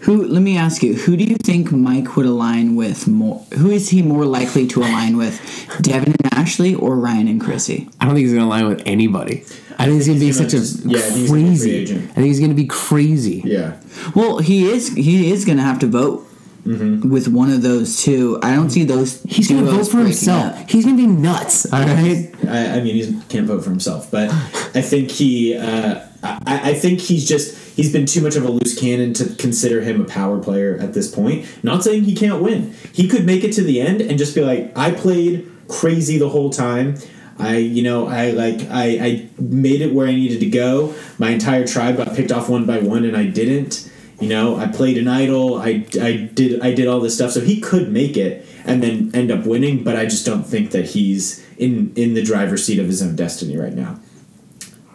Who? 0.00 0.24
Let 0.26 0.42
me 0.42 0.56
ask 0.56 0.82
you. 0.82 0.94
Who 0.94 1.16
do 1.16 1.24
you 1.24 1.36
think 1.36 1.70
Mike 1.72 2.16
would 2.16 2.26
align 2.26 2.74
with 2.76 3.06
more? 3.06 3.44
Who 3.58 3.70
is 3.70 3.90
he 3.90 4.02
more 4.02 4.24
likely 4.24 4.66
to 4.68 4.80
align 4.80 5.16
with, 5.16 5.40
Devon 5.82 6.14
and 6.22 6.34
Ashley 6.34 6.74
or 6.74 6.96
Ryan 6.96 7.28
and 7.28 7.40
Chrissy? 7.40 7.88
I 8.00 8.04
don't 8.06 8.14
think 8.14 8.24
he's 8.24 8.32
going 8.34 8.42
to 8.42 8.46
align 8.48 8.66
with 8.68 8.82
anybody. 8.86 9.44
I 9.80 9.84
think 9.84 9.94
he's 9.94 10.06
going 10.08 10.18
to 10.18 10.24
be 10.26 10.32
such 10.32 10.54
a 10.54 10.58
just- 10.58 10.84
yeah, 10.84 10.98
I 10.98 11.02
think 11.02 11.18
he's 11.20 11.30
gonna 11.30 11.42
be 11.42 11.46
a 11.46 11.56
free 11.56 11.86
crazy. 11.86 11.94
I 12.10 12.14
think 12.14 12.26
he's 12.26 12.38
going 12.40 12.50
to 12.50 12.56
be 12.56 12.66
crazy. 12.66 13.42
yeah, 13.44 13.76
Well, 14.14 14.38
he 14.38 14.68
is. 14.68 14.92
He 14.94 15.30
is 15.30 15.44
going 15.44 15.58
to 15.58 15.64
have 15.64 15.78
to 15.80 15.86
vote 15.86 16.27
with 16.68 17.28
one 17.28 17.50
of 17.50 17.62
those 17.62 18.02
two. 18.02 18.38
I 18.42 18.54
don't 18.54 18.70
see 18.70 18.84
those. 18.84 19.22
He's 19.22 19.48
going 19.48 19.64
to 19.64 19.70
vote 19.70 19.88
for 19.88 19.98
himself. 19.98 20.54
up. 20.54 20.70
He's 20.70 20.84
going 20.84 20.96
to 20.96 21.02
be 21.02 21.06
nuts. 21.06 21.72
All 21.72 21.80
right. 21.80 22.34
I, 22.46 22.78
I 22.78 22.80
mean 22.80 22.94
he 22.94 23.20
can't 23.28 23.46
vote 23.46 23.64
for 23.64 23.70
himself, 23.70 24.10
but 24.10 24.30
I 24.30 24.82
think 24.82 25.10
he. 25.10 25.56
Uh, 25.56 26.04
I, 26.22 26.70
I 26.70 26.74
think 26.74 27.00
he's 27.00 27.28
just 27.28 27.56
he's 27.76 27.92
been 27.92 28.06
too 28.06 28.20
much 28.20 28.36
of 28.36 28.44
a 28.44 28.50
loose 28.50 28.78
cannon 28.78 29.14
to 29.14 29.34
consider 29.36 29.82
him 29.82 30.00
a 30.00 30.04
power 30.04 30.38
player 30.38 30.76
at 30.80 30.94
this 30.94 31.12
point. 31.14 31.46
Not 31.62 31.84
saying 31.84 32.04
he 32.04 32.14
can't 32.14 32.42
win. 32.42 32.74
He 32.92 33.08
could 33.08 33.24
make 33.24 33.44
it 33.44 33.52
to 33.54 33.62
the 33.62 33.80
end 33.80 34.00
and 34.00 34.18
just 34.18 34.34
be 34.34 34.42
like, 34.42 34.76
I 34.76 34.90
played 34.90 35.50
crazy 35.68 36.18
the 36.18 36.28
whole 36.28 36.50
time. 36.50 36.96
I, 37.38 37.58
you 37.58 37.82
know, 37.82 38.08
I 38.08 38.30
like 38.30 38.62
I, 38.68 38.84
I 39.00 39.28
made 39.38 39.80
it 39.80 39.94
where 39.94 40.08
I 40.08 40.12
needed 40.12 40.40
to 40.40 40.50
go. 40.50 40.94
My 41.18 41.30
entire 41.30 41.66
tribe 41.66 41.96
got 41.96 42.14
picked 42.16 42.32
off 42.32 42.48
one 42.48 42.66
by 42.66 42.78
one, 42.80 43.04
and 43.04 43.16
I 43.16 43.26
didn't. 43.26 43.87
You 44.20 44.28
know, 44.28 44.56
I 44.56 44.66
played 44.66 44.98
an 44.98 45.06
idol. 45.06 45.56
I, 45.56 45.86
I 46.00 46.28
did 46.34 46.60
I 46.60 46.74
did 46.74 46.88
all 46.88 46.98
this 47.00 47.14
stuff, 47.14 47.30
so 47.30 47.40
he 47.40 47.60
could 47.60 47.90
make 47.92 48.16
it 48.16 48.44
and 48.64 48.82
then 48.82 49.10
end 49.14 49.30
up 49.30 49.46
winning. 49.46 49.84
But 49.84 49.94
I 49.96 50.04
just 50.06 50.26
don't 50.26 50.42
think 50.42 50.72
that 50.72 50.86
he's 50.86 51.46
in 51.56 51.92
in 51.94 52.14
the 52.14 52.22
driver's 52.22 52.64
seat 52.64 52.78
of 52.80 52.86
his 52.86 53.00
own 53.02 53.14
destiny 53.14 53.56
right 53.56 53.74
now. 53.74 54.00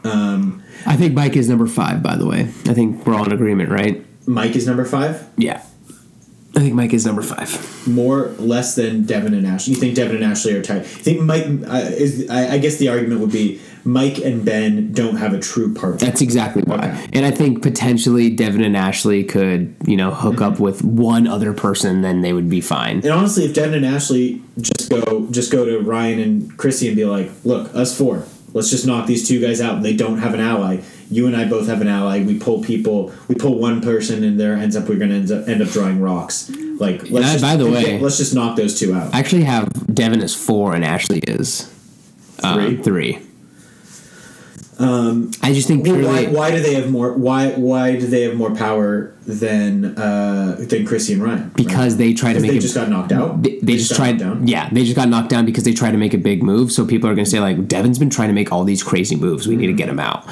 Um, 0.03 0.61
I 0.85 0.97
think 0.97 1.13
Mike 1.13 1.35
is 1.37 1.47
number 1.47 1.67
five, 1.67 2.03
by 2.03 2.17
the 2.17 2.25
way. 2.25 2.41
I 2.67 2.73
think 2.73 3.05
we're 3.05 3.15
all 3.15 3.25
in 3.25 3.31
agreement, 3.31 3.69
right? 3.69 4.05
Mike 4.27 4.55
is 4.55 4.67
number 4.67 4.85
five, 4.85 5.27
Yeah. 5.37 5.63
I 6.55 6.59
think 6.59 6.75
Mike 6.75 6.93
is 6.93 7.03
number 7.05 7.23
five. 7.23 7.87
more 7.87 8.27
less 8.37 8.75
than 8.75 9.03
Devon 9.05 9.33
and 9.33 9.47
Ashley. 9.47 9.73
You 9.73 9.79
think 9.79 9.95
Devon 9.95 10.17
and 10.17 10.25
Ashley 10.25 10.53
are 10.53 10.61
tied? 10.61 10.81
You 10.81 10.83
think 10.83 11.21
Mike 11.21 11.45
uh, 11.67 11.89
is? 11.91 12.29
I, 12.29 12.53
I 12.53 12.57
guess 12.59 12.75
the 12.77 12.89
argument 12.89 13.21
would 13.21 13.31
be 13.31 13.59
Mike 13.85 14.17
and 14.19 14.45
Ben 14.45 14.93
don't 14.93 15.17
have 15.17 15.33
a 15.33 15.39
true 15.39 15.73
partner. 15.73 15.97
That's 15.97 16.21
exactly 16.21 16.61
why. 16.63 16.77
Okay. 16.89 17.07
And 17.13 17.25
I 17.25 17.31
think 17.31 17.61
potentially 17.61 18.29
Devon 18.29 18.63
and 18.63 18.77
Ashley 18.77 19.23
could, 19.25 19.75
you 19.85 19.97
know, 19.97 20.11
hook 20.11 20.39
up 20.41 20.53
Mm-hmm. 20.53 20.63
with 20.63 20.83
one 20.83 21.27
other 21.27 21.51
person, 21.53 22.01
then 22.01 22.21
they 22.21 22.31
would 22.33 22.49
be 22.49 22.61
fine. 22.61 22.97
And 22.97 23.07
honestly, 23.11 23.43
if 23.45 23.53
Devon 23.53 23.73
and 23.73 23.85
Ashley 23.85 24.41
just 24.61 24.89
go 24.89 25.27
just 25.31 25.51
go 25.51 25.65
to 25.65 25.79
Ryan 25.79 26.19
and 26.19 26.57
Chrissy 26.57 26.87
and 26.87 26.95
be 26.95 27.05
like, 27.05 27.29
"Look, 27.43 27.73
us 27.75 27.97
four, 27.97 28.25
let's 28.53 28.69
just 28.69 28.85
knock 28.87 29.05
these 29.07 29.27
two 29.27 29.41
guys 29.41 29.59
out." 29.59 29.75
And 29.77 29.85
they 29.85 29.95
don't 29.95 30.19
have 30.19 30.33
an 30.33 30.39
ally. 30.39 30.81
You 31.11 31.27
and 31.27 31.35
I 31.35 31.45
both 31.45 31.67
have 31.67 31.81
an 31.81 31.87
ally. 31.87 32.23
We 32.23 32.39
pull 32.39 32.63
people. 32.63 33.11
We 33.27 33.35
pull 33.35 33.59
one 33.59 33.81
person, 33.81 34.23
and 34.23 34.39
there 34.39 34.53
ends 34.55 34.75
up 34.75 34.87
we're 34.87 34.95
going 34.97 35.09
to 35.09 35.15
end 35.17 35.31
up, 35.31 35.47
end 35.47 35.61
up 35.61 35.67
drawing 35.69 35.99
rocks. 35.99 36.49
Like, 36.79 37.01
let's 37.09 37.11
Yeah, 37.11 37.21
just, 37.33 37.41
by 37.43 37.55
the 37.55 37.69
way- 37.69 37.99
let's 37.99 38.17
just 38.17 38.33
knock 38.33 38.55
those 38.55 38.79
two 38.79 38.93
out. 38.95 39.13
I 39.13 39.19
actually 39.19 39.43
have 39.43 39.67
Devon 39.93 40.21
as 40.21 40.33
four 40.33 40.73
and 40.73 40.83
Ashley 40.85 41.19
is 41.27 41.69
um, 42.43 42.81
Three? 42.83 43.19
Um, 44.79 45.31
I 45.41 45.53
just 45.53 45.67
think 45.67 45.83
purely 45.83 46.05
why, 46.05 46.25
why 46.25 46.51
do 46.51 46.61
they 46.61 46.73
have 46.75 46.89
more? 46.89 47.13
Why 47.13 47.51
why 47.51 47.95
do 47.95 48.07
they 48.07 48.23
have 48.23 48.35
more 48.35 48.55
power 48.55 49.13
than 49.25 49.97
uh, 49.97 50.57
than 50.59 50.85
Chrissy 50.85 51.13
and 51.13 51.23
Ryan? 51.23 51.43
right? 51.43 51.53
because 51.53 51.97
they 51.97 52.13
try 52.13 52.33
to 52.33 52.39
make 52.39 52.51
they 52.51 52.57
it. 52.57 52.61
just 52.61 52.75
got 52.75 52.89
knocked 52.89 53.11
out. 53.11 53.43
they, 53.43 53.59
they 53.59 53.77
just 53.77 53.91
got 53.91 53.97
tried, 53.97 54.19
knocked 54.19 54.39
down? 54.39 54.47
yeah, 54.47 54.69
they 54.71 54.83
just 54.83 54.95
got 54.95 55.09
knocked 55.09 55.29
down 55.29 55.45
because 55.45 55.63
they 55.63 55.73
tried 55.73 55.91
to 55.91 55.97
make 55.97 56.13
a 56.13 56.17
big 56.17 56.41
move. 56.41 56.71
So 56.71 56.85
people 56.85 57.09
are 57.09 57.15
going 57.15 57.25
to 57.25 57.29
say 57.31 57.39
like, 57.39 57.67
Devon's 57.67 57.99
been 57.99 58.09
trying 58.09 58.29
to 58.29 58.33
make 58.33 58.51
all 58.51 58.63
these 58.63 58.83
crazy 58.83 59.15
moves. 59.15 59.47
We 59.47 59.55
need 59.55 59.67
to 59.67 59.73
get 59.73 59.89
him 59.89 59.99
out. 59.99 60.27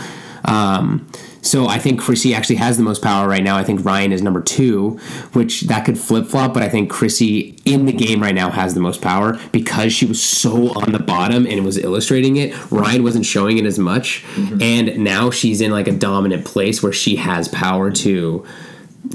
Um, 0.46 1.08
so 1.44 1.68
I 1.68 1.80
think 1.80 2.00
Chrissy 2.00 2.36
actually 2.36 2.58
has 2.58 2.78
the 2.78 2.84
most 2.84 3.02
power 3.02 3.28
right 3.28 3.44
now. 3.44 3.58
I 3.58 3.64
think 3.64 3.84
Ryan 3.84 4.12
is 4.12 4.22
number 4.22 4.42
two, 4.42 5.00
which 5.34 5.62
that 5.62 5.86
could 5.86 5.98
flip 5.98 6.28
flop. 6.28 6.54
But 6.54 6.62
I 6.62 6.70
think 6.70 6.92
Chrissy 6.92 7.58
in 7.66 7.86
the 7.86 7.92
game 7.94 8.22
right 8.22 8.36
now 8.36 8.52
has 8.52 8.74
the 8.76 8.80
most 8.80 9.02
power 9.02 9.40
because 9.52 9.92
she 9.92 10.06
was 10.06 10.22
so 10.22 10.70
on 10.74 10.92
the 10.92 11.00
bottom 11.00 11.48
and 11.48 11.66
was 11.66 11.78
illustrating 11.80 12.38
it. 12.38 12.54
Ryan 12.72 13.02
wasn't 13.04 13.26
showing 13.26 13.58
it 13.58 13.66
as 13.66 13.80
much, 13.80 14.24
Mm-hmm. 14.36 14.62
and 14.62 15.04
now 15.04 15.32
she's 15.32 15.62
in 15.62 15.72
like 15.72 15.88
a 15.88 15.92
dominant 15.92 16.46
place 16.46 16.84
where 16.84 16.94
she 16.94 17.16
has 17.16 17.48
power 17.48 17.90
to, 17.92 18.46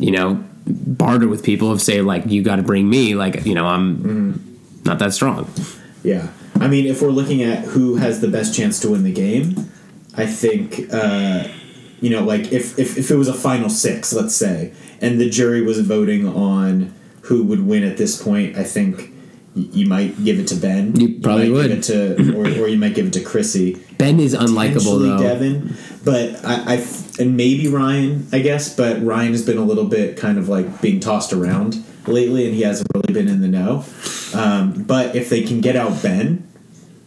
you 0.01 0.11
know, 0.11 0.43
barter 0.67 1.29
with 1.29 1.45
people 1.45 1.71
of 1.71 1.81
say 1.81 2.03
like 2.03 2.27
you 2.27 2.43
got 2.43 2.57
to 2.57 2.63
bring 2.63 2.91
me 2.91 3.15
like 3.15 3.47
you 3.47 3.55
know 3.55 3.67
I'm 3.67 3.97
Mm-hmm. 3.99 4.83
not 4.85 4.99
that 4.99 5.13
strong. 5.13 5.49
Yeah. 6.03 6.29
I 6.61 6.67
mean, 6.69 6.87
if 6.87 7.03
we're 7.03 7.11
looking 7.11 7.43
at 7.43 7.65
who 7.65 7.97
has 7.97 8.21
the 8.21 8.29
best 8.29 8.55
chance 8.55 8.81
to 8.81 8.91
win 8.91 9.05
the 9.05 9.13
game, 9.13 9.71
I 10.17 10.27
think, 10.27 10.93
uh, 10.93 11.49
you 12.01 12.11
know, 12.11 12.23
like 12.23 12.53
if, 12.53 12.79
if, 12.79 12.97
if 12.97 13.11
it 13.11 13.17
was 13.17 13.29
a 13.29 13.35
final 13.35 13.69
six, 13.69 14.13
let's 14.13 14.35
say, 14.35 14.73
and 15.01 15.21
the 15.21 15.29
jury 15.29 15.63
was 15.63 15.79
voting 15.81 16.27
on 16.27 16.95
who 17.23 17.43
would 17.45 17.67
win 17.67 17.83
at 17.83 17.97
this 17.97 18.23
point, 18.23 18.57
I 18.57 18.65
think 18.65 19.13
you 19.55 19.87
might 19.87 20.23
give 20.23 20.39
it 20.39 20.47
to 20.49 20.55
Ben. 20.55 20.95
You 20.99 21.21
probably 21.21 21.49
might 21.49 21.57
would. 21.57 21.69
Give 21.69 21.79
it 21.79 21.83
to, 21.85 22.37
or, 22.37 22.65
or 22.65 22.69
you 22.69 22.77
might 22.77 22.95
give 22.95 23.07
it 23.07 23.13
to 23.15 23.23
Chrissy. 23.23 23.83
Ben 23.99 24.21
is 24.21 24.35
unlikable 24.35 25.01
though. 25.01 25.19
Devon, 25.19 25.75
but 26.05 26.45
I, 26.45 26.75
I 26.75 26.87
and 27.19 27.37
maybe 27.37 27.69
Ryan, 27.69 28.27
I 28.33 28.41
guess, 28.41 28.75
but 28.75 29.03
Ryan 29.03 29.33
has 29.33 29.45
been 29.45 29.57
a 29.57 29.65
little 29.65 29.87
bit 29.87 30.19
kind 30.19 30.37
of 30.39 30.49
like 30.49 30.83
being 30.83 31.01
tossed 31.01 31.33
around 31.33 31.83
lately, 32.07 32.47
and 32.47 32.55
he 32.55 32.63
hasn't 32.63 32.89
really 32.95 33.15
been 33.15 33.29
in 33.29 33.41
the 33.41 33.49
know. 33.49 33.85
Um, 34.35 34.83
but 34.83 35.17
if 35.17 35.31
they 35.31 35.43
can 35.43 35.63
get 35.63 35.77
out 35.77 36.03
Ben, 36.03 36.47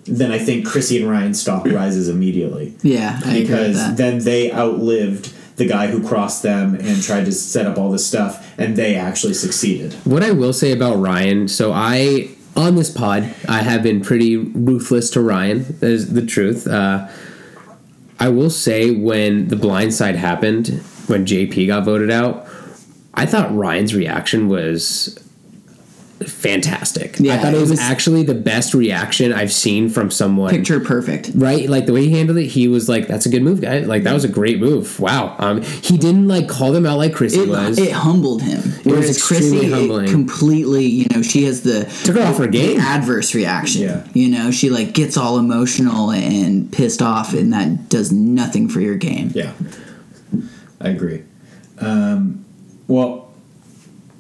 then 0.06 0.32
I 0.32 0.40
think 0.40 0.66
Chrissy 0.66 1.02
and 1.02 1.10
Ryan's 1.10 1.40
stock 1.42 1.66
rises 1.68 2.08
immediately 2.10 2.74
Yeah, 2.82 3.20
I 3.24 3.30
agree 3.30 3.40
with 3.40 3.48
because 3.48 3.78
that. 3.78 3.98
then 3.98 4.20
they 4.20 4.52
outlived 4.52 5.34
the 5.58 5.66
guy 5.68 5.88
who 5.88 6.06
crossed 6.08 6.42
them 6.42 6.76
and 6.76 7.04
tried 7.04 7.26
to 7.26 7.32
set 7.34 7.66
up 7.66 7.78
all 7.78 7.92
this 7.92 8.08
stuff, 8.08 8.50
and 8.58 8.76
they 8.78 8.96
actually 8.96 9.34
succeeded. 9.34 9.94
What 10.06 10.24
I 10.24 10.32
will 10.32 10.54
say 10.54 10.72
about 10.72 10.96
Ryan, 10.96 11.48
so 11.50 11.74
I 11.74 12.30
on 12.56 12.76
this 12.76 12.90
pod, 12.90 13.24
I 13.48 13.62
have 13.62 13.84
been 13.84 14.02
pretty 14.02 14.38
ruthless 14.38 15.10
to 15.12 15.22
Ryan. 15.22 15.66
That 15.80 15.92
is 15.92 16.14
the 16.14 16.26
truth. 16.26 16.66
Uh, 16.68 17.08
I 18.22 18.30
will 18.30 18.50
say 18.50 18.92
when 18.92 19.48
the 19.50 19.56
blind 19.56 19.94
side 19.94 20.16
happened, 20.16 20.68
when 21.08 21.26
JP 21.26 21.68
got 21.68 21.84
voted 21.86 22.10
out, 22.12 22.48
I 23.14 23.26
thought 23.26 23.54
Ryan's 23.56 23.94
reaction 23.96 24.48
was 24.48 25.18
fantastic. 26.28 27.18
Yeah, 27.20 27.36
I 27.36 27.38
thought 27.38 27.54
it 27.54 27.58
it 27.58 27.62
was, 27.62 27.70
was- 27.72 27.80
actually 27.80 28.24
the 28.24 28.34
best 28.36 28.74
reaction 28.74 29.32
I've 29.34 29.52
seen 29.52 29.90
from 29.90 30.12
someone. 30.12 30.50
Picture 30.52 30.80
perfect. 30.80 31.32
Right, 31.36 31.70
like 31.70 31.86
the 31.86 31.94
way 31.94 32.06
he 32.06 32.12
handled 32.12 32.38
it, 32.38 32.48
he 32.48 32.68
was 32.68 32.88
like, 32.90 33.08
"That's 33.08 33.26
a 33.26 33.30
good 33.30 33.42
move, 33.44 33.62
guy. 33.62 33.80
Like 33.80 34.04
that 34.04 34.14
was 34.14 34.24
a 34.24 34.28
great 34.30 34.60
move. 34.60 35.00
Wow." 35.00 35.36
Um, 35.40 35.62
he 35.62 35.98
didn't 35.98 36.28
like 36.28 36.48
call 36.48 36.72
them 36.72 36.86
out 36.86 36.98
like 36.98 37.14
Chrissy 37.14 37.42
It, 37.42 37.50
was. 37.50 37.78
it 37.78 37.92
humbled 37.92 38.42
him. 38.42 38.62
Whereas 38.84 39.10
extremely 39.10 39.60
Chrissy, 39.60 39.72
humbling. 39.72 40.06
it 40.08 40.12
completely, 40.12 40.86
you 40.86 41.06
know, 41.14 41.22
she 41.22 41.44
has 41.46 41.62
the 41.62 41.86
Took 42.06 42.16
her 42.16 42.24
off 42.24 42.38
her 42.38 42.48
game. 42.48 42.80
adverse 42.80 43.34
reaction. 43.36 43.82
Yeah. 43.84 44.06
You 44.14 44.30
know, 44.30 44.52
she 44.52 44.70
like 44.70 44.94
gets 44.94 45.18
all 45.18 45.38
emotional 45.40 46.12
and 46.12 46.72
pissed 46.72 47.02
off, 47.02 47.34
and 47.34 47.52
that 47.54 47.90
does 47.90 48.12
nothing 48.12 48.70
for 48.70 48.80
your 48.82 48.96
game. 48.96 49.32
Yeah, 49.34 49.52
I 50.82 50.90
agree. 50.90 51.24
Um, 51.80 52.46
well, 52.88 53.19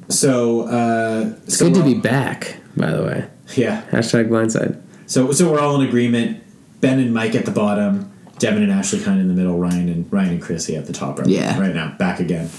so 0.09 0.61
uh, 0.67 1.33
it's 1.45 1.57
so 1.57 1.65
good 1.65 1.75
to 1.75 1.83
be 1.83 1.93
back, 1.95 2.57
by 2.75 2.91
the 2.91 3.03
way. 3.03 3.27
Yeah. 3.55 3.83
Hashtag 3.91 4.29
blindside. 4.29 4.81
So 5.07 5.31
so 5.31 5.51
we're 5.51 5.59
all 5.59 5.79
in 5.81 5.87
agreement. 5.87 6.43
Ben 6.81 6.99
and 6.99 7.13
Mike 7.13 7.35
at 7.35 7.45
the 7.45 7.51
bottom, 7.51 8.11
Devon 8.37 8.63
and 8.63 8.71
Ashley 8.71 8.99
kind 9.01 9.17
of 9.19 9.21
in 9.21 9.27
the 9.27 9.33
middle, 9.33 9.57
Ryan 9.59 9.89
and 9.89 10.13
Ryan 10.13 10.29
and 10.33 10.41
Chrissy 10.41 10.75
at 10.75 10.85
the 10.85 10.93
top 10.93 11.19
right, 11.19 11.27
Yeah. 11.27 11.59
right 11.59 11.73
now, 11.75 11.95
back 11.97 12.19
again. 12.19 12.49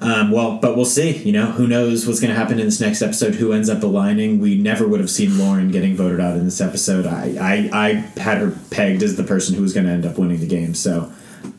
Um, 0.00 0.30
well, 0.30 0.58
but 0.58 0.76
we'll 0.76 0.84
see. 0.84 1.16
You 1.22 1.32
know, 1.32 1.46
who 1.46 1.66
knows 1.66 2.06
what's 2.06 2.20
going 2.20 2.32
to 2.32 2.38
happen 2.38 2.58
in 2.58 2.66
this 2.66 2.80
next 2.80 3.00
episode? 3.02 3.34
Who 3.36 3.52
ends 3.52 3.68
up 3.70 3.82
aligning? 3.82 4.40
We 4.40 4.56
never 4.58 4.86
would 4.86 5.00
have 5.00 5.08
seen 5.10 5.38
Lauren 5.38 5.70
getting 5.70 5.96
voted 5.96 6.20
out 6.20 6.36
in 6.36 6.44
this 6.44 6.60
episode. 6.60 7.06
I 7.06 7.34
I, 7.40 7.70
I 7.72 8.20
had 8.20 8.38
her 8.38 8.56
pegged 8.70 9.02
as 9.02 9.16
the 9.16 9.24
person 9.24 9.54
who 9.54 9.62
was 9.62 9.72
going 9.72 9.86
to 9.86 9.92
end 9.92 10.04
up 10.06 10.18
winning 10.18 10.40
the 10.40 10.46
game. 10.46 10.74
So, 10.74 11.10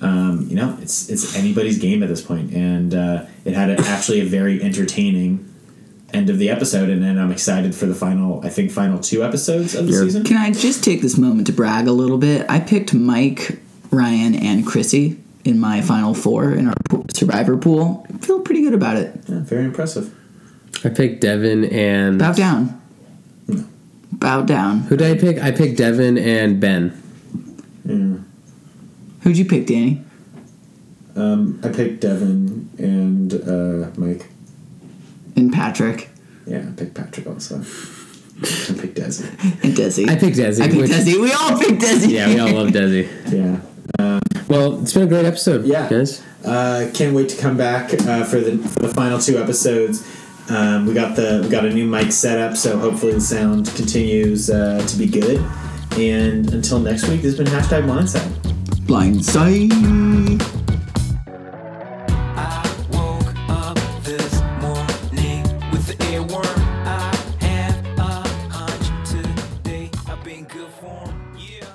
um, 0.02 0.46
you 0.50 0.56
know, 0.56 0.78
it's 0.82 1.10
it's 1.10 1.36
anybody's 1.36 1.78
game 1.78 2.04
at 2.04 2.10
this 2.10 2.22
point, 2.22 2.52
and 2.54 2.94
uh, 2.94 3.26
it 3.46 3.54
had 3.54 3.70
a, 3.70 3.80
actually 3.88 4.22
a 4.22 4.26
very 4.26 4.62
entertaining 4.62 5.44
end 6.14 6.30
of 6.30 6.38
the 6.38 6.50
episode, 6.50 6.90
and 6.90 7.04
then 7.04 7.18
I'm 7.20 7.32
excited 7.32 7.76
for 7.76 7.86
the 7.86 7.96
final. 7.96 8.42
I 8.46 8.50
think 8.50 8.72
final 8.72 9.00
two 9.00 9.24
episodes 9.24 9.76
of 9.76 9.88
the 9.88 9.94
Yeah. 9.94 10.00
season. 10.02 10.24
Can 10.24 10.38
I 10.38 10.52
just 10.52 10.84
take 10.84 11.02
this 11.02 11.18
moment 11.18 11.48
to 11.48 11.54
brag 11.54 11.88
a 11.88 11.92
little 11.92 12.18
bit? 12.18 12.46
I 12.50 12.60
picked 12.60 12.94
Mike, 12.94 13.60
Ryan, 13.92 14.36
and 14.36 14.66
Chrissy 14.66 15.18
in 15.44 15.60
my 15.60 15.82
final 15.82 16.14
four 16.14 16.52
in 16.52 16.68
our 16.68 16.74
survivor 17.14 17.58
pool. 17.58 18.06
I 18.14 18.18
feel 18.20 18.40
pretty 18.42 18.62
good 18.62 18.74
about 18.74 18.98
it. 18.98 19.20
Yeah, 19.28 19.40
very 19.40 19.66
impressive. 19.66 20.14
I 20.84 20.90
picked 20.90 21.22
Devon 21.22 21.66
and 21.66 22.20
Bow 22.20 22.34
down. 22.34 22.82
Bow 24.12 24.42
down. 24.44 24.80
who 24.82 24.98
did 24.98 25.18
I 25.18 25.20
pick? 25.20 25.38
I 25.44 25.52
picked 25.52 25.78
Devon 25.78 26.18
and 26.18 26.60
Ben. 26.60 26.94
Who'd 29.28 29.38
you 29.38 29.44
pick, 29.44 29.68
Danny? 29.68 30.02
Um, 31.18 31.60
I 31.62 31.68
picked 31.68 32.00
Devon 32.00 32.70
and 32.78 33.34
uh, 33.34 33.92
Mike. 34.00 34.26
And 35.36 35.52
Patrick. 35.52 36.08
Yeah, 36.46 36.60
I 36.60 36.72
picked 36.72 36.94
Patrick 36.94 37.28
also. 37.28 37.58
I 37.58 38.74
picked 38.80 38.96
Desi. 38.96 39.26
And 39.66 39.74
Desi. 39.76 40.10
I 40.10 40.16
picked 40.16 40.38
Desi. 40.38 40.62
I 40.62 40.68
picked 40.70 40.78
which- 40.78 40.92
Desi. 40.92 41.20
We 41.22 41.34
all 41.34 41.60
picked 41.60 41.82
Desi. 41.82 42.10
Yeah, 42.10 42.28
we 42.30 42.40
all 42.40 42.54
love 42.54 42.70
Desi. 42.70 43.10
Yeah. 44.00 44.20
Well, 44.48 44.82
it's 44.82 44.94
been 44.94 45.04
a 45.04 45.08
great 45.08 45.26
episode. 45.26 45.66
Yeah. 45.66 45.90
guys. 45.90 46.24
Uh, 46.46 46.90
can't 46.94 47.14
wait 47.14 47.28
to 47.28 47.38
come 47.38 47.58
back 47.58 47.94
uh, 47.94 48.24
for 48.24 48.40
the 48.40 48.58
for 48.60 48.80
the 48.80 48.88
final 48.94 49.20
two 49.20 49.38
episodes. 49.38 50.08
Um, 50.50 50.86
we 50.86 50.94
got 50.94 51.18
the 51.18 51.42
we 51.44 51.50
got 51.50 51.66
a 51.66 51.70
new 51.74 51.86
mic 51.86 52.14
setup, 52.14 52.56
so 52.56 52.78
hopefully 52.80 53.12
the 53.12 53.20
sound 53.20 53.66
continues 53.76 54.50
uh, 54.50 54.86
to 54.88 54.98
be 54.98 55.06
good. 55.08 55.42
And 55.98 56.54
until 56.54 56.80
next 56.80 57.10
week, 57.10 57.24
this 57.24 57.38
has 57.38 57.38
been 57.38 57.48
hashtag 57.48 57.84
Blindside. 57.88 58.37
Blindside. 58.88 59.70
I 62.38 62.64
woke 62.92 63.36
up 63.50 63.78
this 64.04 64.42
morning 64.62 65.44
with 65.72 65.88
the 65.88 65.96
earworm. 66.06 66.58
I 66.86 67.14
have 67.46 67.86
a 68.00 68.02
hunch 68.50 69.10
today. 69.10 69.92
I've 70.08 70.24
been 70.24 70.46
good 70.46 70.70
form. 70.70 71.38
Yeah. 71.38 71.66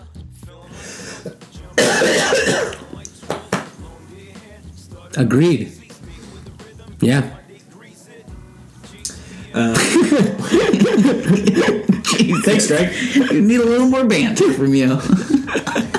Agreed. 5.19 5.71
Yeah. 7.01 7.21
Thanks, 12.45 12.67
Greg. 12.69 12.95
You 13.31 13.43
need 13.43 13.61
a 13.61 13.67
little 13.67 13.89
more 13.89 14.05
banter 14.07 14.51
from 14.55 14.73
you. 14.75 14.99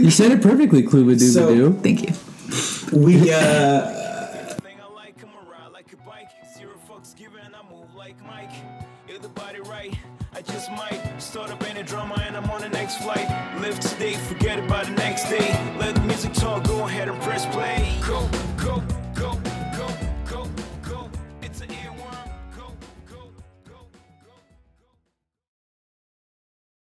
You 0.00 0.10
said 0.10 0.32
it 0.32 0.42
perfectly, 0.42 0.82
Kluba 0.82 1.18
So- 1.20 1.54
Doo. 1.54 1.72
Thank 1.82 2.02
you. 2.02 2.14
We 2.98 3.30
uh, 3.32 4.09